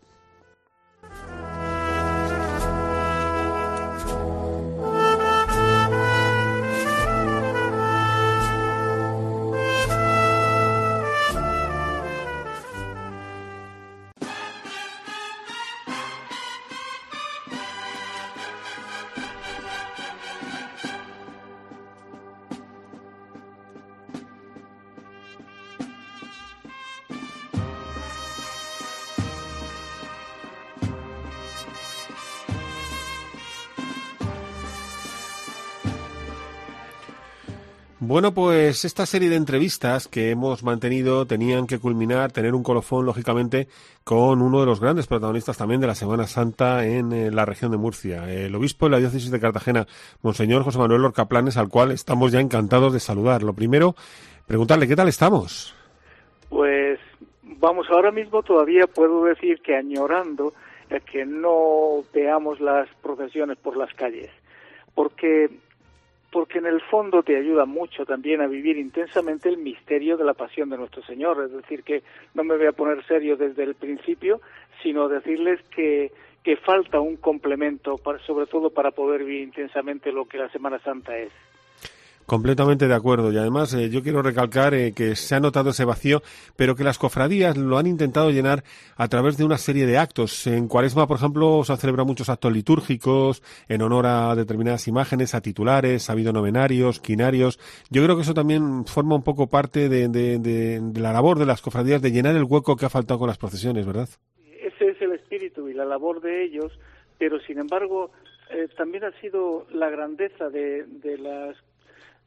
Bueno, 38.18 38.34
pues 38.34 38.84
esta 38.84 39.06
serie 39.06 39.28
de 39.28 39.36
entrevistas 39.36 40.08
que 40.08 40.32
hemos 40.32 40.64
mantenido 40.64 41.24
tenían 41.24 41.68
que 41.68 41.78
culminar, 41.78 42.32
tener 42.32 42.52
un 42.52 42.64
colofón, 42.64 43.06
lógicamente, 43.06 43.68
con 44.02 44.42
uno 44.42 44.58
de 44.58 44.66
los 44.66 44.80
grandes 44.80 45.06
protagonistas 45.06 45.56
también 45.56 45.80
de 45.80 45.86
la 45.86 45.94
Semana 45.94 46.26
Santa 46.26 46.84
en 46.84 47.12
eh, 47.12 47.30
la 47.30 47.44
región 47.44 47.70
de 47.70 47.76
Murcia, 47.76 48.28
el 48.28 48.52
obispo 48.56 48.86
de 48.86 48.90
la 48.90 48.98
diócesis 48.98 49.30
de 49.30 49.38
Cartagena, 49.38 49.86
Monseñor 50.20 50.64
José 50.64 50.78
Manuel 50.78 51.02
Lorca 51.02 51.26
Planes, 51.26 51.56
al 51.56 51.68
cual 51.68 51.92
estamos 51.92 52.32
ya 52.32 52.40
encantados 52.40 52.92
de 52.92 52.98
saludar. 52.98 53.44
Lo 53.44 53.52
primero, 53.52 53.94
preguntarle, 54.48 54.88
¿qué 54.88 54.96
tal 54.96 55.06
estamos? 55.06 55.76
Pues 56.48 56.98
vamos, 57.44 57.86
ahora 57.88 58.10
mismo 58.10 58.42
todavía 58.42 58.88
puedo 58.88 59.26
decir 59.26 59.60
que 59.60 59.76
añorando 59.76 60.54
que 61.12 61.24
no 61.24 62.02
veamos 62.12 62.58
las 62.58 62.88
procesiones 63.00 63.58
por 63.58 63.76
las 63.76 63.94
calles, 63.94 64.30
porque 64.96 65.50
porque 66.30 66.58
en 66.58 66.66
el 66.66 66.80
fondo 66.82 67.22
te 67.22 67.36
ayuda 67.36 67.64
mucho 67.64 68.04
también 68.04 68.40
a 68.40 68.46
vivir 68.46 68.76
intensamente 68.76 69.48
el 69.48 69.56
misterio 69.56 70.16
de 70.16 70.24
la 70.24 70.34
pasión 70.34 70.68
de 70.68 70.76
nuestro 70.76 71.02
Señor. 71.02 71.42
Es 71.44 71.52
decir, 71.52 71.82
que 71.82 72.02
no 72.34 72.44
me 72.44 72.56
voy 72.56 72.66
a 72.66 72.72
poner 72.72 73.04
serio 73.06 73.36
desde 73.36 73.62
el 73.62 73.74
principio, 73.74 74.40
sino 74.82 75.08
decirles 75.08 75.60
que, 75.74 76.12
que 76.42 76.56
falta 76.56 77.00
un 77.00 77.16
complemento, 77.16 77.98
sobre 78.26 78.46
todo 78.46 78.70
para 78.70 78.90
poder 78.90 79.24
vivir 79.24 79.42
intensamente 79.42 80.12
lo 80.12 80.26
que 80.26 80.38
la 80.38 80.50
Semana 80.50 80.78
Santa 80.80 81.16
es. 81.16 81.32
Completamente 82.28 82.88
de 82.88 82.94
acuerdo. 82.94 83.32
Y 83.32 83.38
además 83.38 83.72
eh, 83.72 83.88
yo 83.88 84.02
quiero 84.02 84.20
recalcar 84.20 84.74
eh, 84.74 84.92
que 84.92 85.16
se 85.16 85.34
ha 85.34 85.40
notado 85.40 85.70
ese 85.70 85.86
vacío, 85.86 86.20
pero 86.56 86.76
que 86.76 86.84
las 86.84 86.98
cofradías 86.98 87.56
lo 87.56 87.78
han 87.78 87.86
intentado 87.86 88.30
llenar 88.30 88.64
a 88.98 89.08
través 89.08 89.38
de 89.38 89.46
una 89.46 89.56
serie 89.56 89.86
de 89.86 89.96
actos. 89.96 90.46
En 90.46 90.68
Cuaresma, 90.68 91.06
por 91.06 91.16
ejemplo, 91.16 91.64
se 91.64 91.72
han 91.72 91.78
celebrado 91.78 92.04
muchos 92.04 92.28
actos 92.28 92.52
litúrgicos 92.52 93.42
en 93.66 93.80
honor 93.80 94.04
a 94.04 94.34
determinadas 94.34 94.86
imágenes, 94.88 95.34
a 95.34 95.40
titulares, 95.40 96.10
ha 96.10 96.12
habido 96.12 96.34
novenarios, 96.34 97.00
quinarios. 97.00 97.58
Yo 97.88 98.04
creo 98.04 98.14
que 98.16 98.22
eso 98.24 98.34
también 98.34 98.84
forma 98.84 99.14
un 99.14 99.24
poco 99.24 99.46
parte 99.46 99.88
de, 99.88 100.82
la 100.96 101.14
labor 101.14 101.38
de 101.38 101.46
las 101.46 101.62
cofradías 101.62 102.02
de 102.02 102.12
llenar 102.12 102.36
el 102.36 102.44
hueco 102.44 102.76
que 102.76 102.84
ha 102.84 102.90
faltado 102.90 103.20
con 103.20 103.28
las 103.28 103.38
procesiones, 103.38 103.86
¿verdad? 103.86 104.10
Ese 104.60 104.90
es 104.90 105.00
el 105.00 105.12
espíritu 105.12 105.66
y 105.66 105.72
la 105.72 105.86
labor 105.86 106.20
de 106.20 106.44
ellos, 106.44 106.78
pero 107.16 107.40
sin 107.40 107.58
embargo 107.58 108.10
eh, 108.50 108.68
también 108.76 109.04
ha 109.04 109.18
sido 109.22 109.66
la 109.72 109.88
grandeza 109.88 110.50
de, 110.50 110.84
de 110.84 111.16
las 111.16 111.56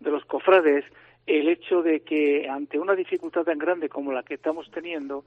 de 0.02 0.12
los 0.12 0.26
cofrades 0.26 0.84
el 1.28 1.48
hecho 1.48 1.82
de 1.82 2.02
que 2.02 2.50
ante 2.50 2.80
una 2.80 2.96
dificultad 2.96 3.44
tan 3.44 3.60
grande 3.60 3.90
como 3.90 4.12
la 4.12 4.24
que 4.24 4.34
estamos 4.34 4.70
teniendo 4.72 5.24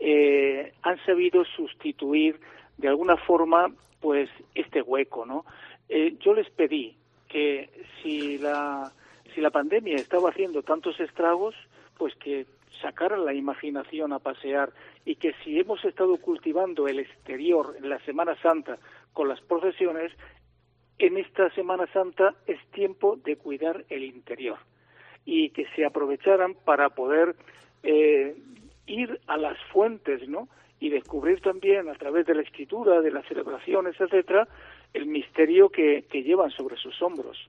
eh, 0.00 0.72
han 0.82 0.98
sabido 1.04 1.44
sustituir 1.44 2.40
de 2.78 2.88
alguna 2.88 3.16
forma 3.16 3.70
pues 4.00 4.28
este 4.54 4.82
hueco 4.82 5.24
no 5.26 5.44
eh, 5.88 6.16
yo 6.20 6.34
les 6.34 6.50
pedí 6.50 6.96
que 7.28 7.70
si 8.02 8.38
la 8.38 8.90
si 9.34 9.40
la 9.40 9.50
pandemia 9.50 9.96
estaba 9.96 10.30
haciendo 10.30 10.62
tantos 10.62 10.98
estragos 11.00 11.54
pues 11.98 12.14
que 12.16 12.46
sacaran 12.80 13.24
la 13.24 13.34
imaginación 13.34 14.12
a 14.12 14.18
pasear 14.18 14.70
y 15.04 15.16
que 15.16 15.34
si 15.44 15.58
hemos 15.58 15.84
estado 15.84 16.16
cultivando 16.18 16.88
el 16.88 16.98
exterior 16.98 17.74
en 17.78 17.88
la 17.88 17.98
Semana 18.00 18.36
Santa 18.42 18.78
con 19.12 19.28
las 19.28 19.40
procesiones 19.40 20.12
en 20.98 21.16
esta 21.18 21.50
Semana 21.50 21.86
Santa 21.92 22.34
es 22.46 22.58
tiempo 22.72 23.16
de 23.24 23.36
cuidar 23.36 23.84
el 23.90 24.04
interior 24.04 24.58
y 25.24 25.50
que 25.50 25.66
se 25.74 25.84
aprovecharan 25.84 26.54
para 26.54 26.90
poder 26.90 27.36
eh, 27.82 28.36
ir 28.86 29.20
a 29.26 29.36
las 29.36 29.58
fuentes, 29.72 30.28
¿no? 30.28 30.48
Y 30.78 30.90
descubrir 30.90 31.40
también 31.40 31.88
a 31.88 31.94
través 31.94 32.26
de 32.26 32.34
la 32.34 32.42
escritura, 32.42 33.00
de 33.00 33.10
las 33.10 33.26
celebraciones, 33.26 34.00
etcétera, 34.00 34.46
el 34.94 35.06
misterio 35.06 35.68
que 35.68 36.02
llevan 36.10 36.50
sobre 36.50 36.76
sus 36.76 37.00
hombros. 37.02 37.48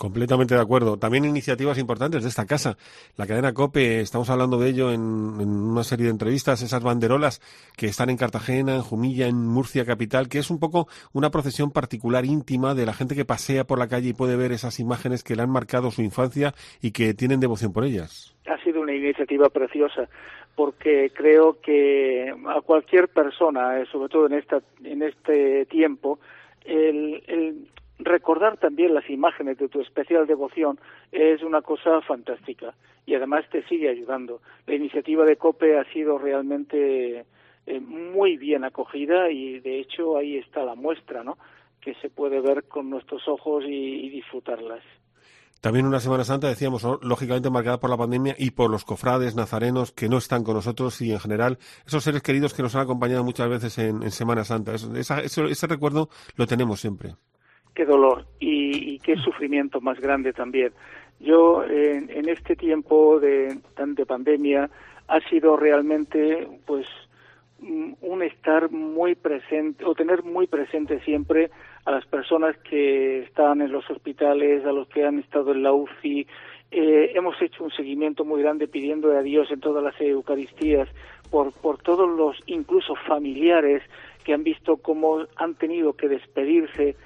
Completamente 0.00 0.54
de 0.54 0.62
acuerdo. 0.62 0.96
También 0.96 1.26
iniciativas 1.26 1.76
importantes 1.76 2.22
de 2.22 2.30
esta 2.30 2.46
casa. 2.46 2.78
La 3.18 3.26
cadena 3.26 3.52
COPE, 3.52 4.00
estamos 4.00 4.30
hablando 4.30 4.58
de 4.58 4.70
ello 4.70 4.92
en, 4.92 5.02
una 5.02 5.84
serie 5.84 6.06
de 6.06 6.10
entrevistas, 6.10 6.62
esas 6.62 6.82
banderolas 6.82 7.42
que 7.76 7.84
están 7.84 8.08
en 8.08 8.16
Cartagena, 8.16 8.76
en 8.76 8.80
Jumilla, 8.80 9.26
en 9.26 9.36
Murcia 9.46 9.84
capital, 9.84 10.30
que 10.30 10.38
es 10.38 10.48
un 10.48 10.58
poco 10.58 10.88
una 11.12 11.28
procesión 11.28 11.70
particular 11.70 12.24
íntima 12.24 12.74
de 12.74 12.86
la 12.86 12.94
gente 12.94 13.14
que 13.14 13.26
pasea 13.26 13.64
por 13.64 13.78
la 13.78 13.88
calle 13.88 14.08
y 14.08 14.12
puede 14.14 14.36
ver 14.36 14.52
esas 14.52 14.80
imágenes 14.80 15.22
que 15.22 15.36
le 15.36 15.42
han 15.42 15.50
marcado 15.50 15.90
su 15.90 16.00
infancia 16.00 16.54
y 16.80 16.92
que 16.92 17.12
tienen 17.12 17.38
devoción 17.38 17.74
por 17.74 17.84
ellas. 17.84 18.34
Ha 18.46 18.56
sido 18.64 18.80
una 18.80 18.94
iniciativa 18.94 19.50
preciosa 19.50 20.08
porque 20.56 21.12
creo 21.14 21.60
que 21.60 22.32
a 22.48 22.62
cualquier 22.62 23.08
persona, 23.08 23.78
eh, 23.78 23.84
sobre 23.92 24.08
todo 24.08 24.24
en, 24.28 24.32
esta, 24.32 24.62
en 24.82 25.02
este 25.02 25.66
tiempo, 25.66 26.18
el, 26.64 27.22
el, 27.26 27.68
recordar 28.04 28.56
también 28.56 28.94
las 28.94 29.08
imágenes 29.10 29.58
de 29.58 29.68
tu 29.68 29.80
especial 29.80 30.26
devoción 30.26 30.78
es 31.12 31.42
una 31.42 31.62
cosa 31.62 32.00
fantástica 32.02 32.74
y 33.06 33.14
además 33.14 33.44
te 33.50 33.62
sigue 33.68 33.88
ayudando. 33.88 34.40
La 34.66 34.74
iniciativa 34.74 35.24
de 35.24 35.36
COPE 35.36 35.78
ha 35.78 35.84
sido 35.92 36.18
realmente 36.18 37.24
eh, 37.66 37.80
muy 37.80 38.36
bien 38.36 38.64
acogida 38.64 39.30
y 39.30 39.60
de 39.60 39.80
hecho 39.80 40.16
ahí 40.16 40.36
está 40.36 40.64
la 40.64 40.74
muestra, 40.74 41.22
¿no? 41.22 41.38
Que 41.80 41.94
se 41.94 42.10
puede 42.10 42.40
ver 42.40 42.64
con 42.64 42.90
nuestros 42.90 43.26
ojos 43.28 43.64
y, 43.66 44.08
disfrutarlas. 44.10 44.82
También 45.60 45.86
una 45.86 46.00
Semana 46.00 46.24
Santa, 46.24 46.48
decíamos, 46.48 46.86
lógicamente 47.02 47.50
marcada 47.50 47.78
por 47.78 47.90
la 47.90 47.98
pandemia 47.98 48.34
y 48.38 48.52
por 48.52 48.70
los 48.70 48.84
cofrades 48.84 49.36
nazarenos 49.36 49.92
que 49.92 50.08
no 50.08 50.16
están 50.16 50.42
con 50.42 50.54
nosotros 50.54 51.00
y 51.02 51.12
en 51.12 51.20
general 51.20 51.58
esos 51.86 52.02
seres 52.02 52.22
queridos 52.22 52.54
que 52.54 52.62
nos 52.62 52.74
han 52.74 52.82
acompañado 52.82 53.24
muchas 53.24 53.48
veces 53.50 53.76
en, 53.78 54.10
Semana 54.10 54.44
Santa. 54.44 54.74
ese 54.74 55.66
recuerdo 55.66 56.08
lo 56.36 56.46
tenemos 56.46 56.80
siempre 56.80 57.14
qué 57.80 57.86
dolor 57.86 58.26
y, 58.38 58.98
qué 58.98 59.16
sufrimiento 59.16 59.80
más 59.80 59.98
grande 59.98 60.34
también. 60.34 60.70
Yo 61.18 61.64
en, 61.64 62.28
este 62.28 62.54
tiempo 62.54 63.18
de, 63.18 63.56
de 63.74 64.06
pandemia 64.06 64.68
ha 65.08 65.20
sido 65.30 65.56
realmente 65.56 66.46
pues 66.66 66.86
un 67.62 68.22
estar 68.22 68.70
muy 68.70 69.14
presente 69.14 69.86
o 69.86 69.94
tener 69.94 70.24
muy 70.24 70.46
presente 70.46 71.00
siempre 71.00 71.50
a 71.86 71.90
las 71.90 72.04
personas 72.04 72.54
que 72.58 73.20
están 73.20 73.62
en 73.62 73.72
los 73.72 73.90
hospitales, 73.90 74.66
a 74.66 74.72
los 74.72 74.86
que 74.88 75.06
han 75.06 75.18
estado 75.18 75.52
en 75.52 75.62
la 75.62 75.72
UCI. 75.72 76.26
Eh, 76.70 77.12
hemos 77.14 77.40
hecho 77.40 77.64
un 77.64 77.70
seguimiento 77.70 78.26
muy 78.26 78.42
grande 78.42 78.68
pidiendo 78.68 79.10
a 79.16 79.22
Dios 79.22 79.50
en 79.50 79.60
todas 79.60 79.82
las 79.82 79.98
Eucaristías 80.02 80.88
por 81.30 81.78
todos 81.82 82.10
los, 82.10 82.36
incluso 82.44 82.94
familiares, 83.06 83.82
que 84.22 84.34
han 84.34 84.44
visto 84.44 84.76
cómo 84.76 85.24
han 85.36 85.54
tenido 85.54 85.94
que 85.94 86.08
despedirse 86.08 86.96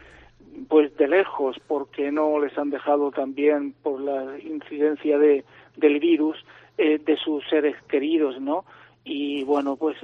pues 0.68 0.96
de 0.96 1.08
lejos 1.08 1.56
porque 1.66 2.10
no 2.12 2.38
les 2.38 2.56
han 2.58 2.70
dejado 2.70 3.10
también 3.10 3.74
por 3.82 4.00
la 4.00 4.38
incidencia 4.38 5.18
de 5.18 5.44
del 5.76 5.98
virus 5.98 6.36
eh, 6.78 6.98
de 6.98 7.16
sus 7.16 7.44
seres 7.48 7.76
queridos 7.88 8.40
no 8.40 8.64
y 9.04 9.44
bueno 9.44 9.76
pues 9.76 9.96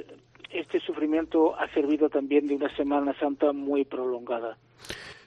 este 0.51 0.81
sufrimiento 0.81 1.59
ha 1.59 1.69
servido 1.73 2.09
también 2.09 2.47
de 2.47 2.57
una 2.57 2.75
Semana 2.77 3.15
Santa 3.19 3.53
muy 3.53 3.85
prolongada 3.85 4.57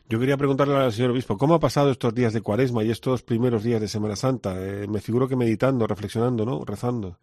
yo 0.10 0.20
quería 0.20 0.38
preguntarle 0.38 0.76
al 0.76 0.92
señor 0.92 1.12
obispo, 1.12 1.38
¿cómo 1.38 1.56
ha 1.56 1.60
pasado 1.60 1.90
estos 1.90 2.14
días 2.14 2.34
de 2.34 2.42
cuaresma 2.42 2.84
y 2.84 2.92
estos 2.92 3.24
primeros 3.24 3.64
días 3.64 3.80
de 3.80 3.88
Semana 3.88 4.16
Santa? 4.16 4.54
Eh, 4.60 4.86
me 4.88 5.00
figuro 5.00 5.28
que 5.28 5.38
meditando, 5.38 5.88
reflexionando, 5.88 6.46
¿no? 6.46 6.64
Rezando. 6.66 7.18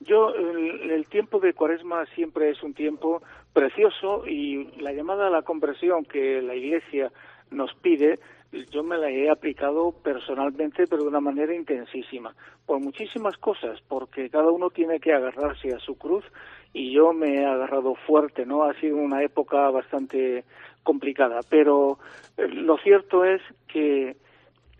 Yo, 0.00 0.32
el, 0.34 1.06
tiempo 1.06 1.40
de 1.40 1.54
Cuaresma 1.54 2.04
siempre 2.14 2.50
es 2.50 2.62
un 2.62 2.74
tiempo 2.74 3.22
precioso 3.52 4.26
y 4.26 4.66
la 4.80 4.92
llamada 4.92 5.28
a 5.28 5.30
la 5.30 5.42
conversión 5.42 6.04
que 6.04 6.42
la 6.42 6.54
Iglesia 6.54 7.10
nos 7.50 7.74
pide, 7.74 8.18
yo 8.70 8.82
me 8.82 8.96
la 8.96 9.10
he 9.10 9.30
aplicado 9.30 9.92
personalmente, 10.02 10.86
pero 10.86 11.02
de 11.02 11.08
una 11.08 11.20
manera 11.20 11.54
intensísima, 11.54 12.34
por 12.66 12.80
muchísimas 12.80 13.36
cosas, 13.36 13.80
porque 13.88 14.30
cada 14.30 14.50
uno 14.50 14.70
tiene 14.70 15.00
que 15.00 15.12
agarrarse 15.12 15.74
a 15.74 15.78
su 15.78 15.96
cruz 15.96 16.24
y 16.72 16.92
yo 16.92 17.12
me 17.12 17.34
he 17.34 17.44
agarrado 17.44 17.94
fuerte, 18.06 18.46
¿no? 18.46 18.64
Ha 18.64 18.74
sido 18.80 18.96
una 18.96 19.22
época 19.22 19.70
bastante 19.70 20.44
complicada, 20.82 21.40
pero 21.48 21.98
eh, 22.36 22.48
lo 22.48 22.78
cierto 22.78 23.24
es 23.24 23.42
que 23.66 24.16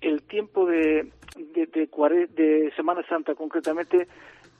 el 0.01 0.23
tiempo 0.23 0.67
de, 0.67 1.11
de, 1.37 1.67
de 1.67 2.73
Semana 2.77 3.03
Santa 3.09 3.35
concretamente 3.35 4.09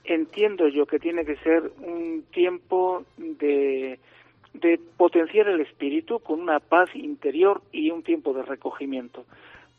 entiendo 0.03 0.67
yo 0.67 0.85
que 0.85 0.99
tiene 0.99 1.25
que 1.25 1.37
ser 1.37 1.71
un 1.81 2.23
tiempo 2.31 3.03
de, 3.17 3.99
de 4.53 4.79
potenciar 4.97 5.47
el 5.47 5.61
espíritu 5.61 6.19
con 6.19 6.41
una 6.41 6.59
paz 6.59 6.89
interior 6.95 7.61
y 7.71 7.91
un 7.91 8.03
tiempo 8.03 8.33
de 8.33 8.43
recogimiento. 8.43 9.25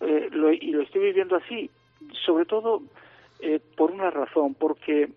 Eh, 0.01 0.31
y 0.61 0.71
lo 0.73 0.83
estoy 0.83 1.03
viviendo 1.03 1.37
así, 1.37 1.71
sobre 2.25 2.45
todo 2.47 2.83
eh, 3.41 3.61
por 3.77 3.91
una 3.91 4.11
razón, 4.11 4.55
porque 4.55 5.11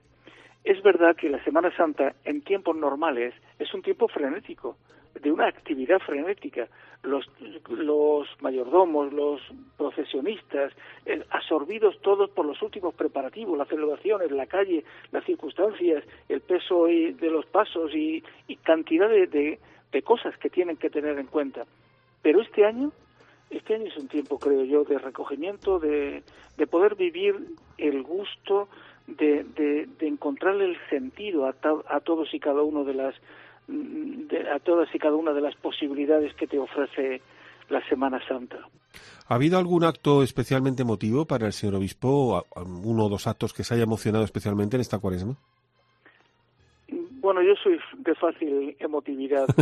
es 0.64 0.82
verdad 0.82 1.16
que 1.16 1.30
la 1.30 1.44
Semana 1.44 1.76
Santa 1.76 2.16
en 2.26 2.42
tiempos 2.42 2.76
normales 2.76 3.34
es 3.60 3.74
un 3.74 3.82
tiempo 3.82 4.08
frenético 4.08 4.78
de 5.22 5.32
una 5.32 5.48
actividad 5.48 6.00
frenética. 6.00 6.68
Los, 7.04 7.30
los 7.68 8.28
mayordomos, 8.40 9.12
los 9.12 9.42
procesionistas, 9.78 10.72
eh, 11.06 11.22
absorbidos 11.32 12.00
todos 12.02 12.30
por 12.30 12.46
los 12.46 12.62
últimos 12.62 12.96
preparativos, 12.96 13.58
las 13.58 13.68
celebraciones, 13.68 14.32
la 14.32 14.46
calle, 14.46 14.86
las 15.12 15.26
circunstancias, 15.26 16.04
el 16.30 16.40
peso 16.40 16.86
de 16.86 17.30
los 17.30 17.46
pasos 17.46 17.94
y, 17.94 18.24
cantidad 18.64 19.10
de, 19.10 19.28
de, 19.92 20.02
cosas 20.02 20.38
que 20.38 20.50
tienen 20.50 20.78
que 20.78 20.90
tener 20.90 21.20
en 21.20 21.28
cuenta. 21.28 21.66
Pero 22.22 22.42
este 22.42 22.66
año, 22.66 22.94
este 23.50 23.76
año 23.76 23.88
es 23.88 23.98
un 23.98 24.08
tiempo, 24.08 24.40
creo 24.40 24.64
yo, 24.64 24.86
de 24.86 24.98
recogimiento, 24.98 25.80
de, 25.80 26.24
de 26.56 26.68
poder 26.68 26.96
vivir 26.96 27.36
el 27.78 28.02
gusto 28.04 28.70
de, 29.08 29.44
de, 29.44 29.88
de 30.00 30.08
encontrarle 30.08 30.66
el 30.66 30.78
sentido 30.90 31.46
a, 31.46 31.56
a 31.90 32.00
todos 32.00 32.34
y 32.34 32.40
cada 32.40 32.62
uno 32.62 32.86
de 32.86 32.94
las 32.94 33.16
a 33.70 34.60
todas 34.60 34.94
y 34.94 35.00
cada 35.00 35.16
una 35.16 35.34
de 35.34 35.42
las 35.42 35.56
posibilidades 35.56 36.34
que 36.36 36.48
te 36.48 36.60
ofrece 36.60 37.22
la 37.70 37.86
Semana 37.88 38.26
Santa. 38.28 38.58
¿Ha 39.28 39.36
habido 39.36 39.58
algún 39.58 39.84
acto 39.84 40.22
especialmente 40.24 40.82
emotivo 40.82 41.26
para 41.26 41.48
el 41.48 41.54
señor 41.54 41.76
obispo, 41.76 42.46
uno 42.56 43.06
o 43.06 43.10
dos 43.10 43.28
actos 43.28 43.54
que 43.54 43.64
se 43.64 43.74
haya 43.74 43.84
emocionado 43.84 44.26
especialmente 44.26 44.76
en 44.76 44.82
esta 44.82 45.00
cuaresma? 45.00 45.36
Bueno, 46.90 47.42
yo 47.42 47.56
soy 47.56 47.80
de 48.00 48.16
fácil 48.16 48.76
emotividad. 48.80 49.48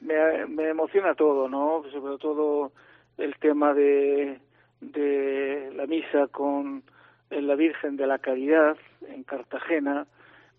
Me, 0.00 0.44
me, 0.46 0.68
emociona 0.68 1.14
todo, 1.14 1.48
¿no? 1.48 1.82
Sobre 1.90 2.18
todo 2.18 2.72
el 3.16 3.34
tema 3.36 3.72
de, 3.72 4.38
de 4.82 5.72
la 5.74 5.86
misa 5.86 6.26
con 6.26 6.82
la 7.30 7.54
Virgen 7.54 7.96
de 7.96 8.06
la 8.06 8.18
Caridad 8.18 8.76
en 9.08 9.22
Cartagena, 9.22 10.06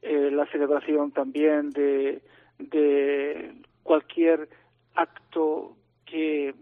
eh, 0.07 0.29
la 0.29 0.45
celebración 0.45 1.11
también 1.11 1.71
de, 1.71 2.21
de 2.59 3.55
cualquier 3.81 4.47
acto 4.93 5.75
que, 6.05 6.53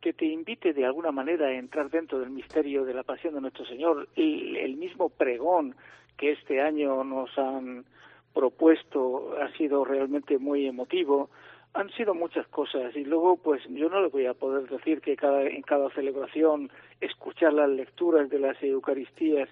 que 0.00 0.12
te 0.12 0.26
invite 0.26 0.72
de 0.72 0.86
alguna 0.86 1.10
manera 1.10 1.48
a 1.48 1.52
entrar 1.52 1.90
dentro 1.90 2.20
del 2.20 2.30
misterio 2.30 2.84
de 2.84 2.94
la 2.94 3.02
pasión 3.02 3.34
de 3.34 3.40
nuestro 3.40 3.66
Señor. 3.66 4.08
El, 4.14 4.56
el 4.56 4.76
mismo 4.76 5.08
pregón 5.08 5.74
que 6.16 6.30
este 6.30 6.60
año 6.60 7.02
nos 7.02 7.36
han 7.36 7.86
propuesto 8.32 9.36
ha 9.42 9.50
sido 9.56 9.84
realmente 9.84 10.38
muy 10.38 10.68
emotivo. 10.68 11.30
Han 11.72 11.90
sido 11.90 12.14
muchas 12.14 12.46
cosas 12.46 12.94
y 12.94 13.04
luego 13.04 13.36
pues 13.36 13.62
yo 13.68 13.88
no 13.88 14.00
le 14.00 14.10
voy 14.10 14.26
a 14.26 14.34
poder 14.34 14.68
decir 14.68 15.00
que 15.00 15.16
cada, 15.16 15.42
en 15.42 15.62
cada 15.62 15.90
celebración 15.90 16.70
escuchar 17.00 17.52
las 17.52 17.68
lecturas 17.68 18.30
de 18.30 18.38
las 18.38 18.62
Eucaristías 18.62 19.48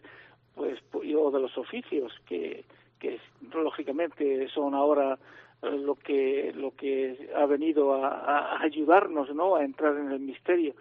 pues 0.54 0.78
o 0.94 1.30
de 1.32 1.40
los 1.40 1.58
oficios 1.58 2.12
que, 2.28 2.64
que 3.02 3.18
lógicamente 3.52 4.48
son 4.48 4.74
ahora 4.74 5.18
eh, 5.60 5.70
lo 5.70 5.96
que 5.96 6.52
lo 6.54 6.70
que 6.76 7.30
ha 7.34 7.46
venido 7.46 7.94
a, 7.94 8.62
ayudarnos 8.62 9.34
no 9.34 9.56
a 9.56 9.64
entrar 9.64 9.96
en 9.96 10.12
el 10.12 10.20
misterio. 10.20 10.74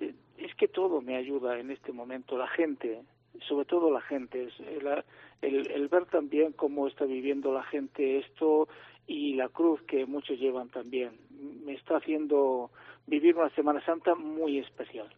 Eh, 0.00 0.14
es 0.38 0.54
que 0.54 0.68
todo 0.68 1.02
me 1.02 1.16
ayuda 1.16 1.58
en 1.58 1.70
este 1.70 1.92
momento 1.92 2.38
la 2.38 2.48
gente 2.48 3.02
sobre 3.46 3.66
todo 3.66 3.90
la 3.90 4.00
gente 4.00 4.48
el, 5.42 5.70
el, 5.70 5.88
ver 5.88 6.06
también 6.06 6.52
cómo 6.52 6.88
está 6.88 7.04
viviendo 7.04 7.52
la 7.52 7.62
gente 7.62 8.18
esto 8.18 8.66
y 9.06 9.34
la 9.34 9.48
cruz 9.48 9.80
que 9.82 10.06
muchos 10.06 10.38
llevan 10.40 10.70
también. 10.70 11.10
Me 11.64 11.74
está 11.74 11.98
haciendo 11.98 12.70
vivir 13.06 13.36
una 13.36 13.50
Semana 13.50 13.84
Santa 13.84 14.14
muy 14.14 14.58
especial 14.58 15.08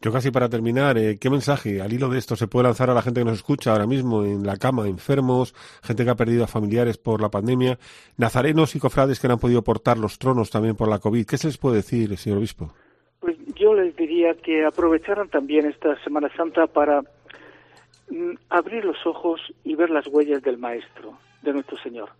yo 0.00 0.12
casi 0.12 0.30
para 0.30 0.48
terminar, 0.48 0.96
eh, 0.96 1.18
¿qué 1.20 1.28
mensaje 1.28 1.80
al 1.82 1.92
hilo 1.92 2.08
de 2.08 2.18
esto 2.18 2.36
se 2.36 2.46
puede 2.46 2.64
lanzar 2.64 2.88
a 2.88 2.94
la 2.94 3.02
gente 3.02 3.20
que 3.20 3.24
nos 3.24 3.38
escucha 3.38 3.72
ahora 3.72 3.86
mismo 3.86 4.24
en 4.24 4.46
la 4.46 4.56
cama, 4.56 4.86
enfermos, 4.86 5.54
gente 5.82 6.04
que 6.04 6.10
ha 6.10 6.14
perdido 6.14 6.44
a 6.44 6.46
familiares 6.46 6.98
por 6.98 7.20
la 7.20 7.30
pandemia, 7.30 7.78
nazarenos 8.16 8.76
y 8.76 8.78
cofrades 8.78 9.18
que 9.18 9.26
no 9.26 9.34
han 9.34 9.40
podido 9.40 9.62
portar 9.62 9.98
los 9.98 10.18
tronos 10.18 10.50
también 10.50 10.76
por 10.76 10.88
la 10.88 11.00
COVID? 11.00 11.26
¿Qué 11.26 11.36
se 11.36 11.48
les 11.48 11.58
puede 11.58 11.76
decir, 11.76 12.16
señor 12.16 12.38
obispo? 12.38 12.72
Pues 13.18 13.36
yo 13.56 13.74
les 13.74 13.96
diría 13.96 14.34
que 14.34 14.64
aprovecharan 14.64 15.28
también 15.28 15.66
esta 15.66 16.00
Semana 16.04 16.30
Santa 16.36 16.68
para 16.68 17.00
mm, 17.00 18.34
abrir 18.50 18.84
los 18.84 19.04
ojos 19.04 19.40
y 19.64 19.74
ver 19.74 19.90
las 19.90 20.06
huellas 20.06 20.42
del 20.42 20.58
Maestro, 20.58 21.18
de 21.42 21.52
nuestro 21.52 21.76
Señor. 21.78 22.10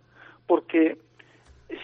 Porque 0.47 0.97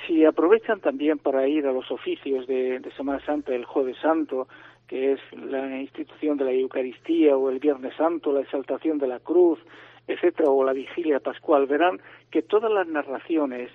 si 0.05 0.25
aprovechan 0.25 0.81
también 0.81 1.19
para 1.19 1.47
ir 1.47 1.67
a 1.67 1.71
los 1.71 1.89
oficios 1.89 2.47
de, 2.47 2.79
de 2.79 2.91
Semana 2.91 3.23
Santa, 3.25 3.55
el 3.55 3.63
Jueves 3.63 3.97
Santo, 4.01 4.49
que 4.87 5.13
es 5.13 5.19
la 5.31 5.79
institución 5.79 6.37
de 6.37 6.45
la 6.45 6.51
Eucaristía 6.51 7.35
o 7.35 7.49
el 7.49 7.59
Viernes 7.59 7.95
Santo, 7.95 8.31
la 8.31 8.41
exaltación 8.41 8.97
de 8.97 9.07
la 9.07 9.19
cruz, 9.19 9.59
etcétera, 10.07 10.49
o 10.49 10.63
la 10.63 10.73
vigilia 10.73 11.19
pascual, 11.19 11.65
verán 11.65 11.99
que 12.29 12.41
todas 12.41 12.71
las 12.71 12.87
narraciones 12.87 13.71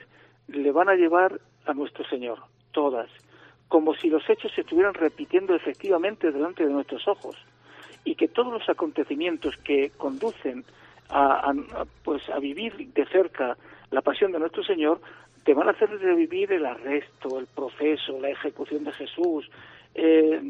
le 0.49 0.71
van 0.73 0.89
a 0.89 0.95
llevar 0.95 1.41
a 1.67 1.75
nuestro 1.75 2.05
Señor, 2.05 2.39
todas, 2.73 3.11
como 3.69 3.95
si 3.95 4.09
los 4.09 4.29
hechos 4.29 4.53
se 4.55 4.63
estuvieran 4.63 4.95
repitiendo 4.95 5.55
efectivamente 5.55 6.31
delante 6.31 6.67
de 6.67 6.73
nuestros 6.73 7.07
ojos, 7.09 7.37
y 8.05 8.15
que 8.15 8.29
todos 8.29 8.53
los 8.53 8.69
acontecimientos 8.69 9.57
que 9.59 9.91
conducen 9.97 10.65
a, 11.11 11.53
pues 12.05 12.29
a 12.31 12.39
vivir 12.39 12.93
de 12.93 13.05
cerca 13.07 13.57
la 13.91 14.01
pasión 14.01 14.31
de 14.33 14.39
nuestro 14.39 14.63
Señor 14.63 15.01
te 15.45 15.55
van 15.55 15.69
a 15.69 15.73
hacer 15.73 15.91
revivir 15.91 16.53
el 16.53 16.67
arresto, 16.67 17.39
el 17.39 17.47
proceso, 17.47 18.21
la 18.21 18.31
ejecución 18.31 18.85
de 18.85 18.93
Jesús, 18.93 19.51
eh, 19.95 20.41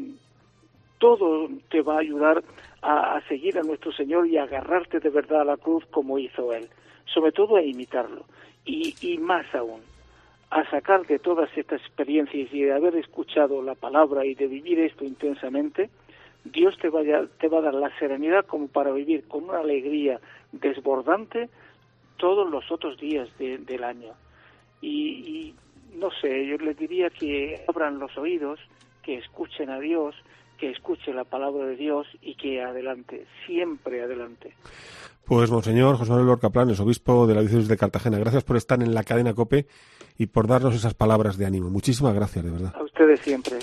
todo 1.01 1.49
te 1.69 1.81
va 1.81 1.95
a 1.95 1.99
ayudar 2.01 2.43
a, 2.83 3.19
seguir 3.27 3.57
a 3.57 3.63
nuestro 3.63 3.91
Señor 3.91 4.27
y 4.27 4.37
a 4.37 4.43
agarrarte 4.43 4.99
de 4.99 5.09
verdad 5.09 5.41
a 5.41 5.45
la 5.45 5.57
cruz 5.57 5.83
como 5.87 6.19
hizo 6.19 6.53
Él, 6.53 6.69
sobre 7.11 7.31
todo 7.31 7.55
a 7.55 7.63
imitarlo 7.63 8.23
y, 8.65 8.93
y 9.01 9.17
más 9.17 9.45
aún, 9.55 9.81
a 10.51 10.69
sacar 10.69 11.07
de 11.07 11.17
todas 11.17 11.49
estas 11.57 11.81
experiencias 11.81 12.53
y 12.53 12.61
de 12.61 12.73
haber 12.73 12.95
escuchado 12.95 13.63
la 13.63 13.73
palabra 13.73 14.25
y 14.25 14.35
de 14.35 14.45
vivir 14.45 14.79
esto 14.79 15.03
intensamente, 15.03 15.89
Dios 16.43 16.77
te, 16.79 16.89
vaya, 16.89 17.25
te 17.39 17.47
va 17.47 17.59
a 17.59 17.63
dar 17.63 17.73
la 17.73 17.97
serenidad 17.97 18.45
como 18.45 18.67
para 18.67 18.91
vivir 18.91 19.27
con 19.27 19.45
una 19.45 19.59
alegría 19.59 20.19
desbordante 20.51 21.49
todos 22.17 22.47
los 22.47 22.71
otros 22.71 22.99
días 22.99 23.27
del 23.39 23.83
año. 23.83 24.13
Y, 24.81 24.97
y, 24.97 25.55
no 25.97 26.11
sé, 26.11 26.45
yo 26.45 26.57
les 26.57 26.77
diría 26.77 27.09
que 27.09 27.63
abran 27.67 27.97
los 27.97 28.15
oídos, 28.19 28.59
que 29.01 29.17
escuchen 29.17 29.71
a 29.71 29.79
Dios, 29.79 30.15
que 30.61 30.69
escuche 30.69 31.11
la 31.11 31.23
palabra 31.23 31.65
de 31.65 31.75
Dios 31.75 32.05
y 32.21 32.35
que 32.35 32.61
adelante, 32.61 33.25
siempre 33.47 34.03
adelante. 34.03 34.53
Pues, 35.25 35.49
Monseñor 35.49 35.97
José 35.97 36.11
Manuel 36.11 36.27
Lorca 36.27 36.51
Planes, 36.51 36.79
obispo 36.79 37.25
de 37.25 37.33
la 37.33 37.41
diócesis 37.41 37.67
de 37.67 37.77
Cartagena, 37.77 38.19
gracias 38.19 38.43
por 38.43 38.57
estar 38.57 38.79
en 38.79 38.93
la 38.93 39.03
cadena 39.03 39.33
COPE 39.33 39.65
y 40.19 40.27
por 40.27 40.47
darnos 40.47 40.75
esas 40.75 40.93
palabras 40.93 41.39
de 41.39 41.47
ánimo. 41.47 41.71
Muchísimas 41.71 42.13
gracias, 42.13 42.45
de 42.45 42.51
verdad. 42.51 42.75
A 42.75 42.83
ustedes 42.83 43.21
siempre. 43.21 43.57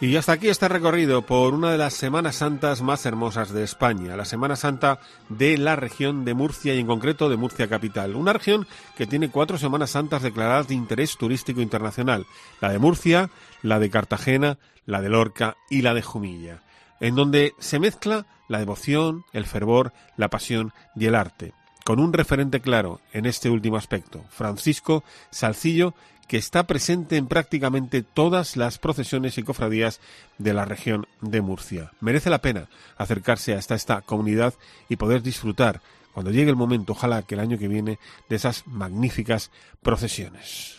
Y 0.00 0.14
hasta 0.14 0.32
aquí 0.32 0.48
este 0.48 0.68
recorrido 0.68 1.22
por 1.22 1.54
una 1.54 1.72
de 1.72 1.78
las 1.78 1.92
Semanas 1.92 2.36
Santas 2.36 2.82
más 2.82 3.04
hermosas 3.04 3.50
de 3.50 3.64
España, 3.64 4.16
la 4.16 4.24
Semana 4.24 4.54
Santa 4.54 5.00
de 5.28 5.58
la 5.58 5.74
región 5.74 6.24
de 6.24 6.34
Murcia 6.34 6.72
y 6.72 6.78
en 6.78 6.86
concreto 6.86 7.28
de 7.28 7.36
Murcia 7.36 7.68
Capital. 7.68 8.14
Una 8.14 8.32
región 8.32 8.68
que 8.96 9.08
tiene 9.08 9.28
cuatro 9.28 9.58
Semanas 9.58 9.90
Santas 9.90 10.22
declaradas 10.22 10.68
de 10.68 10.76
interés 10.76 11.16
turístico 11.16 11.60
internacional, 11.62 12.26
la 12.60 12.70
de 12.70 12.78
Murcia, 12.78 13.28
la 13.62 13.80
de 13.80 13.90
Cartagena, 13.90 14.58
la 14.86 15.00
de 15.00 15.08
Lorca 15.08 15.56
y 15.68 15.82
la 15.82 15.94
de 15.94 16.02
Jumilla. 16.02 16.62
en 17.00 17.14
donde 17.14 17.54
se 17.58 17.78
mezcla 17.78 18.26
la 18.48 18.58
devoción, 18.58 19.24
el 19.32 19.46
fervor, 19.46 19.92
la 20.16 20.28
pasión 20.28 20.72
y 20.96 21.06
el 21.06 21.14
arte, 21.14 21.54
con 21.84 22.00
un 22.00 22.12
referente 22.12 22.60
claro 22.60 23.00
en 23.12 23.26
este 23.26 23.50
último 23.50 23.76
aspecto, 23.76 24.24
Francisco 24.30 25.04
Salcillo, 25.30 25.94
que 26.28 26.36
está 26.36 26.66
presente 26.66 27.16
en 27.16 27.26
prácticamente 27.26 28.02
todas 28.02 28.56
las 28.56 28.78
procesiones 28.78 29.38
y 29.38 29.42
cofradías 29.42 30.00
de 30.36 30.52
la 30.52 30.64
región 30.64 31.06
de 31.22 31.40
Murcia. 31.40 31.92
Merece 32.00 32.30
la 32.30 32.42
pena 32.42 32.68
acercarse 32.96 33.54
hasta 33.54 33.74
esta 33.74 34.02
comunidad 34.02 34.54
y 34.88 34.96
poder 34.96 35.22
disfrutar, 35.22 35.80
cuando 36.12 36.30
llegue 36.30 36.50
el 36.50 36.56
momento, 36.56 36.92
ojalá 36.92 37.22
que 37.22 37.34
el 37.34 37.40
año 37.40 37.58
que 37.58 37.68
viene, 37.68 37.98
de 38.28 38.36
esas 38.36 38.66
magníficas 38.66 39.50
procesiones. 39.82 40.77